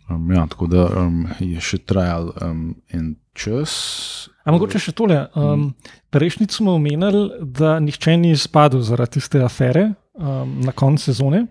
Um, 0.09 0.31
ja, 0.31 0.45
tako 0.47 0.67
da 0.67 0.85
um, 1.01 1.27
je 1.39 1.61
še 1.61 1.79
trajal 1.87 2.31
um, 2.43 2.73
en 2.93 3.15
čas. 3.33 4.29
A 4.43 4.53
mogoče 4.53 4.81
še 4.81 4.93
tole. 4.97 5.21
Um, 5.37 5.71
Prejšnji 6.13 6.49
smo 6.53 6.75
omenili, 6.77 7.29
da 7.41 7.77
nihče 7.81 8.17
ni 8.17 8.33
izpadel 8.35 8.81
zaradi 8.85 9.19
tiste 9.19 9.41
afere 9.45 9.91
um, 10.13 10.59
na 10.65 10.73
koncu 10.73 11.09
sezone. 11.09 11.45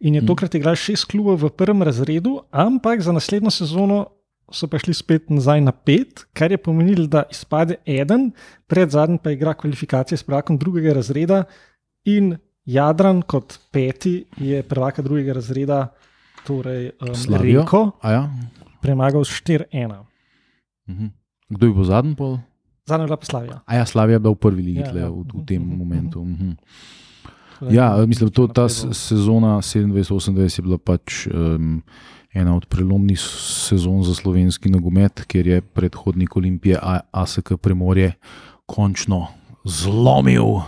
In 0.00 0.18
je 0.18 0.26
tokrat 0.28 0.54
igral 0.54 0.76
šest 0.76 1.08
klubov 1.08 1.40
v 1.40 1.50
prvem 1.56 1.80
razredu, 1.86 2.40
ampak 2.52 3.00
za 3.00 3.14
naslednjo 3.16 3.50
sezono 3.54 4.04
so 4.52 4.68
pa 4.70 4.78
šli 4.78 4.94
spet 4.94 5.30
nazaj 5.30 5.60
na 5.60 5.72
pet, 5.72 6.22
kar 6.36 6.52
je 6.52 6.58
pomenilo, 6.60 7.06
da 7.10 7.24
izpade 7.30 7.80
eden, 7.86 8.30
pred 8.70 8.90
zadnjim 8.90 9.18
pa 9.18 9.32
igra 9.34 9.54
kvalifikacije 9.58 10.18
s 10.18 10.26
prakom 10.26 10.58
drugega 10.58 10.94
razreda 10.94 11.44
in 12.04 12.36
Jadran 12.66 13.22
kot 13.22 13.58
peti 13.70 14.24
je 14.36 14.62
prvaka 14.62 15.02
drugega 15.02 15.32
razreda, 15.32 15.86
torej 16.46 16.90
um, 17.00 17.34
Reko, 17.42 17.90
ja? 18.02 18.26
premagal 18.82 19.24
s 19.24 19.42
4-1. 19.42 20.04
Mhm. 20.88 21.06
Kdo 21.48 21.66
je 21.66 21.72
bil 21.72 21.84
zadnji 21.84 22.14
pol? 22.18 22.38
Zadnji 22.86 23.04
je 23.04 23.06
bila 23.06 23.18
Slavija. 23.22 23.60
A 23.66 23.74
ja, 23.74 23.86
Slavija 23.86 24.14
je 24.14 24.18
bila 24.20 24.34
v 24.34 24.38
prvi 24.38 24.62
ligi 24.62 24.80
ja, 24.80 24.92
ja. 24.94 25.08
V, 25.08 25.22
v 25.34 25.46
tem 25.46 25.62
uh 25.62 25.68
-huh. 25.68 25.78
momentu. 25.78 26.20
Uh 26.20 26.26
-huh. 26.26 26.54
Ja, 27.70 28.06
mislim, 28.06 28.30
da 28.30 28.46
ta 28.52 28.68
sezona 28.68 29.56
27-28 29.56 30.58
je 30.58 30.62
bila 30.62 30.78
pač 30.78 31.26
um, 31.26 31.82
ena 32.34 32.56
od 32.56 32.66
prelomnih 32.66 33.20
sezon 33.68 34.02
za 34.04 34.14
slovenski 34.14 34.68
nogomet, 34.68 35.24
ker 35.24 35.46
je 35.46 35.60
predhodnik 35.60 36.36
Olimpije 36.36 36.78
ASK 37.10 37.52
Primorje 37.60 38.12
končno 38.66 39.26
zlomil 39.64 40.60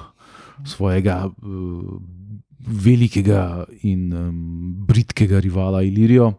svojega 0.65 1.27
uh, 1.27 2.01
velikega 2.59 3.67
in 3.83 4.13
um, 4.13 4.75
britkega 4.87 5.41
rivala 5.41 5.83
Ilirijo. 5.83 6.33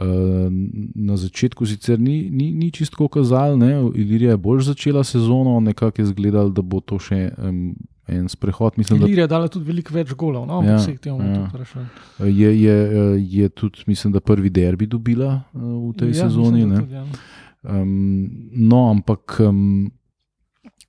Uh, 0.00 0.48
na 0.94 1.16
začetku 1.16 1.66
sicer 1.66 2.00
ni, 2.00 2.30
ni, 2.30 2.52
ni 2.52 2.70
čisto 2.72 3.08
kazalo, 3.08 3.92
Ilirija 3.94 4.30
je 4.30 4.36
bolj 4.36 4.62
začela 4.62 5.04
sezono, 5.04 5.60
nekako 5.60 6.00
je 6.00 6.04
izgledalo, 6.04 6.48
da 6.48 6.62
bo 6.62 6.80
to 6.80 6.98
še 6.98 7.28
um, 7.36 7.74
en 8.08 8.28
sprehod. 8.28 8.78
Mislim, 8.80 9.02
Ilirija 9.02 9.26
je 9.26 9.32
dala 9.34 9.48
tudi 9.48 9.68
veliko 9.68 9.94
več 9.94 10.14
golov, 10.16 10.46
no, 10.48 10.62
ja, 10.64 10.78
vseh 10.80 10.96
tem 10.98 11.20
vprašanj. 11.20 11.86
Ja. 12.18 12.26
Je, 12.26 12.54
je, 12.62 12.76
je 13.36 13.48
tudi, 13.48 13.84
mislim, 13.86 14.16
da 14.16 14.24
prvi 14.24 14.50
derbi 14.50 14.88
dobila 14.88 15.42
uh, 15.52 15.90
v 15.90 15.94
tej 16.00 16.14
ja, 16.14 16.24
sezoni. 16.24 16.64
Mislim, 16.64 16.80
tudi, 16.80 16.94
ja. 16.96 17.04
um, 17.76 18.28
no, 18.72 18.84
ampak. 18.94 19.36
Um, 19.44 19.90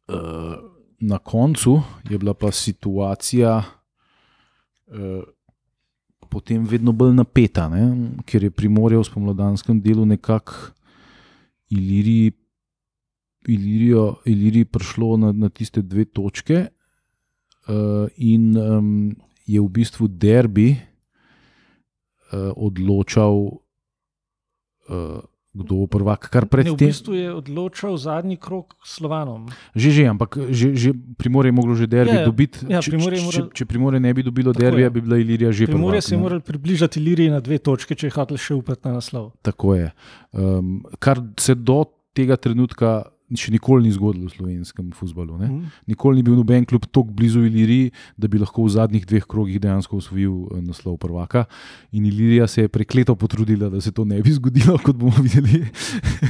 uh, 0.08 0.71
na 1.02 1.18
koncu 1.18 1.82
je 2.10 2.18
bila 2.18 2.34
pa 2.34 2.52
situacija 2.52 3.64
eh, 4.88 5.24
potem 6.30 6.66
vedno 6.66 6.91
bolj 6.91 7.16
napeta, 7.16 7.68
ne? 7.70 8.14
ker 8.26 8.43
je 8.47 8.52
primorje 8.52 8.99
v 8.99 9.08
spomladanskem 9.08 9.82
delu 9.84 10.06
nekako 10.06 10.72
Iliriji, 11.72 12.32
Ilirijo, 13.47 14.22
Iliriji 14.26 14.66
prišlo 14.66 15.18
na, 15.18 15.32
na 15.32 15.49
tiste 15.49 15.82
dve 15.82 16.06
točke, 16.06 16.68
eh, 16.68 18.08
in 18.18 18.56
um, 18.58 19.16
je 19.45 19.60
v 19.62 19.70
bistvu 19.70 20.08
derbi 20.08 20.70
eh, 20.72 22.52
odločal. 22.56 23.60
Eh, 24.89 25.20
kdo 25.52 25.84
bo 25.84 25.88
prvak. 25.88 26.32
Kar 26.32 26.47
predtem. 26.47 26.80
V 26.80 26.88
bistvu 26.88 27.14
je 27.14 27.28
odločil 27.34 27.99
zadnji 27.99 28.39
krok 28.39 28.80
s 28.84 28.95
Slovanom. 28.99 29.52
Že, 29.76 29.89
že, 29.91 30.04
ampak 30.08 30.32
že, 30.47 30.68
že 30.76 30.89
Primorje 30.95 31.52
je 31.52 31.56
moglo 31.56 31.76
že 31.76 31.88
derbi 31.91 32.16
ja, 32.16 32.24
ja. 32.24 32.28
dobiti. 32.28 32.58
Ja, 32.72 32.80
če, 32.80 32.95
moral... 32.95 33.20
če, 33.20 33.41
če 33.52 33.64
Primorje 33.68 33.99
ne 33.99 34.12
bi 34.16 34.24
dobilo 34.24 34.56
derbija, 34.56 34.88
bi 34.88 35.04
bila 35.04 35.20
Ilirija 35.20 35.52
že 35.52 35.68
prvak. 35.68 35.76
Primorje 35.76 36.02
se 36.02 36.16
je 36.16 36.20
moral 36.20 36.39
približati 36.39 36.99
Iliriji 37.04 37.36
na 37.36 37.43
dve 37.43 37.60
točke, 37.60 37.95
če 37.95 38.08
je 38.08 38.16
hotel 38.16 38.39
še 38.39 38.56
upati 38.56 38.88
na 38.88 38.95
naslov. 38.99 39.36
Tako 39.43 39.76
je. 39.76 39.91
Um, 40.32 40.80
kar 41.04 41.20
se 41.36 41.56
do 41.56 41.84
tega 42.16 42.39
trenutka 42.39 43.12
še 43.40 43.52
nikoli 43.54 43.88
ni 43.88 43.96
zgodilo 43.96 44.28
v 44.28 44.36
slovenskem 44.36 44.92
futbalu. 44.96 45.38
Mm. 45.40 45.66
Nikoli 45.92 46.20
ni 46.20 46.26
bil 46.26 46.38
noben 46.40 46.66
klub 46.68 46.88
tako 46.90 47.14
blizu 47.16 47.46
Iliriji, 47.48 47.92
da 48.18 48.28
bi 48.32 48.42
lahko 48.42 48.66
v 48.66 48.74
zadnjih 48.76 49.06
dveh 49.08 49.28
krogih 49.30 49.62
dejansko 49.62 50.00
osvojil 50.02 50.36
eh, 50.52 50.64
naslov 50.66 50.98
prvaka. 51.02 51.46
In 51.92 52.06
Ilirija 52.06 52.48
se 52.48 52.66
je 52.66 52.72
prekleto 52.72 53.16
potrudila, 53.16 53.70
da 53.70 53.82
se 53.82 53.92
to 53.92 54.06
ne 54.06 54.22
bi 54.22 54.34
zgodilo, 54.36 54.78
kot 54.84 54.96
bomo 54.96 55.16
videli. 55.22 55.66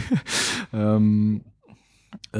um, 0.77 1.41
Uh, 2.31 2.39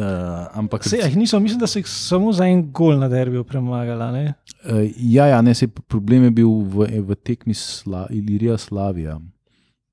ampak, 0.56 0.86
se, 0.88 0.98
jih 0.98 1.18
niso, 1.18 1.40
mislim, 1.40 1.60
da 1.60 1.68
so 1.68 1.80
jih 1.80 1.88
samo 1.88 2.32
za 2.32 2.46
en 2.48 2.62
gol 2.72 2.96
na 3.00 3.10
derbijo 3.12 3.44
premagali. 3.44 4.32
Uh, 4.64 4.88
ja, 4.96 5.26
ja 5.28 5.42
ne, 5.42 5.52
problem 5.88 6.24
je 6.24 6.32
bil 6.32 6.48
v, 6.48 6.88
v 7.02 7.16
tekmi 7.16 7.54
Sla, 7.54 8.06
Ilirija 8.12 8.58
Slavija. 8.58 9.18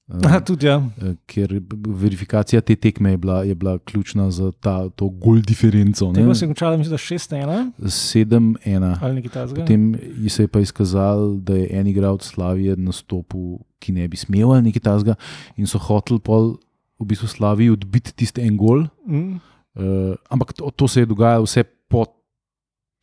Aha, 0.08 0.40
tudi, 0.40 0.64
ja. 0.66 0.78
Eh, 1.04 1.16
ker 1.28 1.52
verifikacija 2.00 2.62
te 2.64 2.76
tekme 2.80 3.10
je 3.12 3.18
bila, 3.20 3.42
je 3.44 3.54
bila 3.54 3.74
ključna 3.78 4.30
za 4.32 4.50
ta, 4.52 4.88
to 4.88 5.08
gol 5.08 5.42
diferenco. 5.44 6.12
Tako 6.14 6.34
se 6.34 6.44
je 6.44 6.48
končalo, 6.48 6.78
mislim, 6.78 6.90
da 6.90 6.98
6-1. 6.98 7.72
7-1. 7.78 9.54
Potem 9.54 9.98
se 10.28 10.42
je 10.42 10.48
pa 10.48 10.60
izkazalo, 10.60 11.34
da 11.34 11.56
je 11.56 11.68
en 11.70 11.86
igralec 11.86 12.24
Slavije 12.24 12.76
nastopil, 12.76 13.58
ki 13.78 13.92
ne 13.92 14.08
bi 14.08 14.16
smel 14.16 14.52
ali 14.52 14.70
nekaj 14.70 14.80
tasga, 14.80 15.14
in 15.56 15.68
so 15.68 15.78
hoteli 15.78 16.20
pol 16.24 16.54
v 16.98 17.06
bistvu 17.06 17.28
Slaviji 17.28 17.76
odbiti 17.76 18.14
tiste 18.16 18.42
en 18.42 18.56
gol. 18.56 18.86
Mm. 19.06 19.36
Uh, 19.78 20.16
ampak 20.32 20.56
to, 20.56 20.70
to 20.70 20.88
se 20.88 21.04
je 21.04 21.06
dogajalo 21.06 21.44
vse 21.44 21.62
po 21.62 22.06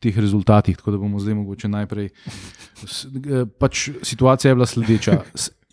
teh 0.02 0.18
rezultatih, 0.18 0.76
tako 0.76 0.90
da 0.90 0.98
bomo 1.00 1.22
zdaj 1.22 1.38
mogoče 1.38 1.70
najprej. 1.70 2.10
S, 2.82 3.06
uh, 3.06 3.46
pač 3.58 3.88
situacija 4.02 4.50
je 4.50 4.58
bila 4.58 4.66
sledeča. 4.66 5.22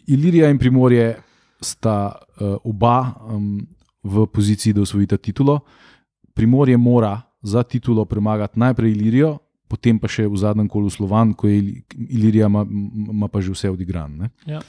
Ilirija 0.07 0.49
in 0.49 0.57
Primorje 0.57 1.15
sta 1.61 2.11
uh, 2.11 2.57
oba 2.63 3.13
um, 3.29 3.61
v 4.03 4.25
poziciji, 4.27 4.73
da 4.73 4.81
osvojita 4.81 5.17
titulo. 5.17 5.59
Primorje 6.33 6.77
mora 6.77 7.21
za 7.41 7.63
titulo 7.63 8.05
premagati 8.05 8.59
najprej 8.59 8.91
Ilirijo, 8.91 9.37
potem 9.67 9.99
pa 9.99 10.07
še 10.11 10.27
v 10.27 10.37
zadnjem 10.37 10.67
kolu 10.69 10.89
Slovan, 10.89 11.33
ko 11.33 11.47
je 11.47 11.57
Ili- 11.57 11.83
Ilirija 12.09 12.47
ima, 12.51 12.65
ima 13.09 13.27
pa 13.27 13.41
že 13.41 13.51
vse 13.51 13.71
odigran. 13.71 14.17
Ne? 14.17 14.29
Ja. 14.45 14.61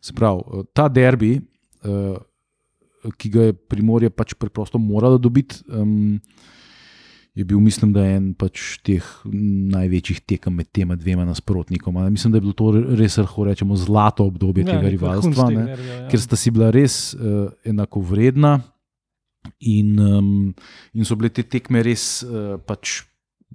Se 0.00 0.12
pravi, 0.12 0.40
eh, 0.40 0.64
ta 0.72 0.88
derbi, 0.88 1.36
uh, 1.84 2.16
ki 3.16 3.28
ga 3.30 3.42
je 3.48 3.52
Primorje 3.52 4.10
pač 4.10 4.34
preprosto 4.34 4.78
moralo 4.78 5.18
dobiti, 5.18 5.62
um, 5.68 6.18
je 7.38 7.44
bil, 7.46 7.60
mislim, 7.62 7.92
da 7.94 8.02
en 8.10 8.32
pač 8.38 8.78
teh 8.86 9.04
največjih 9.24 10.20
tekem 10.26 10.56
med 10.58 10.72
tema 10.74 10.96
dvema 10.98 11.26
nasprotnikoma. 11.28 12.08
Mislim, 12.10 12.32
da 12.34 12.40
je 12.40 12.46
bilo 12.46 12.56
to 12.58 12.72
res, 12.98 13.18
lahko 13.20 13.46
rečemo, 13.46 13.78
zlato 13.78 14.26
obdobje 14.26 14.64
Ja, 14.66 14.74
tega 14.74 14.90
rivalstva. 14.90 15.46
Ne 15.54 15.66
derbija, 15.70 16.00
ja. 16.00 16.08
ker 16.10 16.22
sta 16.22 16.38
si 16.38 16.50
bila 16.54 16.72
res 16.74 17.14
uh, 17.14 17.46
enakovredna 17.68 18.56
in, 19.62 19.94
um, 20.02 20.32
in 20.98 21.06
so 21.06 21.16
bile 21.18 21.30
te 21.34 21.46
tekme 21.46 21.84
res 21.86 22.24
uh, 22.26 22.56
pač. 22.58 23.04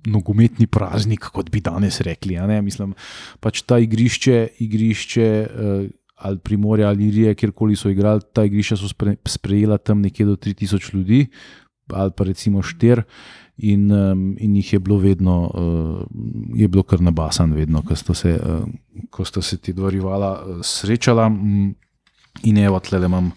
Nogometni 0.10 0.66
praznik, 0.68 1.28
kot 1.32 1.52
bi 1.54 1.62
danes 1.64 2.00
rekli. 2.04 2.34
Mislim, 2.66 2.96
pač 3.40 3.62
ta 3.70 3.78
igrišče, 3.80 4.40
igrišče 4.66 5.28
uh, 5.46 5.84
ali 6.26 6.40
Primorja 6.44 6.90
ali 6.90 7.08
Irije, 7.08 7.36
kjerkoli 7.38 7.78
so 7.78 7.92
igrali, 7.94 8.26
ta 8.34 8.44
igrišča 8.44 8.78
so 8.82 8.90
spre, 8.90 9.14
sprejela 9.30 9.78
tam 9.78 10.02
nekje 10.02 10.26
do 10.26 10.36
3000 10.36 10.96
ljudi, 10.98 11.28
ali 11.96 12.12
pa 12.18 12.24
recimo 12.24 12.62
4. 12.62 13.04
In, 13.58 13.92
um, 13.92 14.36
in 14.40 14.56
jih 14.56 14.74
je 14.74 14.80
bilo 14.80 14.98
vedno, 14.98 15.52
uh, 15.54 16.58
je 16.58 16.68
bilo 16.68 16.84
kar 16.84 17.02
nabasan, 17.02 17.54
vedno, 17.54 17.84
ko 17.86 17.96
sta 17.96 18.14
se, 18.14 18.34
uh, 18.34 18.66
ko 19.10 19.26
sta 19.26 19.42
se 19.42 19.58
ti 19.58 19.74
dva 19.74 19.90
rivala 19.94 20.32
uh, 20.42 20.62
srečala. 20.66 21.30
Mm, 21.30 21.76
In 22.42 22.58
evo, 22.58 22.80
tle 22.80 22.98
imam 23.06 23.30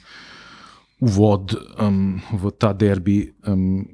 uvod 1.05 1.53
um, 1.79 2.17
v 2.33 2.51
ta 2.59 2.73
derbi, 2.73 3.21
um, 3.47 3.85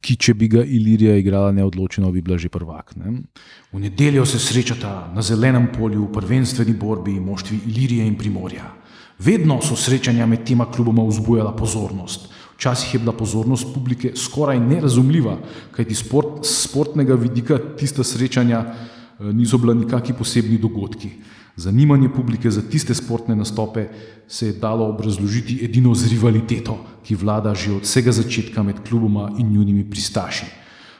ki 0.00 0.16
če 0.16 0.34
bi 0.34 0.48
ga 0.48 0.62
Ilirija 0.64 1.18
igrala 1.20 1.52
neodločeno, 1.52 2.08
bi 2.10 2.22
bila 2.24 2.38
že 2.40 2.48
prvak. 2.48 2.96
Ne? 2.96 3.20
V 3.72 3.80
nedeljo 3.82 4.24
se 4.24 4.40
srečata 4.40 5.12
na 5.14 5.22
zelenem 5.22 5.68
polju 5.74 6.06
v 6.06 6.12
prvenstveni 6.14 6.72
borbi 6.72 7.18
moštvi 7.20 7.60
Ilirije 7.68 8.06
in 8.08 8.16
Primorja. 8.16 8.64
Vedno 9.20 9.58
so 9.60 9.76
srečanja 9.76 10.24
med 10.26 10.46
tema 10.48 10.64
kluboma 10.72 11.04
vzbujala 11.04 11.52
pozornost. 11.52 12.30
Včasih 12.60 12.94
je 12.94 12.98
bila 13.00 13.12
pozornost 13.16 13.70
publike 13.72 14.10
skoraj 14.12 14.58
nerazumljiva, 14.60 15.38
kajti 15.72 15.94
sport, 15.96 16.42
z 16.44 16.66
sportnega 16.68 17.16
vidika 17.16 17.56
tista 17.56 18.04
srečanja 18.04 18.58
eh, 18.60 19.30
niso 19.32 19.56
bila 19.58 19.72
nikakšni 19.74 20.12
posebni 20.18 20.58
dogodki. 20.60 21.08
Zanimanje 21.56 22.10
publike 22.12 22.50
za 22.50 22.60
tiste 22.60 22.94
sportne 22.94 23.36
nastope 23.36 23.86
se 24.28 24.46
je 24.46 24.58
dalo 24.60 24.90
obrazložiti 24.92 25.56
edino 25.64 25.94
z 25.94 26.12
rivaliteto, 26.12 26.76
ki 27.00 27.16
vlada 27.16 27.54
že 27.54 27.72
od 27.72 27.88
vsega 27.88 28.12
začetka 28.12 28.62
med 28.62 28.84
kluboma 28.84 29.30
in 29.38 29.48
njunimi 29.56 29.88
pristaši. 29.90 30.44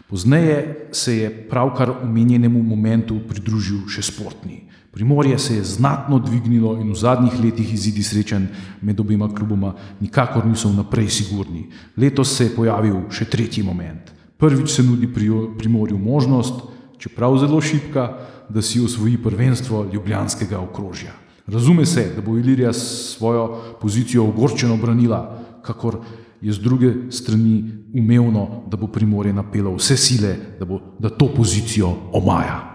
Pozneje 0.09 0.89
se 0.93 1.17
je 1.17 1.31
pravkar 1.49 1.93
omenjenemu 2.03 2.63
momentu 2.63 3.21
pridružil 3.29 3.85
še 3.85 4.03
športni. 4.03 4.70
Primorje 4.91 5.39
se 5.39 5.57
je 5.57 5.65
znatno 5.65 6.19
dvignilo 6.19 6.75
in 6.81 6.91
v 6.91 6.95
zadnjih 6.95 7.33
letih 7.45 7.75
izidi 7.75 8.03
srečanj 8.03 8.47
med 8.83 9.01
obima 9.01 9.29
kluboma 9.35 9.75
nikakor 10.01 10.47
niso 10.47 10.69
vnaprej 10.69 11.09
sigurni. 11.09 11.69
Letos 11.97 12.37
se 12.37 12.45
je 12.45 12.57
pojavil 12.57 13.07
še 13.11 13.25
tretji 13.25 13.63
moment. 13.63 14.11
Prvič 14.37 14.71
se 14.71 14.83
nudi 14.83 15.07
pri- 15.07 15.55
Primorju 15.59 15.99
možnost, 15.99 16.55
čeprav 16.99 17.39
zelo 17.39 17.61
šipka, 17.61 18.19
da 18.49 18.63
si 18.63 18.81
osvoji 18.81 19.17
prvenstvo 19.23 19.87
ljubljanskega 19.93 20.59
okrožja. 20.59 21.13
Razume 21.47 21.87
se, 21.87 22.13
da 22.17 22.23
bo 22.23 22.39
Ilirija 22.39 22.73
svojo 22.73 23.77
pozicijo 23.81 24.25
ogorčeno 24.29 24.77
branila, 24.77 25.39
kakor 25.63 26.01
je 26.41 26.53
z 26.53 26.59
druge 26.59 26.95
strani 27.11 27.65
umevno, 27.95 28.63
da 28.71 28.77
bo 28.77 28.87
Primorje 28.87 29.33
napelo 29.33 29.75
vse 29.77 29.97
sile, 29.97 30.37
da, 30.59 30.65
bo, 30.65 30.81
da 30.99 31.09
to 31.09 31.29
pozicijo 31.37 31.95
omaja. 32.13 32.70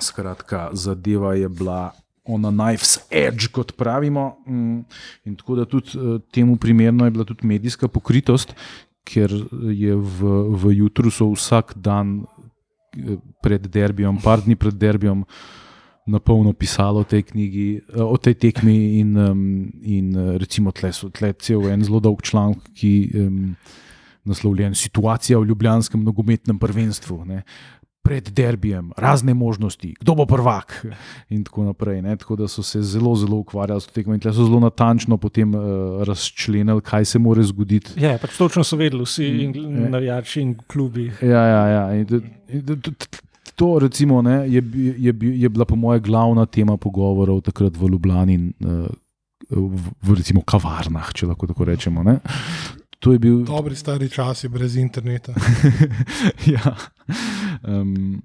Skratka, 0.00 0.70
zadeva 0.72 1.34
je 1.34 1.48
bila 1.48 1.92
ona 2.26 2.50
knife's 2.50 2.98
edge, 3.10 3.48
kot 3.52 3.72
pravimo. 3.76 4.36
Mm, 4.46 4.80
In 5.24 5.36
tako 5.36 5.56
da 5.56 5.64
tudi 5.64 5.94
eh, 5.94 6.18
temu 6.32 6.56
primerno 6.56 7.04
je 7.04 7.10
bila 7.10 7.24
tudi 7.24 7.46
medijska 7.46 7.88
pokritost, 7.88 8.54
ker 9.06 9.30
je 9.70 9.94
v, 9.94 10.32
v 10.50 10.72
jutru 10.76 11.10
so 11.10 11.30
vsak 11.34 11.76
dan 11.76 12.24
eh, 12.96 13.16
pred 13.42 13.66
derbijem, 13.66 14.18
par 14.22 14.42
dni 14.42 14.56
pred 14.56 14.74
derbijem, 14.74 15.24
na 16.06 16.20
polno 16.22 16.52
pisalo 16.52 17.02
o 17.02 17.04
tej 17.04 17.22
knjigi, 17.30 17.68
eh, 17.94 18.02
o 18.02 18.16
tej 18.16 18.34
tekmi. 18.34 18.76
In, 19.00 19.16
in 19.82 20.14
recimo, 20.38 20.74
tle 20.74 20.92
so 20.92 21.10
tle 21.10 21.32
cel 21.38 21.70
en 21.70 21.84
zelo 21.86 22.02
dolg 22.02 22.22
članek, 22.22 22.62
ki 22.74 22.94
um, 23.14 23.56
naslovljen 24.26 24.74
Situacija 24.74 25.38
v 25.38 25.46
Ljubljanskem 25.46 26.02
nogometnem 26.02 26.58
prvenstvu. 26.58 27.24
Ne. 27.24 27.42
Pred 28.06 28.30
derbijem, 28.30 28.92
razne 28.96 29.34
možnosti, 29.34 29.96
kdo 29.98 30.14
bo 30.14 30.26
prvak, 30.26 30.86
in 31.28 31.42
tako 31.42 31.64
naprej. 31.64 32.02
Ne? 32.02 32.14
Tako 32.16 32.36
da 32.36 32.46
so 32.46 32.62
se 32.62 32.78
zelo, 32.80 33.16
zelo 33.16 33.36
ukvarjali 33.36 33.80
s 33.80 33.86
to 33.86 33.92
tekmo 33.92 34.14
in 34.14 34.20
tle 34.20 34.30
so 34.30 34.44
zelo 34.44 34.60
natančno 34.60 35.16
potem 35.16 35.50
uh, 35.50 35.62
razčlenili, 36.02 36.80
kaj 36.80 37.04
se 37.04 37.18
more 37.18 37.42
zgoditi. 37.42 37.98
Ja, 37.98 38.14
pač 38.16 38.36
točno 38.36 38.62
so 38.62 38.76
vedeli 38.76 39.02
vsi, 39.02 39.26
in 39.26 39.50
Mm, 39.50 39.82
ja. 39.82 39.88
navijači 39.90 40.40
in 40.40 40.54
klubi. 40.66 41.10
Ja, 41.20 41.42
ja, 41.44 41.66
ja. 41.68 41.94
In 41.94 42.06
to- 42.06 42.20
in 42.48 42.62
to- 43.56 43.78
recimo, 43.78 44.22
ne, 44.22 44.46
je, 44.46 44.62
je, 44.98 45.14
je 45.34 45.48
bila, 45.48 45.64
po 45.64 45.76
mojem, 45.76 46.02
glavna 46.02 46.46
tema 46.46 46.76
pogovorov 46.76 47.40
takrat 47.40 47.76
v 47.76 47.88
Ljubljani, 47.88 48.34
in, 48.34 48.52
uh, 48.60 48.86
v, 49.50 49.80
v 50.02 50.14
recimo 50.14 50.42
kavarnah, 50.42 51.10
če 51.12 51.26
lahko 51.26 51.46
tako 51.46 51.64
rečemo. 51.64 52.02
Ne. 52.02 52.18
To 52.98 53.12
je 53.12 53.18
bil 53.18 53.42
Dobri 53.44 53.76
stari 53.76 54.08
časi 54.08 54.48
brez 54.48 54.76
interneta. 54.76 55.34
ja. 56.54 56.74
Um, 57.62 58.22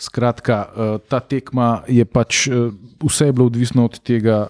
skratka, 0.00 0.64
uh, 0.64 0.98
ta 1.08 1.20
tekma 1.20 1.82
je 1.88 2.04
pač, 2.04 2.48
uh, 2.48 2.72
vse 3.04 3.30
je 3.30 3.32
bilo 3.32 3.46
odvisno 3.46 3.84
od 3.84 4.00
tega, 4.00 4.48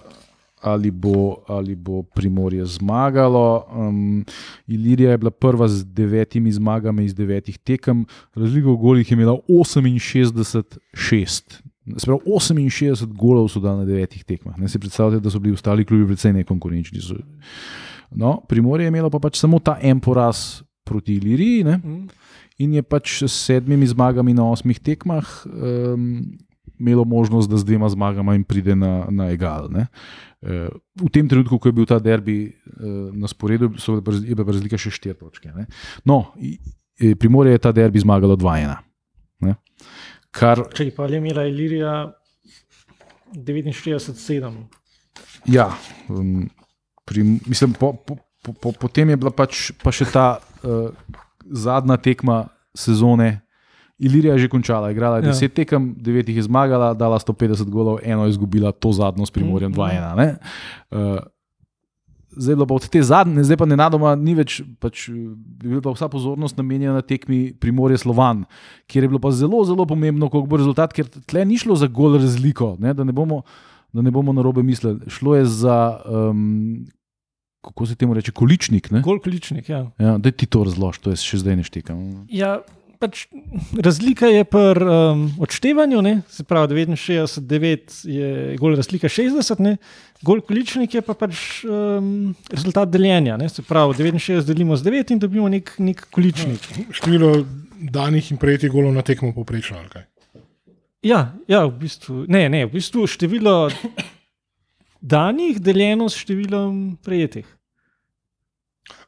ali 0.61 0.91
bo, 0.91 1.35
ali 1.47 1.75
bo 1.75 2.03
Primorje 2.03 2.65
zmagalo. 2.65 3.65
Um, 3.73 4.25
Ilirija 4.67 5.11
je 5.11 5.17
bila 5.17 5.31
prva 5.31 5.67
z 5.67 5.83
devetimi 5.83 6.51
zmagami 6.51 7.05
iz 7.05 7.15
devetih 7.15 7.57
tekem, 7.57 8.05
razliko 8.35 8.73
v 8.73 8.77
golih 8.77 9.11
je 9.11 9.15
imela 9.15 9.37
68-6. 9.49 11.61
Se 11.97 12.05
pravi, 12.05 12.19
68 12.25 13.17
golov 13.17 13.49
so 13.49 13.59
dali 13.59 13.79
na 13.79 13.85
devetih 13.85 14.23
tekmah. 14.23 14.57
Ne 14.57 14.69
si 14.69 14.79
predstavljate, 14.79 15.23
da 15.23 15.29
so 15.29 15.39
bili 15.39 15.53
ostali 15.53 15.85
klubi 15.85 16.07
precej 16.07 16.33
nekonkurenčni. 16.33 16.99
No, 18.11 18.41
Primorje 18.47 18.85
je 18.85 18.87
imelo 18.87 19.09
pa 19.09 19.19
pač 19.19 19.39
samo 19.39 19.59
ta 19.59 19.77
en 19.81 19.99
poraz 19.99 20.61
proti 20.83 21.15
Iliriji. 21.15 21.63
Ne? 21.63 21.79
In 22.61 22.73
je 22.73 22.83
pač 22.83 23.23
s 23.23 23.33
sedmimi 23.41 23.87
zmagami 23.87 24.33
na 24.33 24.45
osmih 24.45 24.77
tekmah 24.77 25.25
um, 25.45 26.37
imelo 26.77 27.05
možnost, 27.05 27.45
da 27.45 27.55
z 27.55 27.63
dvema 27.63 27.89
zmagama 27.89 28.33
jim 28.33 28.43
pride 28.43 28.75
na, 28.75 29.05
na 29.07 29.29
egal. 29.29 29.69
Ne. 29.69 29.87
Uh, 30.39 30.69
v 30.95 31.09
tem 31.09 31.25
trenutku, 31.25 31.55
ko 31.55 31.65
je 31.65 31.73
bil 31.73 31.85
ta 31.85 31.97
derbi 31.97 32.37
uh, 32.49 33.09
na 33.11 33.25
sporedu, 33.25 33.71
so, 33.77 33.93
bile 33.93 34.01
pa 34.01 34.11
raz- 34.11 34.23
je 34.23 34.33
bila 34.33 34.45
pa 34.45 34.51
razlika 34.51 34.77
še 34.77 34.89
štiri 34.91 35.13
točke. 35.15 35.49
Ne. 35.51 35.65
No, 36.03 36.33
i- 36.35 36.57
i- 36.99 37.13
Primorje 37.13 37.51
je 37.51 37.61
ta 37.61 37.71
derbi 37.71 37.97
zmagalo 37.97 38.33
2-1. 38.35 38.77
ne. 39.41 39.55
Kar, 40.31 40.61
Če 40.69 40.89
pa 40.91 41.05
je 41.05 41.17
imela 41.17 41.43
Ilirija 41.43 41.93
49-7. 43.35 44.53
ja, 45.45 45.69
um, 46.09 46.49
pri, 47.05 47.23
mislim, 47.45 47.73
po, 47.73 47.93
po, 47.95 48.15
po, 48.43 48.53
po, 48.53 48.71
potem 48.73 49.09
je 49.09 49.17
bila 49.17 49.31
pač 49.31 49.71
pa 49.77 49.91
še 49.91 50.05
ta 50.07 50.25
uh, 50.63 50.89
zadnja 51.51 51.97
tekma 51.97 52.47
sezone. 52.73 53.41
Ilirija 53.99 54.33
je 54.33 54.39
že 54.39 54.49
končala, 54.49 54.91
igrala 54.91 55.17
je 55.17 55.23
Ja. 55.23 55.33
10 55.33 55.53
tekem, 55.53 55.95
9 55.95 56.27
jih 56.27 56.35
je 56.35 56.43
zmagala, 56.43 56.93
dala 56.93 57.19
150 57.19 57.69
golov, 57.69 57.99
eno 58.01 58.25
je 58.25 58.29
izgubila, 58.29 58.71
to 58.71 58.91
zadnjo 58.91 59.25
s 59.25 59.31
Primorjem 59.31 59.71
Mhm. 59.71 59.77
2-1. 59.77 60.15
ne. 60.15 60.35
Uh, 60.91 61.19
Zdaj 62.31 62.51
je 62.51 62.55
bilo 62.55 62.65
pa 62.65 62.73
od 62.73 62.87
te 62.87 63.01
zadnje, 63.01 63.43
zdaj 63.43 63.57
pa 63.57 63.65
nenadoma 63.65 64.15
ni 64.15 64.31
več, 64.31 64.61
pač, 64.79 65.09
eh, 65.09 65.13
je 65.59 65.67
bila 65.67 65.81
pa 65.81 65.91
vsa 65.91 66.07
pozornost 66.07 66.55
namenjena 66.55 67.01
tekmi 67.01 67.51
Primorje 67.53 67.97
Slovan, 67.97 68.45
kjer 68.87 69.03
je 69.03 69.09
bilo 69.09 69.19
pa 69.19 69.31
zelo, 69.31 69.59
zelo 69.65 69.83
pomembno, 69.85 70.29
koliko 70.29 70.47
bo 70.47 70.55
rezultat, 70.55 70.93
ker 70.93 71.11
tle 71.21 71.43
ni 71.45 71.57
šlo 71.57 71.75
za 71.75 71.87
gol 71.87 72.15
razliko, 72.15 72.77
ne, 72.79 72.93
da 72.93 73.03
ne 73.03 73.11
bomo, 73.11 73.41
da 73.91 74.01
ne 74.01 74.11
bomo 74.11 74.31
na 74.31 74.41
robe 74.41 74.63
mislili. 74.63 74.99
Šlo 75.09 75.35
je 75.35 75.45
za, 75.45 75.75
um, 76.07 76.87
kako 77.61 77.85
se 77.85 77.95
temu 77.95 78.13
reče, 78.13 78.31
količnik. 78.31 78.91
Ne? 78.91 79.01
Gol 79.05 79.19
količnik, 79.19 79.69
ja. 79.69 79.85
Ja, 79.99 80.17
da 80.17 80.31
ti 80.31 80.45
to 80.45 80.63
razloži, 80.63 81.01
to 81.01 81.13
jaz 81.13 81.23
še 81.25 81.41
zdaj 81.43 81.59
ne 81.59 81.65
štekam. 81.65 81.99
Ja, 82.33 82.59
pač 83.01 83.25
razlika 83.81 84.29
je 84.29 84.45
pri 84.45 84.85
um, 84.85 85.23
odštevanju, 85.41 86.01
ne? 86.05 86.13
se 86.29 86.45
pravi 86.47 86.85
69-9 86.85 87.97
je 88.09 88.57
gol 88.61 88.75
razlika 88.77 89.09
60, 89.09 89.61
ne? 89.61 89.75
gol 90.25 90.41
količnik 90.45 90.93
je 90.97 91.01
pa 91.05 91.15
pač 91.17 91.63
um, 91.65 92.33
rezultat 92.51 92.93
deljenja. 92.93 93.37
Ne? 93.41 93.49
Se 93.49 93.65
pravi 93.65 93.97
69 93.97 94.45
delimo 94.45 94.77
z 94.77 94.89
9 94.89 95.15
in 95.15 95.21
dobimo 95.21 95.49
nek, 95.49 95.73
nek 95.81 96.05
količnik. 96.13 96.65
Število 96.93 97.33
danih 97.81 98.31
in 98.31 98.41
prejetih 98.41 98.71
golov 98.71 98.93
na 98.93 99.05
tekmo 99.05 99.33
poprečno. 99.33 99.81
ali 99.81 99.89
kaj? 99.89 100.07
Ja, 101.01 101.33
ja 101.49 101.65
v 101.65 101.73
bistvu, 101.81 102.25
ne, 102.29 102.45
ne, 102.49 102.65
v 102.67 102.75
bistvu 102.77 103.07
število 103.09 103.71
danih 105.01 105.59
deljeno 105.61 106.07
s 106.09 106.21
številom 106.21 106.97
prejetih. 107.03 107.47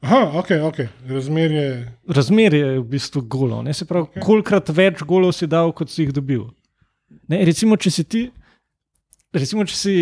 Aha, 0.03 0.39
ok, 0.39 0.51
ok. 0.67 0.79
Razmerje. 1.09 1.65
Razmerje 2.07 2.61
je 2.75 2.79
v 2.79 2.85
bistvu 2.91 3.23
golo. 3.27 3.61
Ne? 3.63 3.73
Se 3.73 3.87
pravi, 3.87 4.09
okay. 4.09 4.23
kolikrat 4.23 4.69
več 4.75 5.03
golov 5.07 5.33
si 5.35 5.47
dal, 5.47 5.71
kot 5.75 5.91
si 5.91 6.03
jih 6.03 6.13
dobil. 6.15 6.47
Ne? 7.31 7.43
Recimo, 7.47 7.77
če 7.79 7.91
si 7.93 8.05
ti. 8.07 8.23
Recimo, 9.33 9.65
če, 9.65 9.75
si, 9.75 9.93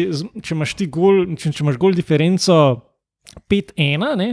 če 0.44 0.56
imaš 0.58 0.76
ti 0.76 0.90
gol, 0.92 1.24
če, 1.40 1.54
če 1.56 1.64
imaš 1.64 1.78
gol 1.80 1.96
diferenco 1.96 2.56
5-1, 3.48 4.04
ne, 4.20 4.30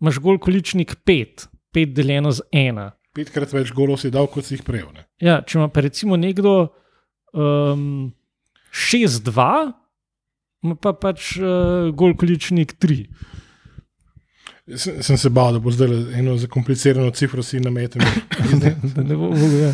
imaš 0.00 0.20
gol 0.24 0.38
količnik 0.40 0.94
5, 1.04 1.48
5 1.76 1.92
deljeno 1.92 2.32
z 2.32 2.46
1. 2.56 2.86
Petkrat 3.14 3.52
več 3.52 3.72
golov 3.76 4.00
si 4.00 4.10
dal, 4.14 4.30
kot 4.32 4.46
si 4.46 4.56
jih 4.56 4.64
prejel. 4.64 4.88
ne. 4.96 5.04
Ja, 5.22 5.42
če 5.44 5.58
ima 5.58 5.68
pa 5.68 5.84
recimo 5.84 6.16
nekdo 6.16 6.54
um, 7.36 8.14
6-2, 8.72 9.44
ima 10.64 10.74
pa 10.80 10.94
pač 10.96 11.34
uh, 11.38 11.92
gol 11.94 12.16
količnik 12.18 12.76
3. 12.80 13.04
Sem, 14.64 15.02
sem 15.04 15.18
se 15.20 15.28
bal, 15.28 15.52
da 15.52 15.60
bo 15.60 15.68
zdaj 15.68 15.90
eno 16.16 16.38
zakomplicirano 16.40 17.10
cifro 17.12 17.42
si 17.44 17.60
nametem. 17.60 18.00
Da 18.96 19.02
ne 19.04 19.12
bo 19.12 19.28
mogel, 19.28 19.58
ja. 19.60 19.72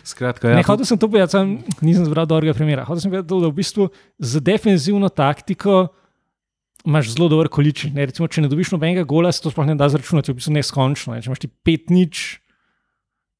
Skratka, 0.00 0.48
Ja, 0.48 0.56
ja, 0.56 0.60
ne, 0.62 0.64
hotel 0.64 0.88
sem 0.88 0.96
to 0.96 1.10
povedati, 1.12 1.36
sam 1.36 1.58
nisem 1.84 2.06
zbral 2.08 2.24
dobrega 2.24 2.56
primera. 2.56 2.86
Hotel 2.88 3.04
sem 3.04 3.12
povedati, 3.12 3.28
da 3.28 3.50
v 3.50 3.58
bistvu 3.60 3.90
z 4.16 4.40
defenzivno 4.40 5.12
taktiko 5.12 5.90
imaš 6.88 7.12
zelo 7.12 7.28
dober 7.28 7.52
količnik. 7.52 7.92
Ne? 7.92 8.08
Recimo, 8.08 8.30
če 8.32 8.46
ne 8.46 8.48
dobiš 8.48 8.72
nobenega 8.72 9.04
gola, 9.04 9.28
se 9.28 9.44
to 9.44 9.52
sploh 9.52 9.68
ne 9.68 9.76
da 9.76 9.90
zračunati, 9.92 10.32
je 10.32 10.38
v 10.38 10.40
bistvu 10.40 10.56
neskončno. 10.56 11.12
Ne? 11.12 11.20
Če 11.20 11.28
imaš 11.28 11.44
ti 11.44 11.52
pet 11.68 11.92
nič, 11.92 12.40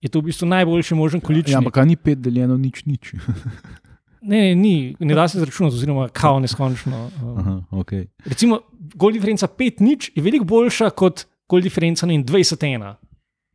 je 0.05 0.13
to 0.13 0.21
v 0.21 0.29
bistvu 0.29 0.53
najboljši 0.53 1.01
možen 1.01 1.25
količnik. 1.25 1.57
ja, 1.57 1.65
ampak 1.65 1.81
ni 1.89 1.97
pet 1.97 2.21
deljeno 2.21 2.61
nič, 2.61 2.85
nič. 2.85 3.15
Ne, 4.23 4.41
ne, 4.41 4.55
ni, 4.55 4.97
ne 5.01 5.15
da 5.15 5.29
se 5.29 5.39
zračunati, 5.41 5.75
oziroma 5.77 6.09
kao 6.09 6.41
neskončno. 6.41 7.11
Um, 7.23 7.39
Aha, 7.39 7.63
okay. 7.71 8.07
Recimo, 8.25 8.61
gol 8.95 9.13
differenca 9.13 9.47
5 9.49 9.81
nič 9.81 10.11
je 10.15 10.23
veliko 10.23 10.45
boljša 10.45 10.91
kot 10.91 11.25
gol 11.49 11.61
differenca 11.61 12.07
ne 12.07 12.19
vem, 12.19 12.25
21. 12.25 12.95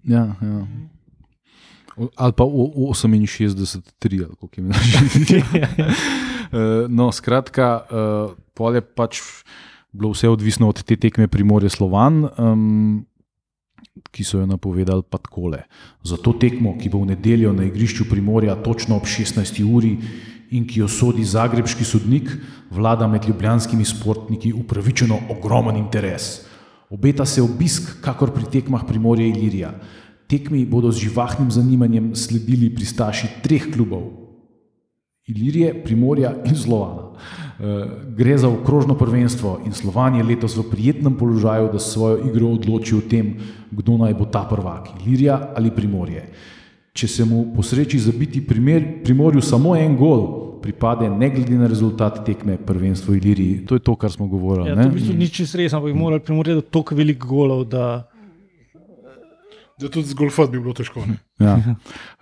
ja, 0.03 0.36
ja. 0.41 0.68
Ali 2.16 2.34
pa 2.34 2.43
o- 2.43 2.72
o- 2.76 2.93
68-3, 2.93 4.26
ali 4.26 4.36
kako 4.36 4.49
je 4.57 4.63
že. 5.26 5.41
No, 6.89 7.11
skratka, 7.11 7.86
uh, 7.89 8.32
pol 8.53 8.76
je 8.76 8.82
pač 8.82 9.20
bilo 9.91 10.11
vse 10.13 10.30
odvisno 10.30 10.70
od 10.70 10.84
te 10.84 10.95
tekme 10.95 11.28
Primorje 11.28 11.70
Slovan. 11.70 12.28
Um, 12.38 13.05
Ki 14.11 14.24
so 14.28 14.39
jo 14.39 14.45
napovedali 14.45 15.03
pa 15.09 15.18
takole. 15.18 15.63
Za 16.03 16.18
to 16.20 16.34
tekmo, 16.36 16.76
ki 16.76 16.89
bo 16.91 16.99
v 17.03 17.16
nedeljo 17.16 17.53
na 17.55 17.63
igrišču 17.63 18.05
Primorja 18.09 18.55
točno 18.59 18.97
ob 18.99 19.07
16. 19.07 19.63
uri 19.63 19.95
in 20.51 20.67
ki 20.67 20.79
jo 20.79 20.87
sodi 20.87 21.23
zagrebski 21.25 21.85
sodnik, 21.85 22.29
vlada 22.71 23.07
med 23.07 23.25
ljubljanskimi 23.27 23.85
športniki 23.85 24.53
upravičeno 24.53 25.19
ogromen 25.29 25.77
interes. 25.77 26.45
Obeta 26.89 27.25
se 27.25 27.41
obisk, 27.41 28.01
kakor 28.01 28.33
pri 28.33 28.45
tekmah 28.51 28.85
Primorja 28.87 29.25
in 29.25 29.35
Ilirija. 29.35 29.73
Tekmi 30.27 30.65
bodo 30.65 30.91
z 30.91 31.05
živahnim 31.05 31.51
zanimanjem 31.51 32.13
sledili 32.15 32.69
pristaši 32.75 33.27
treh 33.43 33.71
klubov: 33.73 34.05
Ilirije, 35.27 35.73
Primorja 35.83 36.33
in 36.45 36.55
Slovana. 36.55 37.05
Eh, 37.59 37.87
Gre 38.15 38.37
za 38.37 38.49
okrožno 38.49 38.97
prvenstvo 38.97 39.61
in 39.65 39.71
Slovan 39.71 40.15
je 40.15 40.23
letos 40.23 40.57
v 40.57 40.67
prijetnem 40.69 41.15
položaju, 41.15 41.69
da 41.71 41.79
svojo 41.79 42.27
igro 42.27 42.49
odloči 42.51 42.95
o 42.95 43.01
tem, 43.01 43.37
kdo 43.71 43.97
naj 43.97 44.13
bo 44.13 44.25
ta 44.25 44.43
prvak, 44.43 44.89
Ilirija 44.99 45.53
ali 45.55 45.71
Primorje. 45.71 46.27
Če 46.95 47.07
se 47.11 47.25
mu 47.27 47.41
posreči 47.51 47.99
zabiti 47.99 48.39
primer, 48.39 48.85
Primorju 49.03 49.41
samo 49.43 49.75
en 49.75 49.97
gol, 49.99 50.21
pripade 50.63 51.09
ne 51.11 51.27
glede 51.29 51.57
na 51.59 51.67
rezultat 51.67 52.21
tekme 52.25 52.55
prvenstvo 52.57 53.13
Iliriji. 53.15 53.65
To 53.67 53.75
je 53.75 53.83
to, 53.83 53.95
kar 53.99 54.11
smo 54.11 54.29
govorili. 54.31 54.71
Ja, 54.71 54.77
to 54.79 54.89
v 54.89 54.95
bistvu 54.95 55.15
ni 55.19 55.27
čisto 55.27 55.59
res, 55.59 55.75
ampak 55.75 55.91
bi 55.91 55.99
morali 55.99 56.23
primoriti 56.23 56.63
toliko 56.71 56.95
velikih 56.95 57.27
golov, 57.27 57.65
da 57.67 58.05
Da 59.75 59.89
tudi 59.91 60.07
z 60.07 60.15
golfot 60.15 60.47
bi 60.51 60.59
bilo 60.59 60.71
težko. 60.71 61.01
Ne? 61.03 61.17
Ja. 61.43 61.57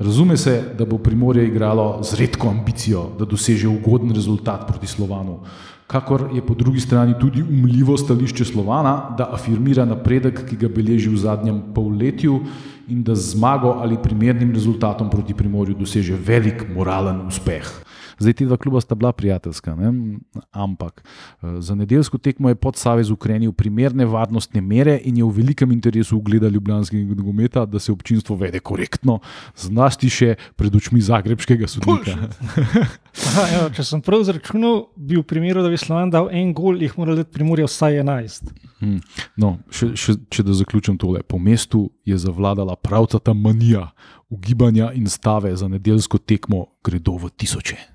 Razume 0.02 0.34
se, 0.42 0.56
da 0.78 0.88
bo 0.90 0.98
Primorje 0.98 1.46
igralo 1.46 2.00
z 2.02 2.18
redko 2.18 2.50
ambicijo, 2.50 3.04
da 3.20 3.28
doseže 3.30 3.68
ugoden 3.70 4.10
rezultat 4.10 4.66
proti 4.68 4.90
Slovanu. 4.90 5.44
Kakor 5.88 6.32
je 6.34 6.42
po 6.42 6.56
drugi 6.58 6.80
strani 6.82 7.14
tudi 7.22 7.44
umljivo 7.44 7.98
stališče 7.98 8.46
Slovana, 8.46 9.14
da 9.18 9.30
afirmira 9.38 9.86
napredek, 9.86 10.42
ki 10.50 10.58
ga 10.58 10.68
beleži 10.68 11.14
v 11.14 11.22
zadnjem 11.22 11.62
polletju 11.76 12.40
in 12.88 13.04
da 13.04 13.16
z 13.16 13.32
zmago 13.32 13.72
ali 13.80 13.98
primernim 14.04 14.52
rezultatom 14.52 15.10
proti 15.10 15.34
Primorju 15.34 15.76
doseže 15.76 16.16
velik 16.16 16.66
moralen 16.76 17.28
uspeh. 17.28 17.84
Zdaj, 18.20 18.34
ti 18.34 18.46
dva 18.46 18.58
kluba 18.58 18.82
sta 18.82 18.96
bila 18.96 19.12
prijateljska, 19.12 19.76
ne? 19.76 20.20
ampak 20.52 21.04
eh, 21.04 21.62
za 21.62 21.76
nedeljsko 21.76 22.18
tekmo 22.18 22.50
je 22.50 22.56
podsavez 22.56 23.12
ukrenil 23.12 23.52
primerne 23.52 24.06
varnostne 24.06 24.62
mere 24.62 25.00
in 25.04 25.18
je 25.18 25.24
v 25.24 25.30
velikem 25.30 25.72
interesu 25.72 26.18
ugleda 26.18 26.48
ljubljanskega 26.48 27.16
nogometa, 27.16 27.66
da 27.66 27.80
se 27.80 27.92
občinstvo 27.92 28.36
vede 28.36 28.60
korektno, 28.60 29.20
zlasti 29.58 30.10
še 30.10 30.36
pred 30.56 30.76
očmi 30.76 31.02
zagrebskega 31.02 31.68
sodnika. 31.68 32.18
Aha, 33.28 33.48
evo, 33.58 33.70
če 33.76 33.86
sem 33.86 34.02
prav 34.02 34.24
zračunal, 34.26 34.88
bi 34.96 35.18
v 35.20 35.26
primeru, 35.28 35.64
da 35.64 35.70
bi 35.70 35.78
Slovan 35.78 36.12
dal 36.14 36.30
en 36.34 36.54
gol, 36.54 36.82
jih 36.82 36.96
mora 36.98 37.16
dati 37.18 37.34
primorje 37.34 37.68
vsaj 37.70 38.02
11. 38.02 38.54
Hmm. 38.82 39.00
No, 39.40 39.56
še, 39.72 39.94
še, 40.00 40.18
če 40.34 40.46
da 40.46 40.56
zaključim 40.58 40.98
tole. 41.00 41.24
Po 41.24 41.40
mestu 41.40 41.86
je 42.06 42.18
zavladala 42.20 42.76
pravcata 42.76 43.34
manija, 43.38 43.90
ugibanja 44.34 44.92
in 44.98 45.08
stave 45.10 45.56
za 45.56 45.70
nedeljsko 45.72 46.18
tekmo 46.18 46.66
gredo 46.84 47.18
v 47.22 47.32
tisoče. 47.38 47.93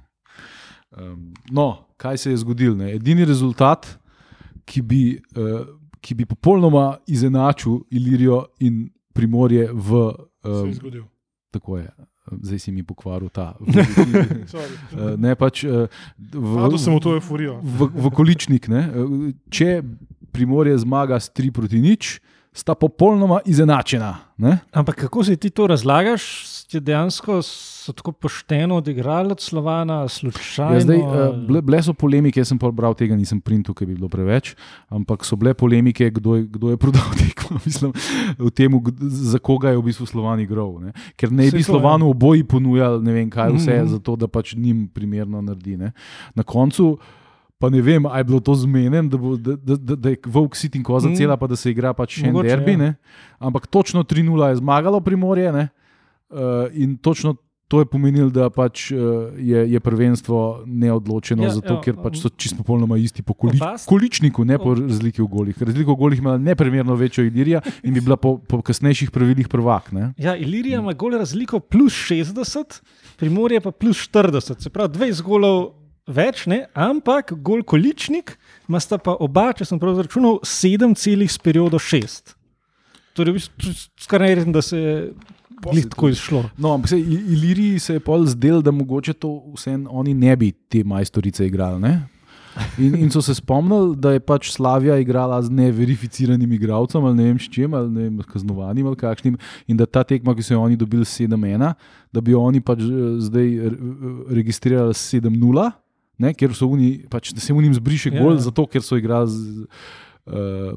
Um, 0.91 1.35
no, 1.51 1.67
kaj 1.97 2.19
se 2.19 2.31
je 2.31 2.37
zgodilo? 2.39 2.75
Ne? 2.75 2.95
Edini 2.95 3.25
rezultat, 3.25 3.87
ki 4.65 4.83
bi, 4.83 5.03
uh, 5.35 5.67
ki 6.01 6.15
bi 6.15 6.25
popolnoma 6.25 6.97
izenačil 7.07 7.83
Ilirijo 7.91 8.47
in 8.61 8.87
Primorje 9.13 9.69
v. 9.69 10.13
Se 10.41 10.49
je 10.49 10.63
Um, 10.63 10.73
zgodil. 10.73 11.05
tako 11.51 11.79
je, 11.79 11.89
zdaj 12.41 12.59
si 12.59 12.73
mi 12.73 12.83
pokvaril 12.83 13.29
ta. 13.29 13.53
v-. 13.61 13.69
Uh, 14.95 15.17
ne 15.17 15.35
pač 15.35 15.65
uh, 15.65 15.91
v, 16.17 16.55
Padel 16.57 16.79
sem 16.79 16.95
v 16.95 17.01
to 17.01 17.15
euforijo. 17.15 17.59
v, 17.61 17.89
v 17.91 18.07
količnik. 18.11 18.69
Ne? 18.69 18.87
Če 19.51 19.83
Primorje 20.33 20.79
zmaga 20.79 21.19
s 21.19 21.29
3 21.31 21.51
proti 21.51 21.81
nič, 21.81 22.21
sta 22.55 22.75
popolnoma 22.75 23.41
izenačena. 23.45 24.15
Ne? 24.39 24.61
Ampak 24.73 25.05
kako 25.05 25.25
si 25.25 25.37
ti 25.37 25.51
to 25.51 25.67
razlagaš? 25.67 26.23
Ste 26.69 26.81
dejansko 26.81 27.41
tako 27.97 28.13
pošteno 28.13 28.77
odigrali 28.77 29.33
od 29.33 29.41
Slovana, 29.41 30.09
slučajno? 30.09 30.75
Ja, 30.75 30.81
zdaj, 30.81 30.99
uh, 30.99 31.37
bile, 31.47 31.63
bile 31.63 31.79
so 31.81 31.95
polemike, 31.97 32.41
jaz 32.41 32.51
sem 32.53 32.59
pa 32.61 32.69
bral 32.71 32.93
tega, 32.93 33.17
nisem 33.17 33.41
printil, 33.41 33.73
ker 33.73 33.89
bi 33.89 33.95
bilo 33.97 34.11
preveč, 34.13 34.51
ampak 34.93 35.25
so 35.25 35.33
bile 35.33 35.55
polemike, 35.57 36.11
kdo 36.11 36.37
je, 36.37 36.43
kdo 36.45 36.71
je 36.71 36.77
prodal 36.77 37.09
tekmo, 37.23 37.57
mislim, 37.65 37.95
v 38.37 38.51
tem, 38.53 38.69
za 39.01 39.41
koga 39.41 39.73
je 39.73 39.81
v 39.81 39.87
bistvu 39.87 40.05
Slovan 40.07 40.45
igral. 40.45 40.77
Ne? 40.83 40.93
Ker 41.17 41.33
ne 41.33 41.49
bi. 41.49 41.65
Slovanu 41.65 42.11
oboji 42.13 42.45
ponujali 42.45 43.01
ne 43.01 43.17
vem 43.17 43.31
kaj 43.31 43.49
vse, 43.49 43.71
mm 43.71 43.75
Mhm. 43.75 43.87
-hmm. 43.87 43.93
zato 43.97 44.17
da 44.17 44.29
pač 44.29 44.53
njim 44.55 44.89
primerno 44.89 45.41
naredi. 45.41 45.77
Ne? 45.77 45.93
Na 46.35 46.43
koncu. 46.43 46.99
Pa 47.59 47.71
ne 47.71 47.81
vem, 47.83 48.07
ali 48.07 48.21
je 48.21 48.25
bilo 48.25 48.41
to 48.41 48.55
zmeden, 48.55 49.09
da, 49.09 49.17
bo, 49.17 49.37
da, 49.37 49.57
da, 49.57 49.97
da, 49.97 50.09
je 50.11 50.17
Vovk 50.27 50.55
sit 50.57 50.75
in 50.77 50.83
koza 50.83 51.09
Mm. 51.09 51.17
cela, 51.17 51.37
pa 51.37 51.47
da 51.47 51.57
se 51.57 51.71
igra 51.71 51.93
pač 51.93 52.21
še 52.21 52.27
en 52.27 52.33
Mogoče, 52.33 52.49
derbi. 52.49 52.73
ja. 52.73 52.85
Ja. 52.85 52.95
Ampak 53.41 53.67
točno 53.67 54.05
3-0 54.05 54.49
je 54.49 54.57
zmagalo 54.57 55.01
Primorje 55.01 55.53
ne? 55.53 55.69
Uh, 56.31 56.69
in 56.73 56.97
točno 56.97 57.37
to 57.69 57.83
je 57.83 57.87
pomenilo, 57.87 58.31
da 58.33 58.49
pač, 58.51 58.91
uh, 58.91 58.99
je, 59.37 59.73
je 59.73 59.81
prvenstvo 59.81 60.63
neodločeno, 60.67 61.45
Ja, 61.45 61.51
zato 61.53 61.75
ja, 61.77 61.81
ker 61.85 61.99
pač 62.01 62.17
so 62.23 62.31
čisto 62.33 62.63
popolnoma 62.63 62.97
isti 62.97 63.23
po 63.23 63.37
koli, 63.37 63.61
količniku, 63.85 64.45
ne 64.49 64.57
po 64.59 64.73
razliki 64.75 65.21
v 65.21 65.29
golih. 65.29 65.59
Razliko 65.61 65.93
v 65.93 66.01
golih 66.01 66.23
ima 66.25 66.39
neprimerno 66.41 66.97
večjo 66.97 67.27
Ilirija 67.29 67.61
in 67.85 67.93
bi 67.93 68.01
bila 68.01 68.17
po, 68.17 68.39
po 68.41 68.63
kasnejših 68.65 69.13
pravilih 69.13 69.53
prvak. 69.53 69.93
Ne? 69.93 70.13
Ja, 70.17 70.33
Ilirija 70.37 70.81
ima 70.81 70.97
gol 70.97 71.19
razliko 71.21 71.61
plus 71.61 71.93
60, 72.09 72.81
Primorje 73.19 73.61
pa 73.61 73.71
plus 73.71 74.01
40, 74.09 74.63
se 74.63 74.71
pravi 74.71 74.95
20 74.95 75.23
golov 75.27 75.75
več, 76.09 76.47
ne? 76.49 76.65
ampak 76.73 77.35
gol 77.45 77.65
količnik 77.67 78.39
ima 78.69 78.81
sta 78.81 78.97
pa 78.97 79.17
oba, 79.21 79.51
če 79.53 79.67
sem 79.69 79.81
prav 79.83 79.99
zračunal, 79.99 80.41
7 80.41 80.97
celih 80.97 81.29
s 81.29 81.37
periodo 81.43 81.77
6. 81.83 82.37
Torej, 83.19 83.43
skoraj 83.99 84.31
neverjetno, 84.31 84.55
da 84.55 84.63
se 84.63 84.81
glih 85.63 85.89
tako 85.89 86.09
izšlo. 86.09 86.45
No, 86.59 86.75
ampak 86.75 86.89
se 86.93 87.01
Iliriji 87.01 87.79
se 87.79 87.99
je 87.99 88.01
pol 88.01 88.27
zdelo, 88.27 88.63
da 88.63 88.71
mogoče 88.71 89.13
to 89.13 89.33
vseeno 89.57 89.91
oni 89.91 90.15
ne 90.15 90.37
bi 90.37 90.53
te 90.53 90.85
majstorice 90.85 91.47
igrali. 91.47 91.81
Ne? 91.81 92.09
In, 92.79 92.95
in 92.95 93.11
so 93.11 93.23
se 93.23 93.35
spomnili, 93.35 93.97
da 93.97 94.13
je 94.17 94.21
pač 94.21 94.51
Slavija 94.51 94.97
igrala 94.99 95.39
z 95.43 95.51
neverificiranim 95.55 96.53
igralcem 96.53 97.05
ali 97.05 97.17
ne 97.17 97.27
vem 97.29 97.39
s 97.39 97.47
čim, 97.51 97.75
ali 97.75 97.91
ne 97.91 98.07
vem, 98.09 98.23
s 98.23 98.27
kaznovanim 98.33 98.87
ali 98.87 98.99
kakšnim, 98.99 99.37
in 99.69 99.79
da 99.79 99.87
ta 99.87 100.03
tekma, 100.03 100.35
ki 100.35 100.43
so 100.43 100.55
jo 100.57 100.65
oni 100.67 100.77
dobili 100.77 101.07
7-1, 101.07 101.75
da 102.13 102.21
bi 102.25 102.35
oni 102.35 102.61
pač 102.61 102.83
eh, 102.83 102.99
zdaj 103.29 103.49
re- 103.69 103.79
registrirali 104.41 104.97
7-0, 104.97 105.71
ne, 106.19 106.35
ker 106.35 106.55
so 106.57 106.67
oni, 106.67 107.05
pač, 107.11 107.31
da 107.35 107.41
se 107.41 107.55
unim 107.55 107.75
zbriše 107.75 108.11
Ja, 108.11 108.23
gol, 108.23 108.35
ja. 108.35 108.43
zato 108.49 108.67
ker 108.67 108.83
so 108.83 108.99
igrali 108.99 109.31
z 109.31 109.67
uh, 110.29 110.73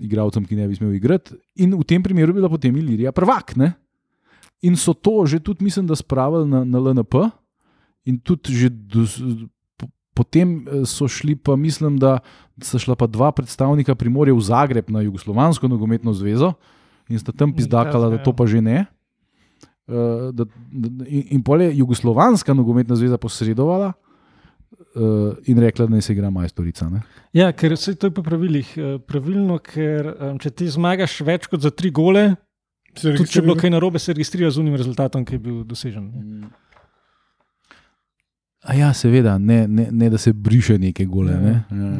igralcem, 0.00 0.44
ki 0.46 0.58
ne 0.58 0.68
bi 0.70 0.78
smel 0.78 0.94
igrati. 0.94 1.34
In 1.60 1.74
v 1.74 1.86
tem 1.88 2.02
primeru 2.02 2.30
je 2.30 2.38
bila 2.38 2.50
potem 2.52 2.76
Ilirija 2.76 3.12
prvak. 3.12 3.56
Ne? 3.58 3.72
In 4.64 4.76
so 4.80 4.94
to 4.96 5.26
že 5.28 5.40
tudi, 5.44 5.64
mislim, 5.64 5.86
da 5.86 5.96
spravili 5.96 6.48
na, 6.48 6.64
na 6.64 6.78
LNP 6.80 7.14
in 8.08 8.18
tudi 8.20 8.52
že 8.56 8.68
do, 8.72 9.04
po, 9.76 9.88
potem 10.16 10.64
eh, 10.64 10.84
so 10.88 11.08
šli 11.08 11.36
pa, 11.36 11.56
mislim, 11.56 11.98
da 12.00 12.18
sta 12.62 12.80
šla 12.80 12.96
pa 12.96 13.06
dva 13.06 13.32
predstavnika 13.32 13.94
Primorja 13.94 14.34
v 14.34 14.40
Zagreb 14.40 14.88
na 14.90 15.04
Jugoslovansko 15.04 15.68
nogometno 15.68 16.12
zvezo 16.16 16.54
in 17.08 17.20
sta 17.20 17.32
tam 17.32 17.52
pizdakala, 17.52 18.08
da 18.08 18.22
to 18.22 18.32
pa 18.32 18.48
že 18.48 18.64
ne. 18.64 18.86
Uh, 19.84 20.32
da, 20.32 20.48
da, 20.72 21.04
in 21.04 21.36
in 21.36 21.42
pol 21.44 21.60
je 21.60 21.76
Jugoslovanska 21.76 22.54
nogometna 22.56 22.96
zveza 22.96 23.18
posredovala 23.20 23.92
uh, 23.92 25.36
in 25.44 25.60
rekla, 25.60 25.84
da 25.84 25.92
naj 25.92 26.08
se 26.08 26.16
igra 26.16 26.30
majstorica. 26.32 26.88
Ne? 26.88 27.02
Ja, 27.36 27.50
ker 27.52 27.76
se 27.76 27.92
to 27.92 28.08
je 28.08 28.14
po 28.16 28.24
pravilih 28.24 28.70
pravilno, 29.04 29.58
ker 29.60 30.08
um, 30.08 30.38
če 30.40 30.54
ti 30.56 30.70
zmagaš 30.72 31.18
več 31.20 31.50
kot 31.52 31.60
za 31.60 31.68
tri 31.68 31.92
gole, 31.92 32.30
tudi 32.94 33.26
če 33.28 33.40
je 33.40 33.42
bilo 33.42 33.56
kaj 33.58 33.72
narobe, 33.74 33.98
se 33.98 34.14
registrira 34.14 34.50
z 34.50 34.62
unim 34.62 34.76
rezultatom, 34.78 35.24
ki 35.26 35.36
je 35.36 35.42
bil 35.42 35.62
dosežen. 35.68 36.10
A 38.64 38.74
ja, 38.78 38.92
seveda, 38.96 39.36
ne, 39.38 39.64
ne, 39.68 39.88
ne 39.92 40.10
da 40.10 40.18
se 40.18 40.32
briše 40.32 40.78
neke 40.78 41.04
gole. 41.04 41.32
Ja. 41.32 41.40
Ne? 41.40 41.54
Ja. 41.70 41.94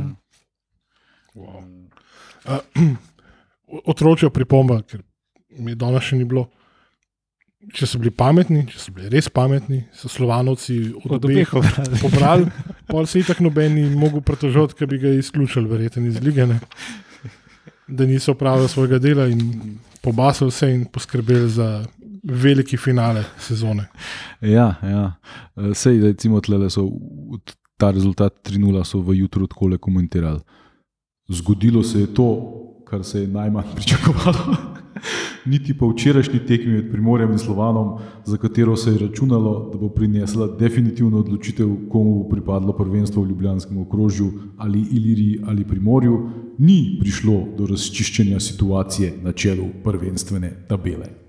Wow. 1.34 1.64
Uh, 2.44 2.96
otročja 3.90 4.30
pripomba, 4.30 4.80
ker 4.88 5.02
mi 5.58 5.74
je 5.74 5.80
danes 5.80 6.04
še 6.04 6.20
ni 6.20 6.28
bilo. 6.28 6.48
Če 7.74 7.86
so 7.88 7.96
bili 7.96 8.10
pametni, 8.12 8.66
če 8.68 8.76
so 8.76 8.92
bili 8.92 9.08
res 9.08 9.30
pametni, 9.32 9.86
so 9.96 10.10
slovanovci 10.12 10.74
od, 11.00 11.14
Od 11.16 11.24
obeh 11.24 11.48
obeh 11.48 11.54
obrali. 11.56 12.00
pobrali, 12.02 12.48
pol 12.90 13.08
se 13.08 13.22
itak 13.22 13.40
noben 13.40 13.72
ni 13.72 13.86
mogel 13.88 14.20
pritožiti, 14.20 14.76
ker 14.76 14.90
bi 14.90 14.98
ga 15.00 15.14
izključili, 15.16 15.70
verjetno 15.70 16.04
iz 16.10 16.20
lige, 16.20 16.44
ne. 16.50 16.58
da 17.88 18.04
niso 18.08 18.32
opravili 18.32 18.68
svojega 18.68 18.98
dela 19.00 19.26
in 19.32 19.40
pobasili 20.04 20.50
vse 20.50 20.70
in 20.74 20.84
poskrbeli 20.92 21.48
za 21.48 21.84
veliki 22.24 22.76
finale 22.76 23.24
sezone. 23.38 23.88
Ja, 24.40 24.74
ja. 24.82 25.12
Eh, 25.56 25.74
Sej, 25.74 26.00
recimo, 26.00 26.40
tlele 26.40 26.70
so 26.70 26.88
ta 27.76 27.90
rezultat 27.90 28.34
3-0 28.44 28.84
so 28.84 29.00
v 29.00 29.18
jutro 29.24 29.46
tako 29.46 29.78
komentirali. 29.80 30.40
Zgodilo 31.28 31.82
se 31.82 32.00
je 32.00 32.14
to, 32.14 32.28
kar 32.86 33.04
se 33.04 33.20
je 33.20 33.28
najmanj 33.28 33.74
pričakovalo. 33.74 34.73
Niti 35.46 35.74
po 35.78 35.88
včerajšnji 35.88 36.38
tekmi 36.46 36.72
med 36.72 36.90
Primorjem 36.92 37.32
in 37.32 37.38
Slovanom, 37.38 37.98
za 38.24 38.36
katero 38.36 38.76
se 38.76 38.90
je 38.90 38.98
računalo, 38.98 39.70
da 39.72 39.78
bo 39.78 39.88
prinesla 39.88 40.46
definitivno 40.58 41.18
odločitev, 41.18 41.68
komu 41.92 42.14
bo 42.22 42.28
pripadlo 42.28 42.72
prvenstvo 42.72 43.22
v 43.22 43.28
Ljubljanskem 43.28 43.78
okrožju 43.78 44.32
ali 44.56 44.86
Iliriji 44.90 45.40
ali 45.46 45.64
Primorju, 45.64 46.28
ni 46.58 46.96
prišlo 47.00 47.44
do 47.58 47.66
razčiščenja 47.66 48.40
situacije 48.40 49.12
na 49.22 49.32
čelu 49.32 49.66
prvenstvene 49.84 50.52
tabele. 50.68 51.24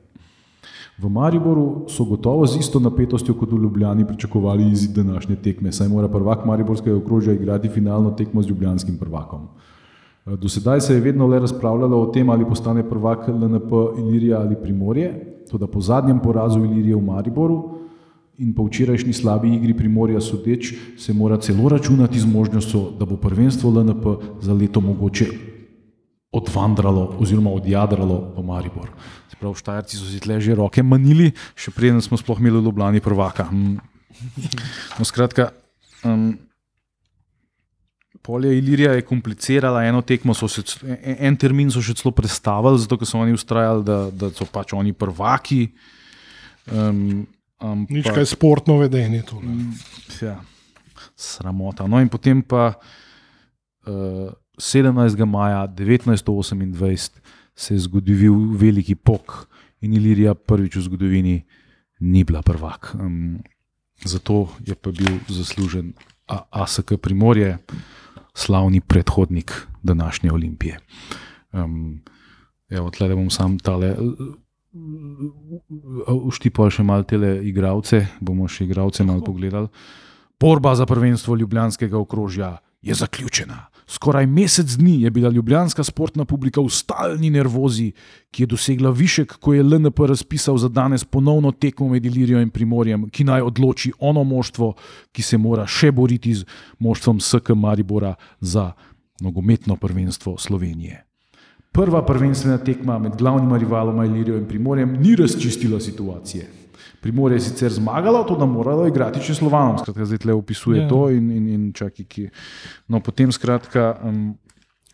V 0.96 1.10
Mariboru 1.12 1.90
so 1.92 2.06
gotovo 2.08 2.48
z 2.48 2.60
isto 2.60 2.80
napetostjo 2.80 3.34
kot 3.36 3.52
v 3.52 3.58
Ljubljani 3.60 4.08
pričakovali 4.08 4.70
izid 4.72 4.96
današnje 4.96 5.36
tekme, 5.36 5.72
saj 5.72 5.90
mora 5.92 6.08
prvak 6.08 6.46
Mariborskega 6.46 6.96
okrožja 6.96 7.34
igrati 7.34 7.70
finalno 7.70 8.12
tekmo 8.12 8.42
z 8.42 8.48
ljubljanskim 8.48 8.98
prvakom. 8.98 9.48
Do 10.26 10.50
sedaj 10.50 10.82
se 10.82 10.94
je 10.94 11.02
vedno 11.02 11.28
le 11.28 11.40
razpravljalo 11.40 12.02
o 12.02 12.06
tem, 12.10 12.30
ali 12.30 12.46
postane 12.46 12.90
prvak 12.90 13.28
LNP 13.28 13.72
Ilirija 13.98 14.40
ali 14.40 14.56
Primorje, 14.62 15.14
tudi 15.52 15.66
po 15.72 15.82
zadnjem 15.82 16.20
porazu 16.20 16.60
Ilirije 16.66 16.96
v 16.96 17.02
Mariboru 17.02 17.58
in 18.38 18.54
po 18.54 18.66
včerajšnji 18.66 19.14
slabi 19.14 19.54
igri 19.56 19.78
Primorja 19.78 20.22
sodeč 20.22 20.74
se 20.98 21.14
mora 21.14 21.38
celo 21.38 21.70
računati 21.70 22.20
z 22.20 22.26
možnostjo, 22.26 22.90
da 23.00 23.06
bo 23.06 23.18
prvenstvo 23.18 23.70
LNP 23.70 24.06
za 24.42 24.54
leto 24.54 24.82
mogoče 24.82 25.26
odvandralo 26.32 27.16
oziroma 27.20 27.52
odjadralo 27.52 28.34
v 28.38 28.44
Maribor. 28.44 28.90
Se 29.30 29.38
pravi, 29.40 29.56
Štajerci 29.56 29.98
so 29.98 30.10
si 30.10 30.20
tle 30.20 30.42
že 30.42 30.56
roke 30.56 30.84
manili, 30.84 31.32
še 31.56 31.72
preden 31.72 32.02
smo 32.02 32.18
sploh 32.18 32.42
imeli 32.42 32.60
v 32.60 32.66
Ljubljani 32.66 33.00
prvaka. 33.00 33.46
Hm. 33.46 33.78
No, 35.00 35.06
skratka, 35.06 35.52
um, 36.04 36.34
Polje 38.26 38.58
Ilirija 38.58 38.96
je 38.98 39.06
komplicirala 39.06 39.84
eno 39.86 40.02
tekmo, 40.02 40.34
so 40.34 40.48
se, 40.50 40.64
c- 40.66 40.98
en, 41.20 41.36
termin 41.38 41.70
so 41.70 41.82
še 41.86 41.94
celo 42.00 42.10
prestavili, 42.16 42.80
zato 42.82 42.98
ker 42.98 43.06
so 43.06 43.20
oni 43.22 43.36
ustrajali, 43.38 43.86
da, 43.86 43.98
da 44.10 44.32
so 44.34 44.48
pač 44.50 44.74
oni 44.74 44.94
prvaki. 44.98 45.68
Um, 46.74 47.28
Nič 47.90 48.10
kaj 48.10 48.26
sportno 48.26 48.80
vedenje. 48.82 49.22
Ne. 49.46 49.70
Ja, 50.22 50.40
sramota. 51.16 51.86
No, 51.88 52.02
in 52.02 52.10
potem 52.10 52.42
pa 52.42 52.74
uh, 52.74 54.34
17. 54.58 55.26
maja 55.26 55.68
1928 55.68 57.22
se 57.56 57.74
je 57.74 57.80
zgodil 57.86 58.34
veliki 58.58 58.96
pok 58.96 59.46
in 59.86 59.94
Ilirija 59.94 60.34
prvič 60.36 60.76
v 60.76 60.82
zgodovini 60.90 61.36
ni 62.00 62.24
bila 62.24 62.42
prvak. 62.42 62.96
Um, 63.00 63.38
zato 64.04 64.50
je 64.66 64.76
pa 64.76 64.92
bil 64.92 65.22
zaslužen 65.30 65.94
ASK 66.28 66.98
Primorje, 67.02 67.58
slavni 68.36 68.82
predhodnik 68.82 69.68
današnje 69.84 70.32
Olimpije. 70.32 70.80
Um, 71.52 72.02
evo, 72.70 72.90
tle 72.90 73.16
bom 73.16 73.30
sam 73.30 73.60
tale. 73.60 73.96
Uštipa 76.08 76.70
še 76.70 76.84
malo 76.84 77.08
te 77.08 77.16
igravce, 77.48 78.06
bomo 78.20 78.48
še 78.48 78.68
igravce 78.68 79.04
malo 79.08 79.24
pogledali. 79.24 79.72
Borba 80.40 80.76
za 80.76 80.86
prvenstvo 80.86 81.36
Ljubljanskega 81.40 81.98
okrožja 81.98 82.58
je 82.86 82.94
zaključena. 82.94 83.66
Skoraj 83.88 84.26
mesec 84.26 84.78
dni 84.78 85.02
je 85.02 85.10
bila 85.12 85.30
ljubljanska 85.30 85.84
sportna 85.84 86.26
publika 86.26 86.62
v 86.62 86.70
stalni 86.70 87.30
nervozi, 87.30 87.92
ki 88.32 88.44
je 88.44 88.48
dosegla 88.48 88.90
višek, 88.90 89.38
ko 89.40 89.54
je 89.54 89.64
LNP 89.64 90.00
razpisal 90.08 90.58
za 90.58 90.70
danes 90.70 91.04
ponovno 91.04 91.52
tekmo 91.52 91.90
med 91.90 92.06
Ilirijo 92.06 92.42
in 92.42 92.50
Primorjem, 92.50 93.10
ki 93.10 93.24
naj 93.24 93.42
odloči 93.42 93.92
ono 94.00 94.24
moštvo, 94.24 94.74
ki 95.12 95.22
se 95.22 95.38
mora 95.38 95.68
še 95.68 95.92
boriti 95.92 96.34
z 96.34 96.46
moštvom 96.80 97.20
SK 97.20 97.54
Maribora 97.56 98.16
za 98.40 98.72
nogometno 99.22 99.76
prvenstvo 99.76 100.38
Slovenije. 100.38 101.06
Prva 101.72 102.06
prvenstvena 102.06 102.58
tekma 102.58 103.00
med 103.00 103.18
glavnima 103.18 103.58
rivaloma 103.58 104.06
Ilirijo 104.06 104.38
in 104.38 104.48
Primorjem 104.48 104.94
ni 105.02 105.16
razčistila 105.16 105.80
situacije. 105.80 106.65
Primorje 107.06 107.36
je 107.38 107.42
sicer 107.46 107.70
zmagalo, 107.70 108.24
to 108.26 108.34
da 108.36 108.48
moralo 108.50 108.88
igrati 108.90 109.22
še 109.22 109.36
Slovanom, 109.38 109.78
skratka, 109.78 110.08
zdaj 110.10 110.24
tle 110.24 110.34
opisuje 110.34 110.80
Ja. 110.80 110.86
yeah. 110.86 110.90
to 110.90 111.10
in, 111.14 111.30
in, 111.30 111.46
in 111.54 111.68
čaki, 111.74 112.06
ki. 112.10 112.30
No, 112.90 113.00
potem 113.00 113.32
skratka. 113.32 113.94
Um, 114.02 114.34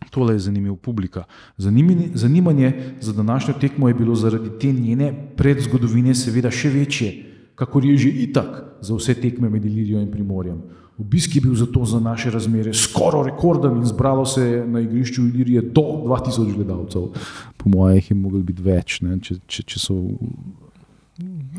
Tole 0.10 0.34
je 0.34 0.40
zanimiv 0.40 0.80
publika. 0.82 1.28
Zanimanje, 1.62 2.08
zanimanje 2.18 2.98
za 3.00 3.14
današnjo 3.14 3.54
tekmo 3.62 3.88
je 3.88 3.94
bilo 3.94 4.16
zaradi 4.16 4.50
te 4.60 4.72
njene 4.74 5.12
predzgodovine 5.38 6.16
seveda 6.18 6.50
še 6.52 6.72
večje, 6.74 7.10
kakor 7.56 7.86
je 7.86 7.98
že 7.98 8.10
itak 8.26 8.82
za 8.82 8.98
vse 8.98 9.14
tekme 9.14 9.50
med 9.50 9.66
Ilirijo 9.66 10.02
in 10.02 10.10
Primorjem. 10.12 10.58
Obisk 10.98 11.36
je 11.36 11.42
bil 11.42 11.54
zato 11.56 11.86
za 11.86 12.00
naše 12.00 12.32
razmere 12.34 12.74
skoraj 12.74 13.30
rekorden 13.30 13.78
in 13.78 13.86
zbralo 13.86 14.26
se 14.26 14.42
je 14.42 14.66
na 14.68 14.82
igrišču 14.82 15.22
Ilirije 15.22 15.62
do 15.62 15.86
2000 16.10 16.56
gledalcev. 16.56 17.08
Po 17.58 17.70
mojem 17.70 17.96
jih 17.96 18.12
je 18.12 18.18
moglo 18.18 18.42
biti 18.42 18.66
več, 18.66 19.00
ne, 19.06 19.20
če, 19.22 19.38
če, 19.48 19.64
če 19.64 19.80
so. 19.80 20.02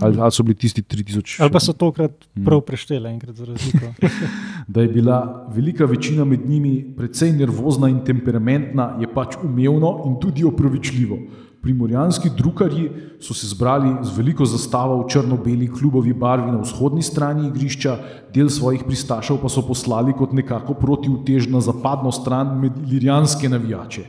Ali, 0.03 0.21
ali 0.21 0.33
so 0.33 0.43
bili 0.43 0.55
tisti 0.55 0.83
3000? 0.83 1.43
Ali 1.43 1.53
pa 1.53 1.61
so 1.61 1.73
tokrat 1.73 2.27
prav 2.45 2.61
preštele, 2.67 3.11
enkrat 3.11 3.37
za 3.37 3.45
razliko. 3.45 3.93
Da 4.73 4.83
je 4.83 4.89
bila 4.89 5.49
velika 5.55 5.85
večina 5.85 6.25
med 6.25 6.49
njimi 6.49 6.95
precej 6.97 7.33
nervozna 7.33 7.89
in 7.89 8.05
temperamentna, 8.05 8.97
je 9.01 9.09
pač 9.15 9.37
umevno 9.43 10.03
in 10.07 10.21
tudi 10.21 10.45
opravičljivo. 10.45 11.19
Primorjanski 11.63 12.31
drukarji 12.37 12.89
so 13.21 13.35
se 13.35 13.47
zbrali 13.47 13.93
z 14.03 14.17
veliko 14.17 14.45
zastavo 14.45 14.97
v 15.03 15.09
črno-beli 15.11 15.69
klubovi 15.71 16.13
barvi 16.13 16.51
na 16.51 16.59
vzhodni 16.59 17.03
strani 17.03 17.49
igrišča, 17.49 17.97
del 18.35 18.49
svojih 18.51 18.83
pristašev 18.87 19.39
pa 19.43 19.49
so 19.49 19.63
poslali 19.67 20.15
kot 20.19 20.33
nekako 20.33 20.75
protivtež 20.75 21.47
na 21.47 21.61
zapadno 21.61 22.13
stran 22.13 22.59
med 22.61 22.83
ilirijanske 22.83 23.49
navijače. 23.49 24.07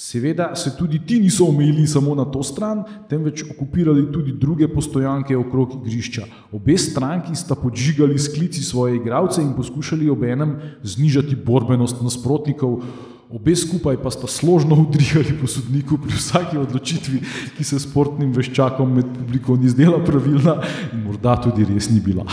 Seveda 0.00 0.54
se 0.56 0.70
tudi 0.76 0.98
ti 1.06 1.18
niso 1.20 1.44
omejili 1.44 1.86
samo 1.86 2.14
na 2.14 2.24
to 2.24 2.42
stran, 2.42 2.84
temveč 3.08 3.42
okupirali 3.50 4.06
tudi 4.12 4.32
druge 4.32 4.68
postojanke 4.68 5.36
okrog 5.36 5.74
igrišča. 5.76 6.24
Obe 6.56 6.78
stranki 6.78 7.36
sta 7.36 7.54
podžigali 7.54 8.16
s 8.18 8.32
klici 8.32 8.64
svoje 8.64 8.96
igralce 8.96 9.42
in 9.42 9.52
poskušali 9.52 10.08
obenem 10.10 10.56
znižati 10.82 11.36
borbenost 11.36 12.00
nasprotnikov. 12.00 12.80
Obe 13.28 13.56
skupaj 13.56 14.00
pa 14.00 14.10
sta 14.10 14.26
složno 14.26 14.80
udrihali 14.88 15.36
po 15.40 15.46
sodniku 15.46 16.00
pri 16.00 16.16
vsaki 16.16 16.56
odločitvi, 16.56 17.20
ki 17.58 17.64
se 17.64 17.84
sportnim 17.84 18.32
veščakom 18.32 18.96
med 18.96 19.14
publiko 19.18 19.60
ni 19.60 19.68
zdela 19.68 20.00
pravilna 20.00 20.62
in 20.94 21.04
morda 21.04 21.36
tudi 21.44 21.68
res 21.68 21.92
ni 21.92 22.00
bila. 22.00 22.24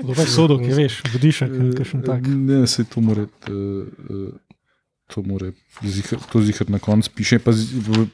Dobro, 0.00 0.24
sodo, 0.24 0.56
ki 0.56 0.72
veš, 0.72 1.02
vodišek, 1.12 1.58
kakšen 1.76 2.08
tak. 2.08 2.24
Ne, 2.24 2.64
se 2.66 2.88
to 2.88 3.04
more. 3.04 3.28
Uh, 3.52 4.32
To, 5.10 5.22
more, 5.26 5.52
zihar, 5.82 6.20
to 6.30 6.42
zihar 6.42 6.70
na 6.70 6.78
koncu 6.78 7.10
piše, 7.14 7.38
pa 7.42 7.50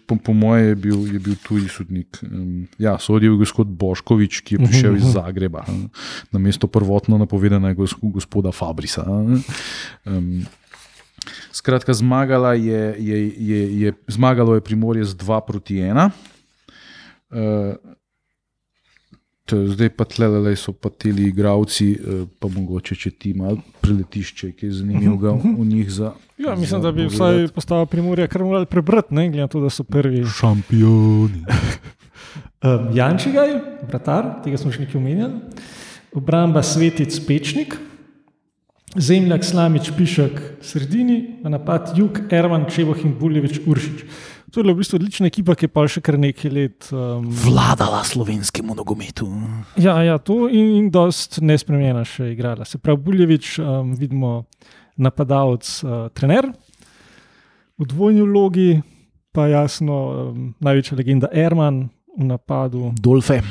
po, 0.09 0.17
po 0.17 0.33
moje 0.33 0.73
je 0.73 0.77
bil, 0.81 1.01
je 1.13 1.19
bil 1.21 1.37
tuji 1.45 1.69
sodnik. 1.69 2.17
Um, 2.25 2.65
ja, 2.81 2.97
sodil 2.99 3.37
je 3.37 3.43
gospod 3.45 3.69
Boškovič, 3.69 4.41
ki 4.41 4.57
je 4.57 4.65
prišel 4.65 4.97
iz 4.97 5.13
Zagreba, 5.17 5.65
um, 5.69 5.91
na 6.33 6.41
mesto 6.41 6.65
prvotno 6.65 7.21
napovedanega 7.21 7.77
gos- 7.77 7.99
gospoda 8.01 8.53
Fabrisa. 8.53 9.05
Um, 9.05 10.47
skratka, 11.53 11.93
zmagala 11.93 12.55
je, 12.57 12.97
je, 12.99 13.19
je, 13.37 13.61
je, 13.81 13.93
zmagalo 14.09 14.57
je 14.57 14.65
Primorje 14.65 15.05
z 15.05 15.13
2 15.21 15.41
proti 15.45 15.85
1. 15.85 16.11
Uh, 17.29 17.77
To, 19.47 19.63
zdaj 19.71 19.95
pa 19.95 20.03
tle 20.03 20.57
so 20.59 20.75
pa 20.75 20.91
ti 20.91 21.15
igravci, 21.15 21.95
eh, 21.95 22.27
pa 22.39 22.49
mogoče 22.51 22.97
če 22.99 23.11
ti 23.15 23.31
malo 23.35 23.63
preletišče, 23.81 24.51
ki 24.59 24.67
je 24.67 24.73
zanimivo 24.83 25.39
v 25.61 25.67
njih. 25.67 25.91
Za, 25.91 26.11
Ja, 26.39 26.55
mislim, 26.55 26.83
da 26.83 26.93
bi 26.93 27.07
pogledat. 27.07 27.15
vsaj 27.15 27.49
postala 27.55 27.87
primorja 27.87 28.27
kar 28.29 28.45
morali 28.45 28.67
prebrati, 28.67 29.15
ne 29.15 29.29
glede 29.29 29.41
na 29.41 29.49
to, 29.49 29.61
da 29.61 29.71
so 29.71 29.85
prvi. 29.85 30.25
šampioni. 30.27 31.45
Um, 32.65 32.89
Jančigaj, 32.97 33.51
vratar, 33.89 34.41
tega 34.45 34.57
smo 34.59 34.71
že 34.73 34.81
nekaj 34.81 34.97
omenjali, 34.97 35.33
obramba 36.17 36.63
Svetic 36.65 37.19
Pečnik, 37.27 37.77
Zemljak 38.97 39.45
Slamič 39.45 39.91
Pišek 39.97 40.41
Sredini, 40.65 41.37
v 41.45 41.53
napad 41.53 41.93
Jug, 41.99 42.19
Erman 42.33 42.65
Čevoh 42.73 42.97
in 43.05 43.13
Buljevič 43.21 43.61
Uršič. 43.67 44.05
To 44.51 44.61
je 44.61 44.65
bila 44.65 44.73
v 44.73 44.81
bistvu 44.81 44.97
odlična 44.97 45.29
ekipa, 45.29 45.55
ki 45.55 45.69
je 45.69 45.73
pa 45.75 45.85
še 45.85 46.01
kar 46.01 46.17
nekaj 46.19 46.51
let. 46.51 46.89
Um, 46.97 47.29
Vladala 47.45 48.01
slovenskemu 48.09 48.75
nogometu. 48.75 49.29
ja, 49.77 50.01
ja, 50.03 50.17
to 50.19 50.49
in, 50.49 50.81
in 50.81 50.91
dost 50.91 51.43
nespremenjena 51.45 52.07
še 52.09 52.33
igrala. 52.33 52.65
Se 52.65 52.81
pravi, 52.81 53.05
Buljevič, 53.05 53.59
um, 53.61 53.93
vidimo, 54.01 54.47
napadalec, 54.97 55.69
uh, 55.85 56.09
trener, 56.17 56.51
v 57.77 57.85
dvojni 57.85 58.25
vlogi 58.25 58.71
pa 59.37 59.49
jasno 59.53 59.97
um, 60.33 60.53
največja 60.65 60.97
legenda 60.97 61.29
Erman 61.33 61.89
v 62.17 62.25
napadu. 62.25 62.93
Dolfe. 62.97 63.43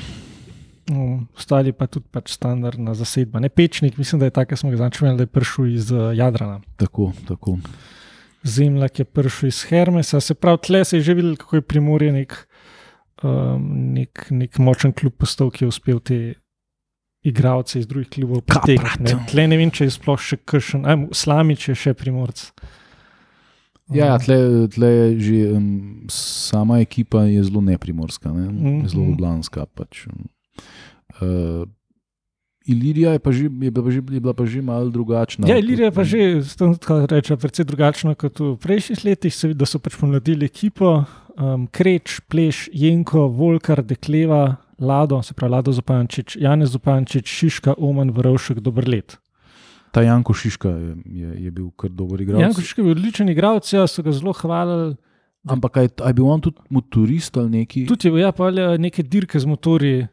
Um, 0.90 1.28
Ostali 1.38 1.74
pa 1.74 1.86
tudi 1.90 2.10
pač 2.10 2.34
standardna 2.34 2.94
zasedba. 2.98 3.42
Ne 3.42 3.50
pečnik, 3.50 3.98
mislim, 3.98 4.22
da 4.22 4.30
je 4.30 4.36
tako, 4.38 4.58
smo 4.58 4.74
ga 4.74 4.82
začeli, 4.86 5.14
da 5.18 5.26
je 5.26 5.34
prišel 5.34 5.70
iz 5.74 5.92
uh, 5.94 6.10
Jadrana. 6.18 6.62
Tako, 6.82 7.12
tako. 7.30 7.58
Zemlja, 8.46 8.90
ki 8.90 9.02
je 9.02 9.10
prišel 9.10 9.50
iz 9.50 9.62
Hermesa, 9.70 10.22
se 10.22 10.34
pravi, 10.38 10.62
tle 10.66 10.84
se 10.86 10.98
je 10.98 11.06
že 11.06 11.14
videl, 11.18 11.36
kako 11.42 11.62
je 11.62 11.66
primorje 11.66 12.12
nek, 12.14 12.38
um, 13.24 13.70
nek, 13.94 14.28
nek 14.30 14.58
močen 14.58 14.94
klub 14.94 15.14
postal, 15.18 15.50
ki 15.54 15.66
je 15.66 15.70
uspel 15.70 16.02
te 16.02 16.20
igralce 17.26 17.80
iz 17.80 17.88
drugih 17.90 18.10
klubov 18.10 18.42
pritegniti. 18.46 19.18
Tle 19.32 19.48
ne 19.50 19.58
vem, 19.60 19.72
če 19.74 19.90
je 19.90 19.96
sploh 19.98 20.22
še 20.22 20.38
kršen, 20.46 20.86
aj 20.86 21.08
Slamič 21.18 21.70
je 21.72 21.78
še 21.86 21.96
primorc. 21.98 22.48
Ja, 23.94 24.14
ja 24.14 24.18
tle, 24.18 24.66
tle 24.74 24.90
je 24.90 25.08
že 25.22 25.40
um, 25.54 25.66
sama 26.10 26.80
ekipa 26.82 27.28
je 27.30 27.44
zelo 27.46 27.62
neprimorska, 27.62 28.34
ne? 28.34 28.50
Mhm. 28.50 28.88
zelo 28.90 29.10
oblanska. 29.14 29.66
Pač. 29.78 30.08
Uh, 31.22 31.70
Ilirija 32.66 33.14
je, 33.14 33.22
pa 33.22 33.30
že, 33.30 33.46
je, 33.46 33.70
bila 33.70 33.84
pa 33.86 33.92
že, 33.94 34.02
je 34.02 34.20
bila 34.20 34.34
pa 34.34 34.46
že 34.50 34.62
malo 34.66 34.90
drugačna. 34.90 35.46
Ja, 35.46 35.62
Ilirija 35.62 35.94
je 35.94 35.94
pa 35.94 36.04
že, 36.04 36.42
tako 36.58 37.06
reče, 37.06 37.38
precej 37.38 37.66
drugačna 37.70 38.18
kot 38.18 38.42
v 38.42 38.58
prejšnjih 38.58 39.06
letih. 39.06 39.34
Se 39.34 39.54
vidi, 39.54 39.62
da 39.62 39.70
so 39.70 39.78
pač 39.78 39.94
pomladili 40.02 40.50
ekipo, 40.50 41.06
um, 41.38 41.70
Kreč, 41.70 42.26
Pleš, 42.26 42.66
Jenko, 42.74 43.30
Volkar, 43.30 43.86
Dekleva, 43.86 44.58
Lado, 44.80 45.22
se 45.24 45.34
pravi 45.34 45.52
Lado 45.52 45.72
Zupančič, 45.72 46.38
Janez 46.42 46.70
Zupančič, 46.70 47.28
Šiška, 47.28 47.74
Oman, 47.78 48.12
Vrovšek, 48.12 48.60
dober 48.60 48.88
let. 48.88 49.18
Ta 49.92 50.02
Janko 50.02 50.34
Šiška 50.34 50.70
je, 50.70 50.96
je, 51.06 51.30
je 51.46 51.52
bil 51.52 51.70
kar 51.80 51.90
dober 51.90 52.22
igralec. 52.22 52.44
Janko 52.44 52.62
Šiška 52.62 52.82
je 52.82 52.86
bil 52.86 52.92
odličen 52.98 53.30
igralec, 53.30 53.74
ja, 53.74 53.88
so 53.88 54.04
ga 54.04 54.12
zelo 54.12 54.34
hvalili. 54.34 54.96
Ampak 55.46 55.78
aj, 55.78 55.90
aj 56.02 56.14
bil 56.18 56.26
on 56.26 56.42
tudi 56.42 56.58
motorist 56.74 57.38
ali 57.38 57.62
neki 57.62 57.86
Tudi 57.86 58.08
je 58.08 58.12
bil, 58.12 58.24
ja, 58.24 58.32
pa 58.34 58.50
ali 58.50 58.80
neke 58.82 59.04
dirke 59.04 59.40
z 59.40 59.46
motorji 59.46 60.08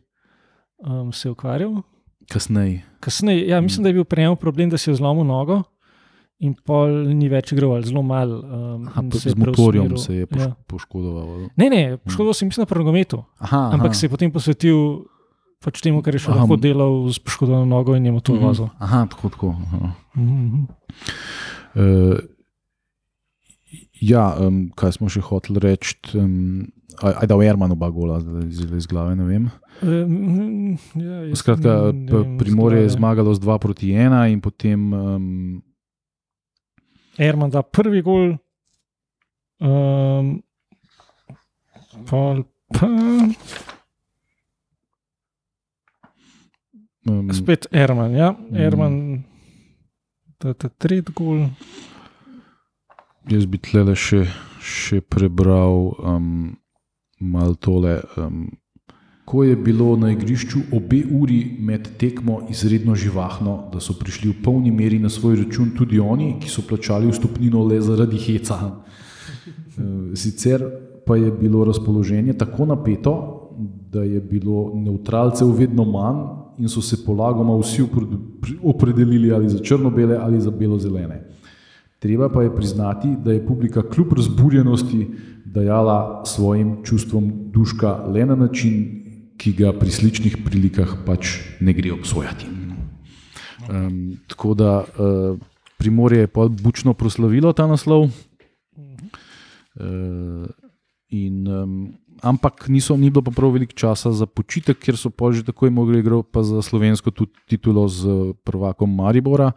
um, 0.84 1.12
se 1.12 1.28
je 1.28 1.32
ukvarjal. 1.32 1.80
kasneje. 2.28 2.82
Kasneje, 3.00 3.48
ja, 3.48 3.60
mislim, 3.60 3.82
da 3.82 3.88
je 3.88 3.94
bil 3.94 4.04
pri 4.04 4.22
njemu 4.22 4.36
problem, 4.36 4.70
da 4.70 4.78
si 4.78 4.90
je 4.90 4.94
zlomil 4.94 5.24
nogo 5.24 5.62
in 6.43 6.57
pol 6.59 6.90
ni 7.09 7.28
več 7.28 7.53
igral, 7.53 7.76
ali 7.76 7.86
zelo 7.86 8.03
malo. 8.03 8.40
Um, 8.40 8.88
Aha, 8.88 9.03
se 9.12 9.28
je 9.28 9.32
z 9.32 9.38
motorjem 9.38 9.95
se 9.97 10.14
je 10.14 10.26
poš, 10.26 10.40
Ja. 10.40 10.45
ja. 10.45 10.57
poškodoval. 10.66 11.26
Ne, 11.55 11.66
ne, 11.68 11.82
poškodoval 11.99 12.34
se 12.34 12.43
je, 12.43 12.49
mislim, 12.49 12.62
na 12.62 12.68
progometu. 12.68 13.22
Aha, 13.38 13.70
Ampak 13.70 13.86
aha. 13.88 13.95
se 13.95 14.07
je 14.07 14.11
potem 14.11 14.30
posvetil 14.30 14.78
pač 15.59 15.78
temu, 15.80 16.03
kar 16.03 16.12
je 16.12 16.18
še 16.18 16.30
Aha. 16.30 16.40
lahko 16.40 16.59
delal 16.59 17.07
z 17.09 17.18
poškodovano 17.20 17.64
nogo 17.64 17.95
in 17.95 18.05
je 18.05 18.12
motor 18.12 18.34
Mhm. 18.34 18.45
vozil. 18.45 18.68
Aha, 18.78 19.07
tako. 19.07 19.30
tako 19.30 19.55
aha. 19.57 19.95
Mhm. 20.16 20.66
Uh, 21.72 22.18
ja, 23.95 24.34
um, 24.36 24.68
kaj 24.74 24.99
smo 24.99 25.09
še 25.09 25.22
hoteli 25.22 25.62
reči? 25.62 25.95
Um, 26.14 26.66
aj 27.01 27.24
da 27.24 27.34
v 27.34 27.47
Ermanu 27.47 27.72
oba 27.72 27.88
gola, 27.88 28.18
zdaj 28.20 28.51
iz 28.76 28.86
glave 28.86 29.14
ne 29.16 29.24
vem. 29.24 29.45
Um, 29.80 30.76
ja, 30.93 31.22
Skratka, 31.32 31.95
Primorje 32.36 32.82
je 32.82 32.93
zmagalo 32.93 33.32
z 33.32 33.40
2 33.40 33.59
proti 33.59 33.86
1 33.88 34.11
in 34.28 34.40
potem. 34.40 34.80
Um, 34.93 35.62
Erman 37.18 37.50
da 37.50 37.62
prvi 37.62 38.02
gol. 38.02 38.36
Um, 39.62 40.42
pol 42.08 42.42
pa 42.72 42.86
um, 47.06 47.32
spet 47.32 47.66
Erman, 47.70 48.14
ja, 48.16 48.32
Mm. 48.32 48.56
Erman. 48.56 49.24
Da, 50.40 50.54
ta 50.54 50.68
tretji 50.68 51.14
gol. 51.14 51.46
jaz 53.30 53.46
bi 53.46 53.58
tle 53.62 53.94
še, 53.94 54.24
še 54.58 55.00
prebral 55.00 55.92
um, 56.02 56.56
malo 57.20 57.54
tole. 57.54 58.00
Um, 58.16 58.48
Ko 59.25 59.45
je 59.45 59.57
bilo 59.57 59.97
na 59.97 60.11
igrišču 60.12 60.59
obe 60.73 61.03
uri 61.20 61.57
med 61.61 61.89
tekmo 61.99 62.41
izredno 62.51 62.95
živahno, 62.95 63.68
da 63.73 63.81
so 63.81 63.95
prišli 63.95 64.31
v 64.31 64.43
polni 64.45 64.70
meri 64.70 64.99
na 64.99 65.09
svoj 65.09 65.37
račun 65.45 65.70
tudi 65.79 66.01
oni, 66.01 66.35
ki 66.43 66.51
so 66.51 66.64
plačali 66.68 67.11
vstopnino 67.11 67.64
le 67.64 67.81
zaradi 67.81 68.18
heca. 68.18 68.59
Eh, 69.73 70.16
Sicer 70.16 70.61
pa 71.07 71.16
je 71.16 71.31
bilo 71.33 71.64
razpoloženje 71.64 72.35
tako 72.37 72.66
napeto, 72.66 73.12
da 73.93 74.03
je 74.03 74.20
bilo 74.20 74.73
neutralcev 74.75 75.49
vedno 75.49 75.85
manj 75.85 76.18
in 76.59 76.68
so 76.68 76.83
se 76.83 77.05
polagoma 77.07 77.57
vsi 77.57 77.85
opredelili 78.62 79.33
ali 79.33 79.49
za 79.49 79.59
črno-bele 79.59 80.16
ali 80.20 80.41
za 80.41 80.51
belo-zelene. 80.51 81.23
Treba 81.99 82.29
pa 82.29 82.43
je 82.43 82.55
priznati, 82.57 83.09
da 83.25 83.33
je 83.33 83.47
publika 83.47 83.83
kljub 83.89 84.12
razburjenosti 84.12 85.11
dajala 85.45 86.23
svojim 86.25 86.77
čustvom 86.85 87.33
duška 87.53 88.05
le 88.14 88.27
na 88.27 88.35
način, 88.35 89.01
ki 89.39 89.53
ga 89.59 89.72
pri 89.76 89.91
sličnih 89.91 90.41
prilikah 90.45 91.03
pač 91.07 91.39
ne 91.61 91.72
gre 91.76 91.93
obsojati. 91.93 92.47
Um, 93.70 94.18
tako 94.28 94.55
da 94.59 94.83
uh, 94.83 95.39
Primorje 95.83 96.20
je 96.20 96.26
pa 96.30 96.47
bučno 96.47 96.95
proslavilo 96.95 97.53
ta 97.53 97.66
naslov. 97.66 98.07
Uh, 99.74 100.47
in, 101.11 101.49
um, 101.49 101.99
ampak 102.22 102.68
niso, 102.68 102.95
ni 102.97 103.11
bilo 103.11 103.24
pa 103.26 103.35
prav 103.35 103.51
veliko 103.51 103.74
časa 103.74 104.12
za 104.14 104.28
počitek, 104.30 104.78
ker 104.78 104.95
so 104.95 105.11
pa 105.11 105.33
že 105.35 105.43
takoj 105.43 105.74
mogli 105.74 105.99
igrati 105.99 106.28
pa 106.30 106.47
za 106.47 106.62
slovensko 106.62 107.11
tudi 107.11 107.35
titulo 107.51 107.89
z 107.89 108.30
prvakom 108.47 108.95
Maribora, 108.95 109.53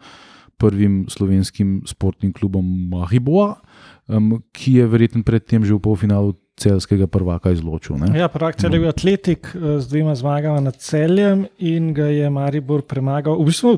prvim 0.58 1.06
slovenskim 1.06 1.86
sportnim 1.86 2.32
klubom 2.32 2.64
Maribora, 2.90 3.62
um, 4.08 4.42
ki 4.50 4.82
je 4.82 4.86
verjetno 4.86 5.22
predtem 5.22 5.62
že 5.62 5.78
v 5.78 5.84
polfinalu 5.84 6.34
celskega 6.56 7.06
prvaka 7.06 7.52
izločil. 7.52 7.98
Ne? 8.00 8.16
Ja, 8.16 8.28
prvak 8.32 8.56
cel 8.56 8.72
je 8.72 8.80
bil 8.80 8.90
Atletik 8.90 9.52
eh, 9.52 9.76
z 9.80 9.84
dvema 9.92 10.16
zmagama 10.16 10.60
nad 10.64 10.76
celjem 10.80 11.46
in 11.58 11.92
ga 11.96 12.08
je 12.08 12.30
Maribor 12.32 12.82
premagal. 12.88 13.36
V 13.36 13.50
bistvu, 13.50 13.76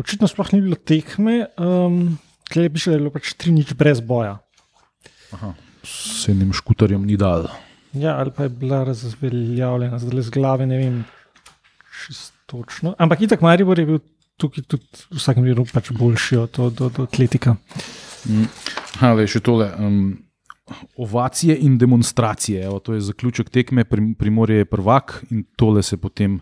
očitno 0.00 0.28
sploh 0.28 0.52
ni 0.56 0.62
bilo 0.64 0.80
tekme, 0.80 1.52
um, 1.60 2.16
ker 2.48 2.66
je 2.66 2.72
piše, 2.72 2.90
da 2.90 2.96
je 2.96 3.04
bilo 3.04 3.12
pač 3.12 3.36
tri 3.36 3.52
nič 3.52 3.76
brez 3.76 4.00
boja. 4.00 4.38
S 5.84 6.26
enim 6.32 6.56
škutarjem 6.56 7.04
ni 7.04 7.20
dal. 7.20 7.50
Ja, 7.96 8.16
ali 8.20 8.32
pa 8.32 8.48
je 8.48 8.52
bila 8.52 8.82
razveljavljena, 8.84 10.00
zdaj 10.00 10.16
le 10.16 10.24
z 10.24 10.32
glave, 10.32 10.66
ne 10.68 10.80
vem, 10.80 10.96
točno. 12.46 12.94
Ampak 12.98 13.20
itak 13.20 13.40
Maribor 13.40 13.78
je 13.78 13.86
bil 13.86 14.00
tukaj 14.36 14.64
tudi 14.68 14.84
v 15.10 15.16
vsakem 15.16 15.44
primeru 15.44 15.64
pač 15.72 15.90
boljši 15.96 16.36
od, 16.36 16.58
od, 16.58 16.80
od 16.80 17.00
Atletika. 17.06 17.56
Ale, 19.00 19.26
še 19.28 19.40
tole. 19.44 19.70
Um, 19.80 20.25
ovacije 20.96 21.58
in 21.60 21.78
demonstracije. 21.78 22.64
Evo, 22.64 22.78
to 22.78 22.94
je 22.94 23.00
zaključek 23.00 23.50
tekme, 23.50 23.84
Prim- 23.84 24.14
Primorje 24.14 24.56
je 24.56 24.64
prvak 24.64 25.24
in 25.30 25.44
tole 25.56 25.82
se 25.82 25.96
potem 25.96 26.40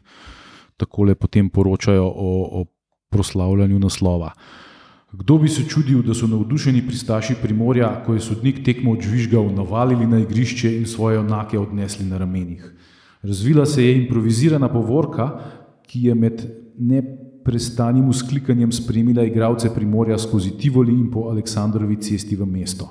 takole 0.77 1.15
potem 1.15 1.51
poročajo 1.51 2.05
o, 2.05 2.61
o 2.61 2.65
proslavljanju 3.11 3.79
naslova. 3.79 4.33
Kdo 5.13 5.39
bi 5.39 5.49
se 5.49 5.63
čudil, 5.69 6.03
da 6.03 6.15
so 6.15 6.27
navdušeni 6.27 6.83
pristaši 6.87 7.37
Primorja, 7.43 8.03
ko 8.07 8.15
je 8.15 8.21
sodnik 8.21 8.65
tekmo 8.67 8.97
odžvižgal, 8.97 9.53
navalili 9.55 10.07
na 10.07 10.19
igrišče 10.19 10.73
in 10.77 10.87
svoje 10.87 11.19
onake 11.19 11.59
odnesli 11.59 12.07
na 12.07 12.19
ramenih. 12.19 12.65
Razvila 13.23 13.67
se 13.67 13.85
je 13.85 13.95
improvizirana 14.03 14.69
povorka, 14.69 15.29
ki 15.87 16.03
je 16.09 16.15
med 16.15 16.43
neprestanim 16.79 18.09
usklikanjem 18.09 18.73
spremila 18.73 19.23
igralce 19.23 19.71
Primorja 19.75 20.19
skozi 20.19 20.57
Tivoli 20.59 20.93
in 20.93 21.11
po 21.11 21.29
Aleksandrovi 21.31 21.97
cesti 22.03 22.37
v 22.37 22.47
mesto. 22.47 22.91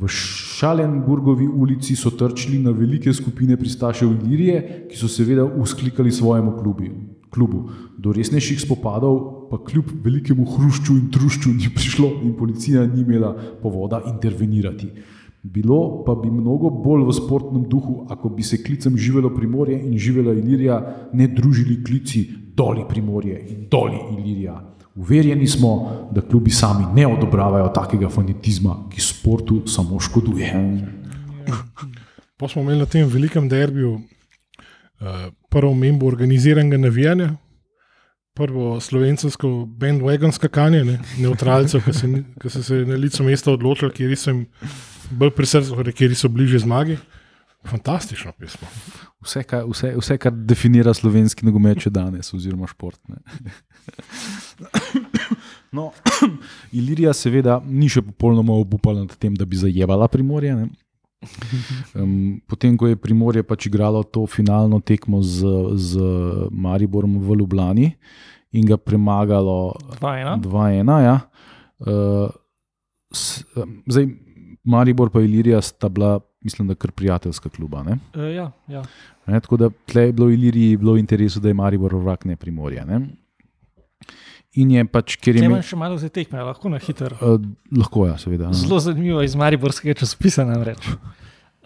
V 0.00 0.06
Šalenburgovi 0.08 1.48
ulici 1.48 1.96
so 1.96 2.10
trčili 2.10 2.58
na 2.62 2.70
velike 2.70 3.12
skupine 3.12 3.56
pristašev 3.56 4.12
Ilirije, 4.12 4.86
ki 4.90 4.96
so 4.96 5.08
seveda 5.10 5.44
usklikali 5.44 6.12
svojemu 6.12 6.52
klubi, 6.60 6.90
klubu. 7.34 7.64
Do 7.98 8.12
resnejših 8.14 8.60
spopadov 8.62 9.18
pa 9.50 9.58
kljub 9.64 9.90
velikemu 10.04 10.46
hrušču 10.46 10.94
in 10.94 11.10
trušču 11.10 11.50
ni 11.56 11.70
prišlo 11.74 12.12
in 12.22 12.36
policija 12.38 12.86
ni 12.86 13.00
imela 13.02 13.34
povoda 13.62 14.02
intervenirati. 14.06 14.92
Bilo 15.42 16.04
pa 16.06 16.14
bi 16.14 16.30
mnogo 16.30 16.70
bolj 16.70 17.06
v 17.08 17.18
sportnem 17.18 17.66
duhu, 17.68 18.06
ako 18.08 18.28
bi 18.28 18.42
se 18.42 18.62
klicem 18.62 18.96
živelo 18.96 19.34
Primorje 19.34 19.80
in 19.82 19.98
živela 19.98 20.34
Ilirija 20.34 20.78
ne 21.12 21.28
družili 21.28 21.82
klici 21.84 22.28
doli 22.54 22.84
Primorje 22.88 23.46
in 23.50 23.66
doli 23.70 23.98
Ilirija. 24.18 24.60
Uverjeni 24.98 25.46
smo, 25.46 25.72
da 26.10 26.20
klubi 26.20 26.50
sami 26.50 26.84
ne 26.94 27.06
odobravajo 27.06 27.68
takega 27.74 28.08
fanatizma, 28.10 28.74
ki 28.90 29.00
sportu 29.00 29.60
samo 29.66 30.00
škoduje. 30.00 30.52
Pa 32.36 32.48
smo 32.48 32.62
imeli 32.62 32.78
na 32.78 32.86
tem 32.86 33.06
velikem 33.06 33.48
derbiju 33.48 33.92
uh, 33.94 34.02
prvo 35.50 35.74
membo 35.74 36.06
organiziranega 36.06 36.78
navijanja, 36.78 37.30
prvo 38.34 38.80
slovensko 38.80 39.48
bandwagon 39.66 40.32
skakanje, 40.32 40.84
ne, 40.84 40.98
neutralcev, 41.18 41.82
ki, 41.86 41.94
se, 41.94 42.10
ki 42.40 42.50
so 42.50 42.62
se 42.62 42.82
na 42.86 42.98
licu 42.98 43.22
mesta 43.26 43.52
odločili, 43.52 43.94
kjer 43.94 44.16
so 44.16 44.30
jim 44.30 44.44
bolj 45.10 45.30
pri 45.34 45.46
srcu, 45.46 45.78
kjer 45.94 46.14
so 46.18 46.28
bliže 46.28 46.58
zmagi. 46.66 46.98
Fantastično 47.66 48.32
pismo. 48.38 48.68
Vse, 49.24 49.42
kar, 49.42 49.64
vse, 49.66 49.90
vse, 49.98 50.18
kar 50.18 50.32
definira 50.32 50.94
slovenski 50.94 51.46
nogomet 51.46 51.82
še 51.82 51.90
danes, 51.90 52.30
oziroma 52.34 52.68
šport. 52.70 53.00
Ne. 53.10 53.18
No, 55.68 55.90
Ilirija, 56.72 57.12
seveda, 57.12 57.58
ni 57.60 57.90
še 57.92 58.00
popolnoma 58.06 58.54
obupala 58.56 59.02
nad 59.02 59.12
tem, 59.20 59.34
da 59.36 59.44
bi 59.44 59.58
zajevala 59.60 60.08
Primorje. 60.08 60.54
ne. 60.56 60.68
Um, 61.98 62.38
potem, 62.46 62.76
ko 62.78 62.86
je 62.88 62.96
Primorje 62.96 63.42
pač 63.42 63.66
igralo 63.66 64.04
to 64.06 64.22
finalno 64.30 64.78
tekmo 64.80 65.20
z, 65.20 65.42
z 65.74 65.98
Mariborom 66.54 67.18
v 67.18 67.40
Ljubljani 67.42 67.88
in 68.54 68.64
ga 68.64 68.78
premagalo 68.78 69.74
2-1. 69.98 70.46
2-1. 70.46 70.94
Ja. 71.04 71.16
Uh, 71.82 72.30
s, 73.12 73.42
um, 73.58 73.82
zdaj, 73.90 74.08
Maribor 74.64 75.10
in 75.14 75.24
Ilirija 75.26 75.60
sta 75.62 75.88
bila, 75.88 76.20
mislim, 76.40 76.68
da 76.68 76.74
kar 76.74 76.90
prijateljska 76.90 77.48
kluba. 77.48 77.82
Ne? 77.82 77.98
Uh, 78.14 78.34
ja, 78.34 78.50
ja. 78.68 78.82
Ne, 79.26 79.40
tako 79.40 79.56
da 79.56 79.70
tle 79.86 80.02
je 80.02 80.12
bilo 80.12 80.26
v 80.26 80.36
Iliriji 80.38 80.76
bilo 80.76 80.92
v 80.92 81.02
interesu, 81.02 81.40
da 81.40 81.48
je 81.48 81.54
Maribor 81.54 81.94
vrak 81.94 82.24
ne 82.24 82.36
primorje. 82.36 82.84
Ne? 82.86 83.00
In 84.58 84.70
je 84.70 84.84
pač, 84.88 85.16
ker 85.20 85.36
je 85.36 85.44
imel. 85.44 85.58
imam 85.58 85.66
še 85.66 85.76
malo 85.76 85.98
za 86.00 86.08
tekme, 86.08 86.40
lahko 86.42 86.70
na 86.72 86.80
hitro. 86.82 87.14
Uh, 87.20 87.36
lahko 87.76 88.06
je, 88.08 88.16
seveda. 88.24 88.52
Zelo 88.56 88.80
zanimivo 88.82 89.22
iz 89.22 89.36
Mariborskega 89.38 89.98
časopisa 90.00 90.46
namreč. 90.48 90.88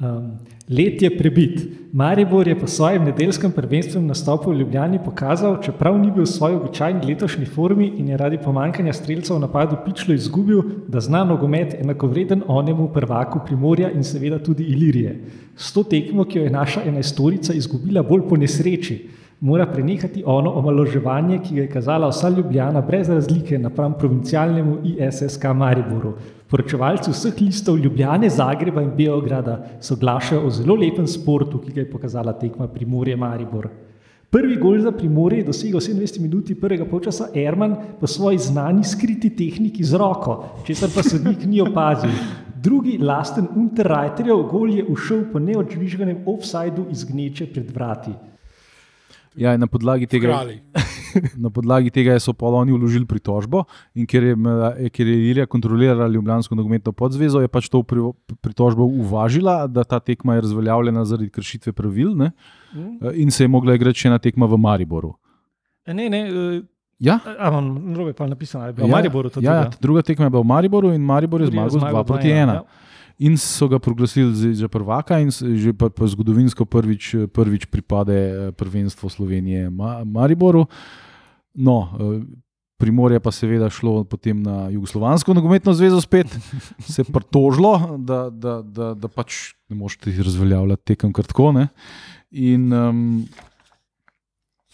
Um, 0.03 0.39
let 0.69 1.03
je 1.03 1.11
prebit. 1.19 1.69
Maribor 1.93 2.49
je 2.49 2.59
po 2.59 2.67
svojem 2.67 3.05
nedeljskem 3.05 3.53
prvenstvem 3.53 4.07
nastopu 4.07 4.51
v 4.51 4.59
Ljubljani 4.59 4.99
pokazal, 5.05 5.61
čeprav 5.63 5.99
ni 5.99 6.11
bil 6.11 6.25
v 6.25 6.27
svoji 6.27 6.57
običajni 6.57 7.07
letošnji 7.07 7.47
formi 7.47 7.87
in 7.87 8.09
je 8.09 8.17
zaradi 8.17 8.41
pomankanja 8.43 8.93
streljcev 8.93 9.37
v 9.37 9.45
napadu 9.45 9.77
pičlo 9.85 10.15
izgubil, 10.15 10.63
da 10.89 11.01
zna 11.01 11.23
nogomet 11.25 11.77
enakovreden 11.79 12.43
onemu 12.49 12.89
prvaku 12.89 13.45
Primorja 13.47 13.91
in 13.91 14.03
seveda 14.05 14.43
tudi 14.43 14.65
Ilirije. 14.65 15.21
S 15.57 15.73
to 15.73 15.85
tekmo, 15.85 16.25
ki 16.25 16.39
jo 16.39 16.45
je 16.45 16.51
naša 16.51 16.83
enajstorica 16.83 17.55
izgubila 17.55 18.03
bolj 18.03 18.27
po 18.29 18.37
nesreči, 18.37 18.99
mora 19.43 19.67
prenehati 19.67 20.23
ono 20.27 20.51
omaloževanje, 20.55 21.41
ki 21.43 21.55
ga 21.55 21.63
je 21.63 21.71
kazala 21.71 22.09
vsa 22.09 22.29
Ljubljana 22.29 22.81
brez 22.81 23.09
razlike 23.09 23.59
napram 23.59 23.97
provincialnemu 23.99 24.77
ISSK 24.85 25.45
Mariboru. 25.55 26.13
Poročevalci 26.49 27.11
vseh 27.11 27.41
listov 27.41 27.79
Ljubljane, 27.79 28.31
Zagreba 28.31 28.83
in 28.83 28.93
Beograda 28.97 29.59
soglašajo 29.81 30.47
o 30.47 30.51
zelo 30.51 30.77
lepem 30.79 31.07
sportu, 31.07 31.59
ki 31.59 31.73
ga 31.73 31.81
je 31.81 31.91
pokazala 31.91 32.33
tekma 32.39 32.69
Primorje 32.69 33.17
Maribor. 33.17 33.69
Prvi 34.31 34.57
gol 34.57 34.79
za 34.81 34.93
Primorje 34.93 35.43
je 35.43 35.51
dosegel 35.51 35.81
v 35.81 35.91
27 35.91 36.23
minuti 36.23 36.55
prvega 36.55 36.85
polčasa 36.85 37.29
Erman 37.35 37.77
po 38.01 38.07
svoji 38.07 38.39
znani 38.39 38.85
skriti 38.85 39.37
tehniki 39.37 39.85
z 39.85 39.99
roko, 39.99 40.45
česar 40.65 40.91
pa 40.95 41.03
sodnik 41.03 41.45
ni 41.45 41.61
opazil. 41.61 42.11
Drugi, 42.63 42.99
lasten 42.99 43.49
Unterreiterjev 43.57 44.47
gol 44.51 44.71
je 44.71 44.85
ušel 44.85 45.33
po 45.33 45.39
neodžvižganem 45.39 46.23
offsajdu 46.27 46.87
iz 46.91 47.05
gneče 47.05 47.51
pred 47.53 47.75
vrati. 47.75 48.15
Ja, 49.35 49.57
na 49.57 49.67
podlagi 49.67 50.07
tega, 50.07 50.29
Krali. 50.29 50.61
na 51.45 51.51
podlagi 51.51 51.91
tega 51.91 52.19
so 52.21 52.33
pa 52.33 52.47
oni 52.47 52.73
vložili 52.73 53.07
pritožbo 53.07 53.65
in 53.95 54.07
ker 54.07 54.23
je, 54.23 54.37
imela- 54.37 54.75
ker 54.89 55.07
je 55.07 55.15
Ilirija 55.15 55.47
kontrolirala 55.47 56.07
Ljubljansko 56.07 56.55
nogometno 56.55 56.93
podzvezo, 56.93 57.41
je 57.41 57.49
pač 57.49 57.69
to 57.69 57.83
pri- 57.83 58.13
pritožbo 58.41 58.85
uvažila, 58.85 59.67
da 59.67 59.85
ta 59.85 60.01
tekma 60.01 60.35
je 60.35 60.41
razveljavljena 60.41 61.05
zaradi 61.05 61.31
kršitve 61.31 61.73
pravil 61.73 62.17
ne? 62.17 62.31
in 63.15 63.31
se 63.31 63.45
je 63.45 63.49
mogla 63.49 63.75
igrati 63.75 63.99
še 63.99 64.09
ena 64.09 64.19
tekma 64.19 64.47
v 64.47 64.57
Mariboru. 64.59 65.15
E, 65.87 65.95
Ne, 65.95 66.09
ne, 66.09 66.21
eh, 66.21 66.63
Ja, 67.01 67.19
a 67.39 67.49
imam 67.49 67.91
narobe 67.91 68.13
pa 68.13 68.27
napisano, 68.27 68.63
da 68.63 68.69
je 68.69 68.73
bilo 68.75 68.87
ja, 68.87 68.89
v 68.89 68.93
Mariboru 68.93 69.31
ja, 69.41 69.55
ja, 69.55 69.71
druga. 69.81 70.03
tekma 70.03 70.25
je 70.25 70.31
bila 70.31 70.43
v 70.43 70.47
Mariboru 70.47 70.93
in 70.93 71.03
Maribor 71.03 71.41
je 71.41 71.49
zmagal 71.49 71.71
z 71.71 71.77
2 71.83 72.05
proti 72.05 72.29
1. 72.29 72.55
Ja. 72.55 72.63
In 73.23 73.37
so 73.39 73.69
ga 73.71 73.79
proglasili 73.79 74.55
za, 74.55 74.69
prvaka, 74.69 75.21
in 75.23 75.31
že 75.31 75.71
pa, 75.79 75.87
pa 75.95 76.07
zgodovinsko 76.11 76.67
prvič, 76.67 77.31
prvič 77.31 77.71
pripade 77.71 78.17
eh, 78.19 78.53
prvenstvo 78.53 79.07
Slovenije 79.07 79.71
Ma, 79.71 80.03
Mariboru. 80.05 80.67
No, 81.55 81.77
eh, 81.95 82.25
Primorje 82.83 83.21
pa 83.23 83.31
seveda 83.31 83.69
šlo 83.71 84.03
potem 84.03 84.43
na 84.43 84.67
Jugoslovansko 84.67 85.35
nogometno 85.35 85.71
zvezo 85.71 86.01
spet, 86.03 86.27
se 86.83 87.03
je 87.03 87.07
pritožilo, 87.07 87.95
da, 87.99 88.27
da, 88.31 88.59
da, 88.59 88.89
da 88.99 89.09
pač 89.09 89.55
ne 89.71 89.79
morete 89.79 90.11
razveljavljati 90.11 90.83
tekem 90.91 91.13
kar 91.15 91.29
tako. 91.31 91.53
Ne? 91.55 91.69
In, 92.31 92.73
um, 92.75 93.23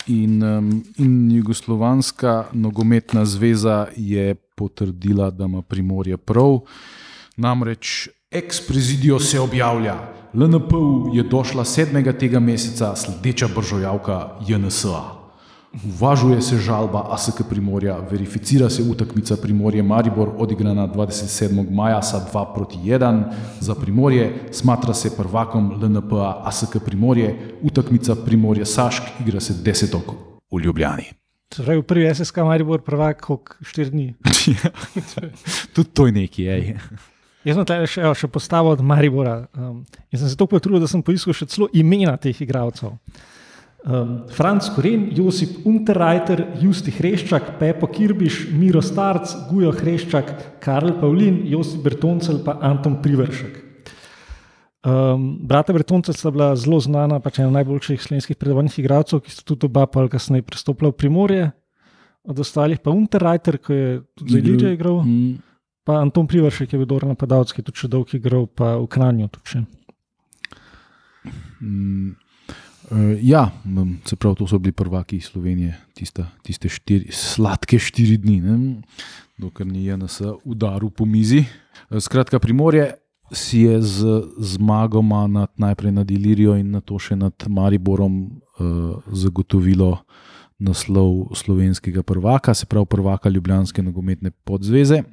in, 0.06 0.40
um, 0.40 0.70
in 0.96 1.36
Jugoslovanska 1.36 2.46
nogometna 2.52 3.26
zveza 3.28 3.92
je 3.96 4.32
potrdila, 4.56 5.28
da 5.30 5.44
ima 5.44 5.60
Primorje 5.62 6.16
prav. 6.16 6.62
Namreč 7.36 8.08
eksprezidijo 8.30 9.20
se 9.20 9.40
objavlja. 9.40 9.94
LNP 10.34 10.72
je 11.14 11.22
došla 11.22 11.64
7. 11.64 12.18
tega 12.18 12.40
meseca 12.40 12.96
sledeča 12.96 13.48
bržojavka 13.54 14.28
JNSA. 14.48 15.18
Uvažuje 15.84 16.42
se 16.42 16.56
žalba 16.56 17.06
ASK 17.10 17.42
Primorja, 17.50 17.96
verificira 18.10 18.70
se 18.70 18.82
utakmica 18.82 19.36
Primorje 19.42 19.82
Maribor, 19.82 20.30
odigrana 20.38 20.88
27. 20.88 21.70
maja 21.70 22.02
sa 22.02 22.26
2 22.32 22.54
proti 22.54 22.76
1 22.76 23.24
za 23.60 23.74
Primorje, 23.74 24.48
smatra 24.50 24.94
se 24.94 25.16
prvakom 25.16 25.72
LNP-a 25.82 26.42
ASK 26.44 26.76
Primorje, 26.84 27.36
utakmica 27.62 28.14
Primorje 28.14 28.66
Sašk 28.66 29.02
igra 29.20 29.40
se 29.40 29.54
10. 29.54 30.00
v 30.52 30.60
Ljubljani. 30.60 31.04
Se 31.54 31.62
pravi, 31.62 31.82
prvi 31.82 32.14
SSK 32.14 32.36
Maribor 32.36 32.82
prvak, 32.82 33.20
koliko 33.20 33.54
4 33.60 33.90
dni. 33.90 34.14
Tudi 35.74 35.88
to 35.88 36.06
je 36.06 36.12
nekaj. 36.12 36.74
Jaz 37.48 37.56
sem 37.56 37.64
tukaj 37.64 37.88
še, 37.88 38.04
še 38.20 38.28
postavil 38.28 38.74
od 38.76 38.84
Maribora 38.84 39.38
um, 39.56 39.80
in 40.12 40.20
sem 40.20 40.28
se 40.28 40.36
tako 40.36 40.58
potrudil, 40.58 40.82
da 40.84 40.90
sem 40.90 41.00
poiskal 41.04 41.36
še 41.36 41.48
celo 41.48 41.70
imena 41.72 42.18
teh 42.20 42.36
igralcev. 42.44 42.98
Um, 43.88 44.26
Franz 44.34 44.66
Koren, 44.74 45.06
Josip 45.16 45.62
Unterreiter, 45.68 46.42
Justi 46.60 46.92
Hreščak, 46.92 47.54
Pepo 47.60 47.88
Kirbiš, 47.88 48.48
Miro 48.52 48.82
Starc, 48.84 49.32
Gujo 49.48 49.70
Hreščak, 49.72 50.34
Karl 50.60 50.98
Pavlin, 51.00 51.40
Josip 51.48 51.86
Bertoncel 51.86 52.42
in 52.42 52.66
Anton 52.68 52.98
Privršek. 53.00 53.64
Um, 54.88 55.38
brata 55.46 55.72
Bertonca 55.72 56.12
sta 56.12 56.30
bila 56.34 56.50
zelo 56.58 56.82
znana, 56.84 57.16
pač 57.22 57.40
ena 57.40 57.54
najboljših 57.56 58.02
slovenskih 58.02 58.36
predavanih 58.38 58.76
igralcev, 58.82 59.22
ki 59.24 59.32
sta 59.32 59.46
tudi 59.46 59.70
oba 59.70 59.86
pa 59.88 60.04
kasneje 60.10 60.44
prestopila 60.46 60.92
v 60.92 60.98
Primorje. 60.98 61.50
Od 62.28 62.44
ostalih 62.44 62.82
pa 62.82 62.92
Unterreiter, 62.92 63.56
ki 63.62 63.72
je 63.72 64.00
tudi 64.18 64.34
za 64.34 64.42
Ilirijo 64.42 64.74
igral. 64.74 65.00
Mm, 65.06 65.38
Pa 65.88 66.04
Anton 66.04 66.28
Privršek 66.28 66.72
je 66.72 66.78
bil 66.78 66.84
dober 66.84 67.08
napadalec, 67.08 67.48
ki 67.48 67.62
je 67.62 67.66
tudi 67.70 67.80
še 67.80 67.88
dolgo 67.88 68.12
igral, 68.12 68.44
pa 68.44 68.74
v 68.76 68.84
Kranju. 68.92 69.24
tudi. 69.32 69.64
Mm, 71.64 72.12
eh, 72.92 73.16
ja, 73.24 73.48
mm, 73.64 74.04
se 74.04 74.20
pravi, 74.20 74.36
to 74.36 74.44
so 74.44 74.60
bili 74.60 74.76
prvaki 74.76 75.16
Slovenije, 75.16 75.72
tiste, 75.96 76.28
tiste 76.44 76.68
štiri, 76.68 77.08
sladke 77.08 77.80
štiri 77.80 78.20
dni, 78.20 78.36
ne, 78.44 78.56
dokler 79.40 79.64
ni 79.64 79.88
JNS 79.88 80.44
udaril 80.44 80.92
po 80.92 81.08
mizi. 81.08 81.48
Eh, 81.48 81.96
Skratka, 82.04 82.36
Primorje 82.36 82.92
si 83.32 83.64
je 83.64 83.80
z 83.80 84.28
zmagoma 84.44 85.24
nad, 85.24 85.48
najprej 85.56 86.04
nad 86.04 86.10
Ilirijo 86.10 86.52
in 86.60 86.76
na 86.76 86.84
to 86.84 87.00
še 87.00 87.16
nad 87.16 87.32
Mariborom 87.48 88.24
uh, 88.28 89.00
zagotovilo 89.12 90.04
naslov 90.58 91.36
slovenskega 91.36 92.02
prvaka, 92.02 92.54
se 92.54 92.66
pravi 92.66 92.88
prvaka 92.88 93.28
Ljubljanske 93.28 93.84
nogometne 93.84 94.32
podzveze. 94.44 95.04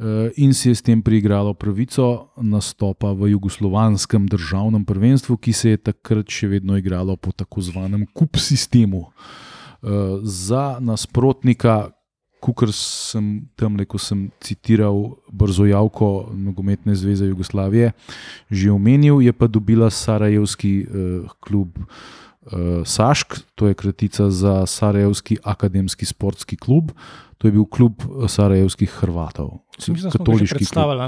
Eh, 0.00 0.32
in 0.36 0.54
si 0.54 0.68
je 0.68 0.74
s 0.74 0.80
tem 0.80 1.02
priigralo 1.02 1.52
pravico 1.52 2.32
nastopa 2.40 3.12
v 3.12 3.36
jugoslovanskem 3.36 4.24
državnem 4.32 4.84
prvenstvu, 4.84 5.36
ki 5.36 5.52
se 5.52 5.76
je 5.76 5.76
takrat 5.76 6.24
še 6.24 6.48
vedno 6.48 6.78
igralo 6.80 7.20
po 7.20 7.36
tako 7.36 7.60
imenovanem 7.60 8.06
kup 8.16 8.40
sistemu. 8.40 9.12
Eh, 9.12 10.24
Za 10.24 10.80
nasprotnika, 10.80 11.92
kot 12.40 12.72
sem 12.72 13.44
tam 13.56 13.76
ko 13.84 13.98
sem 14.00 14.30
citiral 14.40 15.20
Brzojavko 15.28 16.32
Nogometne 16.32 16.96
zveze 16.96 17.28
Jugoslavije, 17.28 17.92
že 18.48 18.72
omenil, 18.72 19.20
je 19.20 19.32
pa 19.36 19.46
dobila 19.52 19.90
Sarajevski 19.90 20.80
eh, 20.80 20.86
klub. 21.44 21.76
Uh, 22.52 22.86
Sašk, 22.86 23.38
to 23.54 23.68
je 23.68 23.74
kratica 23.74 24.30
za 24.30 24.66
Sarajevski 24.66 25.36
akademski 25.44 26.06
sportski 26.06 26.56
klub. 26.56 26.92
To 27.40 27.48
je 27.48 27.52
bil 27.56 27.64
klub 27.64 28.02
eh, 28.04 28.28
sarajevskih 28.28 28.90
Hrvatov, 29.00 29.64
Mislim, 29.88 30.12
katoliški 30.12 30.66
klub. 30.66 31.00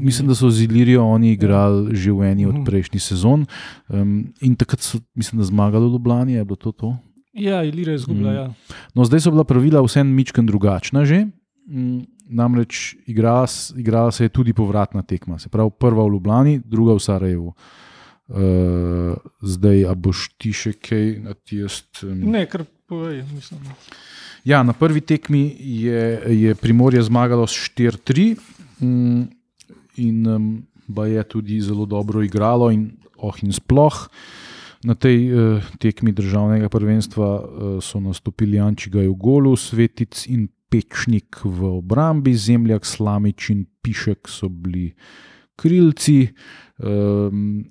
Mislim, 0.00 0.28
da 0.28 0.34
so 0.38 0.50
z 0.50 0.62
Ilirijo 0.62 1.02
oni 1.02 1.32
igrali 1.34 1.96
že 1.96 2.12
v 2.12 2.30
eni 2.30 2.46
od 2.46 2.54
Mhm. 2.54 2.64
prejšnjih 2.64 3.02
sezon. 3.02 3.46
Um, 3.88 4.30
in 4.40 4.54
takrat 4.54 4.80
so, 4.80 5.00
mislim, 5.14 5.42
da 5.42 5.44
zmagali 5.44 5.90
v 5.90 5.92
Ljubljani, 5.92 6.32
je 6.32 6.44
bilo 6.44 6.56
to 6.56 6.72
to. 6.72 6.96
Ja, 7.34 7.64
Ilira 7.64 7.92
je 7.92 7.96
izgubila. 7.96 8.30
Mm. 8.30 8.34
Ja. 8.34 8.46
No, 8.94 9.04
zdaj 9.04 9.20
so 9.20 9.30
bila 9.30 9.44
pravila 9.44 9.82
vseeno 9.82 10.10
mičken 10.14 10.46
drugačna 10.46 11.04
že. 11.04 11.26
Mm, 11.66 12.06
Namreč 12.30 12.96
igrala, 13.06 13.46
igrala 13.76 14.12
se 14.12 14.24
je 14.24 14.28
tudi 14.28 14.52
povratna 14.52 15.02
tekma, 15.02 15.38
se 15.38 15.48
pravi 15.48 15.70
prva 15.78 16.04
v 16.04 16.12
Ljubljani, 16.12 16.60
druga 16.64 16.94
v 16.94 17.00
Sarajevu. 17.00 17.46
Uh, 17.48 17.87
zdaj, 19.40 19.86
a 19.88 19.94
boš 19.96 20.28
ti 20.36 20.52
še 20.52 20.74
kaj 20.76 21.06
na 21.24 21.32
tist? 21.34 22.04
Um, 22.04 22.28
Ne, 22.32 22.44
kar 22.46 22.66
povej. 22.88 23.24
Mislim. 23.32 23.60
Ja, 24.44 24.62
na 24.62 24.72
prvi 24.72 25.00
tekmi 25.00 25.56
je, 25.58 26.20
je 26.28 26.54
Primorje 26.54 27.02
zmagalo 27.02 27.46
s 27.46 27.56
4-3 27.76 28.36
mm, 28.80 29.22
in 29.96 30.26
um, 30.26 30.66
ba 30.88 31.06
je 31.06 31.24
tudi 31.24 31.60
zelo 31.60 31.86
dobro 31.86 32.22
igralo. 32.22 32.70
In, 32.70 32.92
oh, 33.16 33.34
in 33.42 33.52
sploh 33.52 34.08
na 34.84 34.94
tej 34.94 35.18
uh, 35.32 35.64
tekmi 35.80 36.12
državnega 36.12 36.68
prvenstva 36.68 37.28
uh, 37.28 37.44
so 37.82 38.00
nastopili 38.00 38.60
Jančiga 38.60 39.02
v 39.02 39.16
golu, 39.16 39.56
Svetic 39.56 40.28
in 40.28 40.48
Pečnik 40.68 41.40
v 41.44 41.80
obrambi, 41.80 42.36
Zemljak, 42.36 42.84
Slamič 42.84 43.50
in 43.56 43.64
Pišek 43.82 44.28
so 44.28 44.52
bili 44.52 44.92
krilci. 45.56 46.28
Um, 46.78 47.64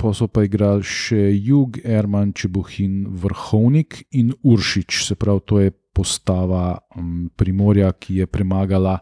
Pa 0.00 0.14
so 0.16 0.30
pa 0.32 0.46
igrali 0.46 0.80
še 0.86 1.18
Jug, 1.36 1.76
Erman, 1.84 2.32
Čebuhin, 2.32 3.04
Vrhovnik 3.20 4.06
in 4.16 4.32
Uršič, 4.40 5.04
se 5.04 5.16
pravi, 5.20 5.44
to 5.44 5.60
je 5.60 5.74
postava 5.92 6.78
um, 6.96 7.28
Primorja, 7.36 7.92
ki 7.92 8.22
je 8.22 8.26
premagala 8.26 8.96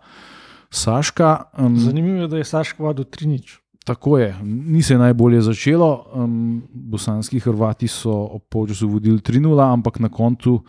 Saška. 0.74 1.54
Um, 1.54 1.78
Zanimivo 1.78 2.24
je, 2.24 2.28
da 2.28 2.42
je 2.42 2.48
Saško 2.50 2.88
vodil 2.88 3.06
3-0. 3.06 3.58
tako 3.88 4.18
je, 4.18 4.34
ni 4.42 4.82
se 4.82 4.98
najbolje 4.98 5.40
začelo. 5.40 6.06
Um, 6.14 6.62
bosanski 6.74 7.38
Hrvati 7.40 7.88
so 7.88 8.12
ob 8.12 8.42
polčasu 8.48 8.88
vodili 8.88 9.18
3-0, 9.18 9.72
ampak 9.72 10.00
na 10.00 10.08
koncu 10.08 10.64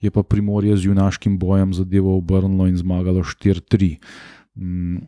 je 0.00 0.10
pa 0.10 0.22
Primorje 0.22 0.76
z 0.76 0.84
junaškim 0.84 1.38
bojem 1.38 1.74
zadevo 1.74 2.16
obrnilo 2.16 2.66
in 2.66 2.76
zmagalo 2.76 3.24
4-3. 3.24 3.96
Um, 4.54 5.00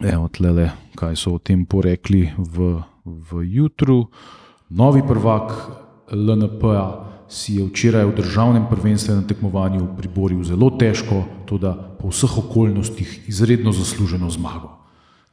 Evo, 0.00 0.26
tlele, 0.28 0.72
kaj 0.98 1.14
so 1.16 1.36
o 1.36 1.38
tem 1.38 1.62
porekli 1.66 2.32
v, 2.34 2.82
v 3.04 3.44
jutru. 3.44 4.08
Novi 4.70 5.02
prvak 5.06 5.52
LNP-a 6.12 7.04
si 7.28 7.56
je 7.60 7.64
včeraj 7.68 8.04
v 8.04 8.16
državnem 8.16 8.64
prvenstvenem 8.68 9.24
tekmovanju 9.28 9.96
priboril 9.96 10.44
zelo 10.44 10.70
težko, 10.72 11.24
tudi 11.44 11.72
po 12.00 12.08
vseh 12.08 12.32
okoljnostih 12.44 13.28
izredno 13.28 13.72
zasluženo 13.72 14.30
zmago. 14.30 14.84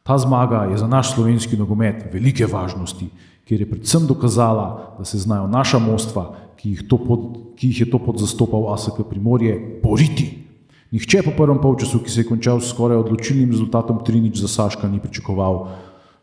Ta 0.04 0.18
zmaga 0.18 0.66
je 0.72 0.78
za 0.78 0.88
naš 0.88 1.14
slovenski 1.14 1.58
nogomet 1.58 2.10
velike 2.14 2.48
važnosti, 2.48 3.08
ker 3.46 3.62
je 3.62 3.70
predvsem 3.70 4.08
dokazala, 4.08 4.96
da 4.98 5.06
se 5.06 5.20
znajo 5.20 5.48
naša 5.48 5.80
mostva, 5.80 6.36
ki 6.58 6.70
jih, 6.70 6.82
pod, 6.90 7.56
ki 7.58 7.68
jih 7.68 7.80
je 7.86 7.90
to 7.90 8.00
podzastopal 8.00 8.74
ASK 8.74 9.02
Primorje, 9.10 9.80
boriti. 9.84 10.38
Nihče 10.92 11.22
po 11.24 11.32
prvem 11.38 11.62
polčasu, 11.62 12.02
ki 12.04 12.12
se 12.12 12.22
je 12.22 12.28
končal 12.28 12.60
s 12.60 12.74
skoraj 12.74 12.98
odločilnim 12.98 13.52
rezultatom 13.52 14.02
3-0 14.04 14.42
za 14.42 14.48
Saška, 14.48 14.90
ni 14.90 15.00
pričakoval, 15.00 15.68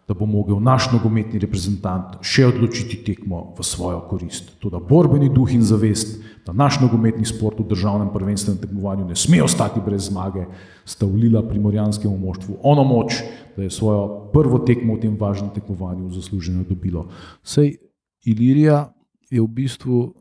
da 0.08 0.14
bo 0.14 0.26
mogel 0.26 0.56
naš 0.60 0.88
nogometni 0.92 1.38
reprezentant 1.42 2.16
še 2.24 2.46
odločiti 2.48 3.02
tekmo 3.04 3.52
v 3.58 3.64
svojo 3.64 4.00
korist. 4.08 4.54
Toda 4.62 4.80
borbeni 4.80 5.28
duh 5.28 5.52
in 5.52 5.62
zavest, 5.62 6.16
da 6.46 6.54
naš 6.56 6.78
nogometni 6.80 7.28
sport 7.28 7.60
v 7.60 7.66
državnem 7.68 8.08
prvenstvenem 8.14 8.62
tekmovanju 8.62 9.04
ne 9.04 9.16
sme 9.16 9.42
ostati 9.44 9.82
brez 9.84 10.08
zmage, 10.08 10.46
sta 10.88 11.04
vlila 11.04 11.42
primorjanskemu 11.44 12.16
moštvu 12.16 12.56
ono 12.64 12.86
moč, 12.88 13.20
da 13.56 13.66
je 13.66 13.74
svojo 13.74 14.30
prvo 14.32 14.62
tekmo 14.64 14.96
v 14.96 15.04
tem 15.04 15.20
važnem 15.20 15.52
tekmovanju 15.52 16.08
zasluženo 16.16 16.64
dobilo. 16.64 17.10
Sej 17.44 17.76
Ilirija 18.24 18.88
je 19.28 19.44
v 19.44 19.48
bistvu 19.60 20.14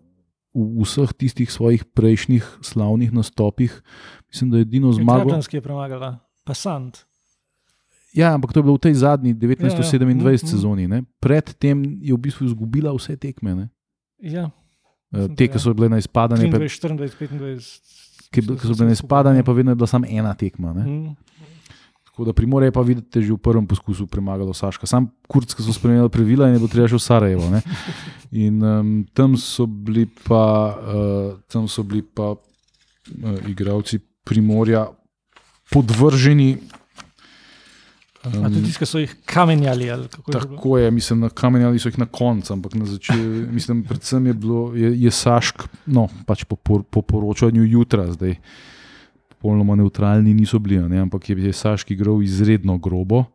v 0.57 0.83
vseh 0.83 1.13
tistih 1.15 1.47
svojih 1.47 1.85
prejšnjih 1.95 2.43
slavnih 2.65 3.13
nastopih, 3.13 3.71
mislim, 4.27 4.51
da 4.51 4.57
je 4.57 4.67
edino 4.67 4.91
zmago. 4.91 5.29
Zmagal 5.29 5.47
je 5.53 5.61
premagala, 5.61 6.17
pa 6.43 6.53
Sant. 6.57 7.05
Ja, 8.17 8.33
ampak 8.33 8.49
to 8.49 8.59
je 8.59 8.65
bilo 8.65 8.75
v 8.75 8.85
tej 8.89 8.95
zadnji 8.97 9.31
Ja, 9.31 9.37
ja. 9.37 9.69
1927 9.69 10.09
Mhm, 10.09 10.25
mhm. 10.25 10.47
sezoni. 10.49 10.85
Ne? 10.89 11.03
Predtem 11.21 12.01
je 12.01 12.13
v 12.13 12.17
bistvu 12.17 12.49
izgubila 12.49 12.89
vse 12.97 13.13
tekme. 13.15 13.53
Ne? 13.55 13.65
Ja, 14.17 14.49
Eh, 15.07 15.27
Te, 15.27 15.47
da 15.47 15.47
ki 15.47 15.55
ja. 15.55 15.59
so 15.59 15.71
bile 15.71 15.87
na 15.89 15.97
izpadanje, 15.97 16.51
pa, 16.51 16.57
23, 16.59 16.99
24, 16.99 16.99
25. 16.99 18.27
ki, 18.27 18.41
ki 18.43 18.65
so 18.67 18.75
bile 18.75 18.89
na 18.91 18.95
izpadanje, 18.97 19.43
pa 19.43 19.53
vedno 19.55 19.71
je 19.71 19.79
bila 19.79 19.87
samo 19.87 20.03
ena 20.09 20.33
tekma. 20.35 20.73
Ne? 20.75 20.83
Mm. 20.83 21.15
Tako 22.03 22.25
da 22.25 22.33
Primorje 22.33 22.67
je 22.67 22.71
pa 22.75 22.81
vidite 22.81 23.21
že 23.21 23.31
v 23.31 23.37
prvem 23.37 23.67
poskusu 23.67 24.07
premagalo 24.07 24.51
Saška. 24.53 24.83
Sam 24.83 25.07
Kurcka 25.29 25.63
so 25.63 25.71
spremenili 25.71 26.09
pravila 26.09 26.47
in 26.49 26.57
je 26.57 26.59
bilo 26.59 26.67
treba 26.67 26.89
še 26.89 26.97
v 26.97 27.05
Sarajevo. 27.07 27.45
Ne? 27.47 27.61
In 28.49 28.59
um, 28.59 29.05
tam 29.13 29.37
so 29.37 29.63
bili 29.63 30.09
pa, 30.27 30.43
uh, 30.75 31.39
tam 31.47 31.69
so 31.71 31.87
bili 31.87 32.01
pa 32.03 32.33
uh, 32.33 32.39
igravci 33.47 34.01
Primorja 34.27 34.91
podvrženi. 35.71 36.57
A 38.27 38.49
tudi 38.49 38.67
tisti, 38.67 38.81
ki 38.81 38.87
so 38.89 39.01
jih 39.01 39.13
kamenjali. 39.25 39.89
ali 39.91 40.07
kako 40.07 40.31
je? 40.31 40.39
Tako 40.39 40.77
je, 40.77 40.91
mislim, 40.91 41.19
na 41.25 41.29
kamenjali 41.29 41.79
so 41.79 41.89
jih 41.89 41.99
na 41.99 42.05
koncu, 42.05 42.53
ampak 42.53 42.75
na 42.75 42.85
začetku, 42.85 43.23
mislim, 43.57 43.83
predvsem 43.83 44.25
je 44.25 44.33
bilo, 44.33 44.61
je, 44.75 44.93
je 45.01 45.11
Sašk, 45.11 45.67
no, 45.85 46.07
pač 46.25 46.43
po, 46.43 46.55
por, 46.55 46.83
po 46.83 47.01
poročanju 47.01 47.63
jutra, 47.63 48.07
zdaj, 48.11 48.37
popolnoma 49.35 49.75
neutralni 49.75 50.33
niso 50.33 50.59
bili, 50.59 50.79
ne, 50.89 51.01
ampak 51.05 51.29
je, 51.29 51.37
je 51.47 51.53
Sašk 51.53 51.91
igral 51.91 52.23
izredno 52.23 52.77
grobo. 52.77 53.25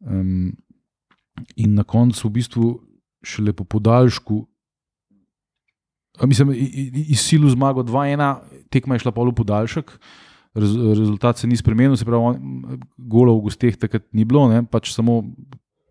Um, 0.00 0.52
in 1.56 1.74
na 1.74 1.84
koncu, 1.84 2.28
v 2.28 2.32
bistvu, 2.38 2.68
šele 3.22 3.52
po 3.52 3.64
podaljšku, 3.64 4.46
mislim, 6.26 6.54
iz 7.08 7.20
silu 7.20 7.50
zmago 7.50 7.82
2-1, 7.82 8.36
tekma 8.70 8.94
je 8.94 8.98
šla 9.06 9.12
polo 9.12 9.32
podaljšek. 9.32 9.92
Rez, 10.54 10.72
rezultat 10.74 11.38
se 11.38 11.46
ni 11.46 11.56
spremenil, 11.56 11.96
se 11.96 12.04
pravi, 12.04 12.24
on- 12.24 12.80
golov 12.96 13.40
v 13.40 13.44
gosteh 13.50 13.76
takrat 13.76 14.06
ni 14.12 14.24
bilo, 14.24 14.48
ne, 14.48 14.62
pač 14.64 14.92
samo 14.94 15.22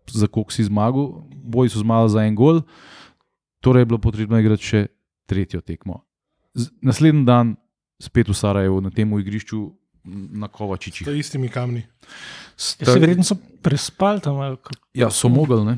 za 0.08 0.26
koliko 0.26 0.52
si 0.52 0.64
zmagal, 0.64 1.24
boji 1.30 1.70
so 1.70 1.80
zmagali 1.84 2.10
za 2.10 2.24
en 2.24 2.34
gol, 2.34 2.62
torej 3.60 3.84
je 3.84 3.86
bilo 3.86 3.98
potrebno 3.98 4.38
igrati 4.40 4.64
še 4.64 4.80
tretjo 5.28 5.60
tekmo. 5.60 6.02
Z, 6.56 6.72
naslednji 6.82 7.24
dan 7.28 7.56
spet 8.00 8.28
v 8.28 8.34
Sarajevu, 8.34 8.80
na 8.80 8.90
tem 8.90 9.08
igrišču 9.18 9.68
na 10.08 10.48
Kovačičih. 10.48 11.06
S 11.06 11.10
istimi 11.10 11.48
kamni. 11.48 11.82
Ja, 12.80 12.92
se 12.92 13.00
verjetno 13.00 13.24
so 13.24 13.36
prespali 13.62 14.20
tam. 14.20 14.36
ali 14.40 14.56
kako? 14.56 14.80
Ja, 14.94 15.10
so 15.10 15.28
mogli. 15.28 15.64
Ne? 15.64 15.76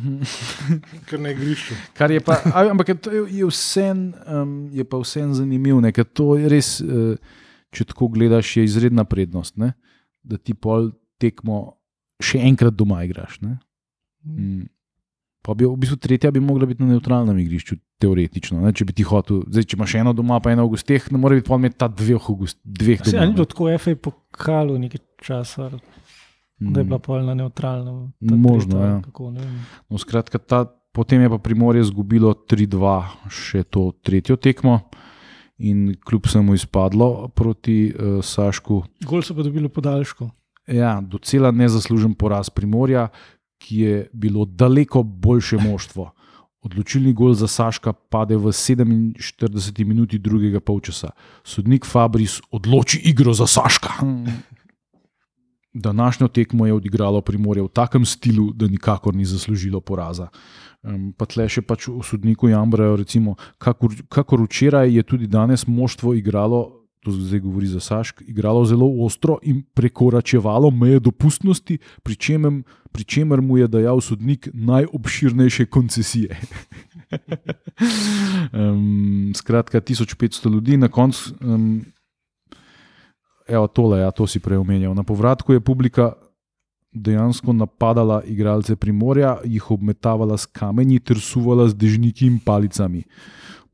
Kar 1.08 1.20
na 1.20 1.30
igrišču. 1.30 1.74
Kar 1.94 2.10
je 2.10 2.20
pa, 2.20 2.38
a, 2.54 2.70
ampak 2.70 2.88
je, 2.88 2.96
je, 3.30 3.46
vsem 3.46 4.12
um, 4.26 4.68
je 4.72 4.84
pa 4.84 5.00
vsem 5.02 5.34
zanimivo, 5.34 5.80
ne? 5.80 5.92
ker 5.92 6.04
to 6.04 6.36
je 6.38 6.48
res, 6.48 6.80
uh, 6.80 7.16
če 7.74 7.86
tako 7.92 8.10
gledaš, 8.14 8.56
je 8.56 8.66
izredna 8.66 9.04
prednost, 9.08 9.56
ne? 9.60 9.72
da 10.22 10.36
ti 10.36 10.52
pol 10.54 10.90
tekmo 11.20 11.80
še 12.20 12.42
enkrat 12.44 12.76
doma 12.76 13.00
igraš. 13.06 13.38
Ne? 13.40 13.56
Mm. 14.26 14.66
Pa 15.40 15.54
bi 15.56 15.64
v 15.64 15.76
bistvu 15.80 15.96
tretja 15.96 16.32
bi 16.34 16.42
mogla 16.44 16.68
biti 16.68 16.82
na 16.84 16.90
neutralnem 16.92 17.38
igrišču, 17.40 17.78
teoretično. 18.00 18.60
Ne? 18.60 18.72
Če 18.76 18.84
bi 18.88 18.96
ti 18.96 19.06
hotel, 19.08 19.40
zdaj, 19.48 19.64
če 19.70 19.78
imaš 19.78 19.94
eno 20.02 20.12
doma, 20.16 20.40
pa 20.44 20.52
eno 20.52 20.66
v 20.68 20.74
gosteh, 20.74 21.06
ne 21.12 21.20
more 21.20 21.38
biti 21.38 21.48
pa 21.48 21.56
imeti 21.60 21.78
ta 21.80 21.88
dveh, 21.88 22.20
v 22.20 22.36
gost, 22.42 22.58
dveh 22.64 23.00
Se, 23.06 23.16
ni 23.16 23.36
bilo 23.36 23.48
tako 23.48 23.70
FA 23.80 23.96
pokalo 24.08 24.76
nekaj 24.82 25.02
časa, 25.24 25.70
ne. 25.72 25.80
da 26.74 26.82
je 26.82 26.90
bila 26.90 27.00
pol 27.00 27.24
na 27.24 27.36
neutralnem. 27.38 28.10
Mm. 28.20 28.40
Možno, 28.44 28.76
tretja, 28.76 28.92
ja. 28.92 29.00
Kako. 29.08 29.32
No, 29.88 30.00
skratka, 30.00 30.40
ta, 30.40 30.66
potem 30.92 31.24
je 31.24 31.32
pa 31.32 31.40
Primorje 31.40 31.86
izgubilo 31.86 32.34
3-2 32.36 32.96
še 33.32 33.64
to 33.64 33.90
tretjo 34.04 34.36
tekmo. 34.36 34.82
In 35.60 35.96
kljub 36.04 36.24
vsemu 36.24 36.54
izpadlo 36.56 37.28
proti 37.36 37.92
uh, 37.92 38.24
Sašku, 38.24 38.82
Gol 39.04 39.20
so 39.22 39.34
pa 39.36 39.44
dobili 39.44 39.68
v 39.68 39.72
podaljšku. 39.76 40.30
ja, 40.66 41.00
docela 41.00 41.50
nezaslužen 41.50 42.14
poraz 42.14 42.48
Primorja, 42.48 43.08
ki 43.60 43.76
je 43.76 44.08
bilo 44.12 44.44
daleko 44.44 45.02
boljše 45.02 45.58
moštvo. 45.60 46.10
Odločilni 46.62 47.12
gol 47.12 47.34
za 47.34 47.48
Saška 47.48 47.92
pade 47.92 48.36
v 48.36 48.52
47 48.52 49.84
minuti 49.84 50.18
drugega 50.18 50.60
polčasa. 50.60 51.10
Sodnik 51.44 51.86
Fabris 51.86 52.40
odloči 52.50 53.00
igro 53.04 53.32
za 53.32 53.46
Saška. 53.46 54.00
Današnjo 55.72 56.28
tekmo 56.28 56.66
je 56.66 56.74
odigralo 56.74 57.20
Primorje 57.20 57.62
v 57.62 57.68
takem 57.68 58.04
stilu, 58.04 58.52
da 58.52 58.66
nikakor 58.66 59.14
ni 59.14 59.24
zaslužilo 59.24 59.80
poraza. 59.80 60.28
Um, 60.80 61.10
pa 61.12 61.28
tle 61.28 61.44
še 61.44 61.60
pač 61.60 61.90
v 61.92 62.00
sodniku 62.00 62.48
Jambrajo, 62.48 62.96
recimo, 62.96 63.36
kakor, 63.60 63.92
kakor 64.08 64.40
včeraj 64.46 64.88
je 64.88 65.02
tudi 65.04 65.26
danes 65.28 65.66
moštvo 65.68 66.14
igralo, 66.16 66.80
to 67.04 67.12
zdaj 67.12 67.40
govori 67.44 67.68
za 67.68 67.80
Sašk, 67.84 68.22
igralo 68.28 68.64
zelo 68.64 68.88
ostro 69.04 69.36
in 69.44 69.60
prekoračevalo 69.76 70.70
meje 70.72 71.00
dopustnosti, 71.04 71.76
pri 72.00 72.16
čemer, 72.16 72.62
pri 72.92 73.04
čemer 73.04 73.44
mu 73.44 73.60
je 73.60 73.68
dajal 73.68 74.00
sodnik 74.00 74.48
najobširnejše 74.52 75.68
koncesije. 75.68 76.36
Um, 78.52 79.32
skratka, 79.34 79.80
1500 79.80 80.52
ljudi 80.52 80.76
na 80.76 80.88
koncu. 80.88 81.34
Um, 81.40 81.82
evo, 83.48 83.66
tole, 83.66 84.00
ja, 84.00 84.10
to 84.10 84.26
si 84.26 84.40
prej 84.40 84.58
omenjal. 84.58 84.94
Na 84.94 85.02
povratku 85.02 85.52
je 85.52 85.60
publika 85.60 86.12
dejansko 86.92 87.52
napadala 87.52 88.22
igralce 88.26 88.76
Primorja, 88.76 89.38
jih 89.44 89.70
obmetavala 89.70 90.38
s 90.38 90.46
kamenji 90.46 90.98
ter 91.00 91.20
suvala 91.20 91.68
z 91.68 91.74
dežniki 91.74 92.26
in 92.26 92.38
palicami. 92.38 93.04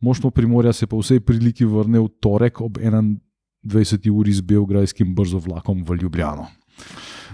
Moštvo 0.00 0.30
Primorja 0.30 0.72
se 0.72 0.86
po 0.86 1.00
vsej 1.00 1.20
priliki 1.20 1.64
vrne 1.64 2.00
v 2.00 2.08
torek 2.20 2.60
ob 2.60 2.78
21. 2.78 4.10
uri 4.10 4.32
z 4.32 4.40
belgrajskim 4.40 5.14
brzo 5.14 5.38
vlakom 5.38 5.82
v 5.84 5.96
Ljubljano. 6.02 6.46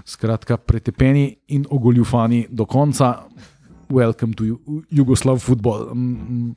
Skratka, 0.05 0.57
pretepeni 0.57 1.37
in 1.49 1.67
ogoljufani 1.71 2.47
do 2.51 2.65
konca. 2.65 3.27
Welcome 3.89 4.35
to 4.35 4.45
Ju- 4.45 4.83
Jugoslav 4.91 5.39
football. 5.39 5.91
Um, 5.93 6.57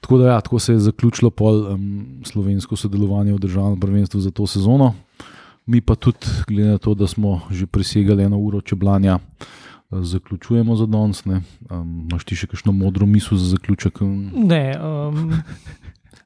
tako 0.00 0.18
da, 0.18 0.28
ja, 0.28 0.40
tako 0.40 0.58
se 0.58 0.72
je 0.72 0.78
zaključilo 0.78 1.30
pol 1.30 1.66
um, 1.66 2.20
slovensko 2.24 2.76
sodelovanje 2.76 3.32
v 3.32 3.38
državnem 3.38 3.80
prvenstvu 3.80 4.20
za 4.20 4.30
to 4.30 4.46
sezono. 4.46 4.94
Mi 5.68 5.80
pa 5.80 5.94
tudi, 5.94 6.24
glede 6.46 6.70
na 6.70 6.78
to, 6.78 6.94
da 6.94 7.06
smo 7.06 7.40
že 7.50 7.66
presegali 7.66 8.24
eno 8.24 8.38
uro 8.38 8.60
čeblanja, 8.60 9.18
zaključujemo 9.90 10.76
za 10.76 10.86
danes. 10.86 11.22
Um, 11.26 11.42
Máš 12.08 12.24
ti 12.24 12.36
še 12.36 12.46
kakšno 12.46 12.72
modro 12.72 13.06
misel 13.06 13.36
za 13.36 13.50
zaključek? 13.50 14.00
Um, 14.00 14.30
Ne, 14.34 14.72
um, 14.74 15.32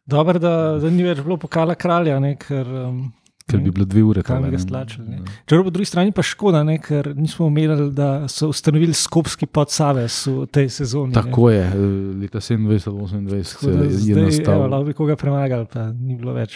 dobro, 0.06 0.38
da, 0.38 0.52
da 0.78 0.90
ni 0.90 1.02
več 1.02 1.20
bilo 1.20 1.36
pokala 1.36 1.74
kralja, 1.74 2.20
ne, 2.20 2.36
ker, 2.36 2.66
um, 2.86 3.02
Ker 3.42 3.58
bi 3.58 3.70
bile 3.70 3.84
dve 3.84 4.02
ure 4.02 4.22
tole, 4.22 4.38
bi 4.40 4.52
ga 4.52 4.56
ne. 4.56 4.62
stlačili, 4.62 5.06
ne. 5.08 5.18
čeprav 5.42 5.64
po 5.64 5.70
drugi 5.70 5.86
strani 5.86 6.12
pa 6.12 6.22
škoda, 6.22 6.62
ne, 6.62 6.76
ker 6.78 7.10
nismo 7.16 7.46
omenili, 7.46 7.88
da 7.92 8.28
so 8.30 8.48
ustanovili 8.48 8.94
skopski 8.94 9.46
podsaves 9.46 10.26
v 10.26 10.46
tej 10.46 10.70
sezoni. 10.70 11.10
ne. 11.10 11.18
Tako 11.18 11.50
je, 11.50 11.64
eh, 11.64 11.74
leta 12.20 12.38
27 12.40 12.86
ali 12.86 13.00
28 13.00 13.58
Tako 13.58 13.72
da 13.72 13.82
je 13.82 13.90
zdaj, 13.90 14.22
nastal. 14.24 14.54
evo, 14.54 14.66
lahko 14.68 14.84
bi 14.84 14.94
koga 14.94 15.16
premagali, 15.16 15.66
pa 15.66 15.90
ni 15.90 16.14
bilo 16.14 16.32
več 16.32 16.54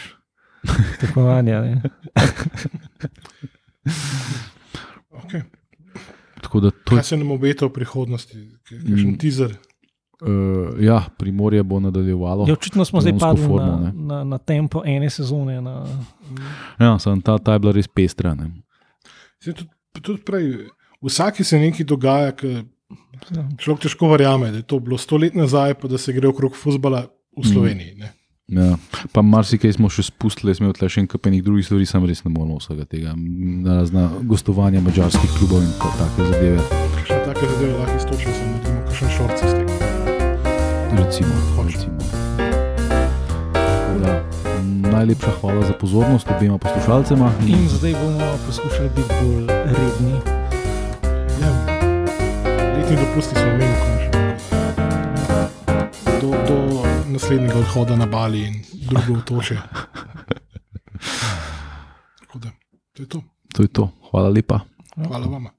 tekmovanja. 1.00 1.60
ne. 1.60 1.82
Okay. 5.16 5.42
Tako 6.40 6.60
da 6.60 6.70
to 6.70 6.76
je 6.76 6.96
Kaj 6.96 7.02
se 7.02 7.16
nam 7.16 7.30
obeta 7.30 7.66
v 7.66 7.72
prihodnosti? 7.72 8.50
Kakšen 8.62 9.08
Mm. 9.08 9.18
teaser? 9.18 9.56
Uh, 10.16 10.28
ja, 10.80 11.04
Primorje 11.18 11.62
bo 11.62 11.80
nadaljevalo. 11.80 12.44
Ja, 12.48 12.52
očitno 12.52 12.84
smo 12.84 13.00
zdaj 13.00 13.18
padli 13.18 13.42
formo, 13.42 13.66
na, 13.66 13.76
ne. 13.78 13.92
na, 13.96 14.24
na 14.24 14.38
tempo 14.38 14.82
ene 14.86 15.10
sezone. 15.10 15.60
Na, 15.60 15.84
Ja, 16.78 16.98
sem, 16.98 17.20
ta, 17.20 17.38
ta 17.38 17.52
je 17.52 17.58
bila 17.58 17.72
res 17.72 17.88
pestra. 17.88 18.34
Ne. 18.34 18.50
Saj 19.38 19.52
Tudi, 19.54 19.68
tudi 20.02 20.22
prej, 20.22 20.46
vsaki 21.02 21.44
se 21.44 21.58
nekaj 21.58 21.84
dogaja, 21.84 22.32
ki 22.32 22.54
človek 23.58 23.82
težko 23.82 24.08
verjame, 24.08 24.50
da 24.50 24.56
je 24.56 24.62
to 24.64 24.78
bilo 24.78 24.98
sto 24.98 25.16
let 25.16 25.34
nazaj, 25.34 25.74
pa 25.74 25.88
da 25.88 25.98
se 25.98 26.12
gre 26.12 26.28
okrog 26.28 26.56
futbola 26.56 27.06
v 27.36 27.44
Sloveniji. 27.44 27.94
Ne. 27.94 28.12
Ja. 28.46 28.76
Pa 29.10 29.24
marsikaj 29.26 29.72
smo 29.74 29.88
še 29.90 30.04
spustili, 30.06 30.52
smo 30.54 30.70
tle 30.70 30.86
še 30.86 31.02
nekaj 31.02 31.18
enih 31.32 31.42
drugih 31.42 31.66
stvari, 31.66 31.86
sam 31.88 32.04
res 32.06 32.22
ne 32.22 32.30
moremo 32.30 32.60
vsega 32.60 32.84
tega. 32.86 33.14
Na 33.18 33.80
razna 33.80 34.04
gostovanja 34.22 34.78
mačarskih 34.86 35.32
klubov 35.34 35.64
in 35.66 35.72
pa 35.80 35.90
take 35.98 36.28
zadeve. 36.30 36.62
Še 37.02 37.18
take 37.26 37.42
zadeve 37.42 37.72
lahko 37.74 37.96
istočno 37.98 38.36
samo 38.36 38.52
naredimo, 38.52 38.84
kakšen 38.86 39.10
šorci 39.16 39.50
s 39.50 39.56
tega. 39.58 39.74
Recimo, 40.94 41.34
Hoč. 41.56 41.74
recimo. 41.74 41.98
Da, 44.04 44.14
najlepša 44.94 45.34
hvala 45.40 45.66
za 45.66 45.74
pozornost 45.82 46.30
obema 46.30 46.62
poslušalcema. 46.62 47.32
In 47.50 47.66
zdaj 47.74 47.98
bomo 47.98 48.30
poskušali 48.46 48.94
biti 48.94 49.20
bolj 49.24 49.50
redni. 49.74 50.14
Ja, 51.42 51.52
letni 52.78 52.94
dopusti 53.02 53.34
smo 53.34 53.58
imeli 53.58 53.85
naslednjega 57.16 57.58
odhoda 57.58 57.96
na 57.96 58.06
Bali 58.06 58.42
in 58.44 58.54
drugo 58.72 59.18
otoče. 59.18 59.56
Tako 62.20 62.38
da, 62.38 62.50
to 62.92 63.02
je 63.02 63.08
to. 63.08 63.22
To 63.54 63.62
je 63.62 63.68
to. 63.68 63.88
Hvala 64.10 64.28
lepa. 64.28 64.60
Hvala 65.08 65.26
vam. 65.26 65.55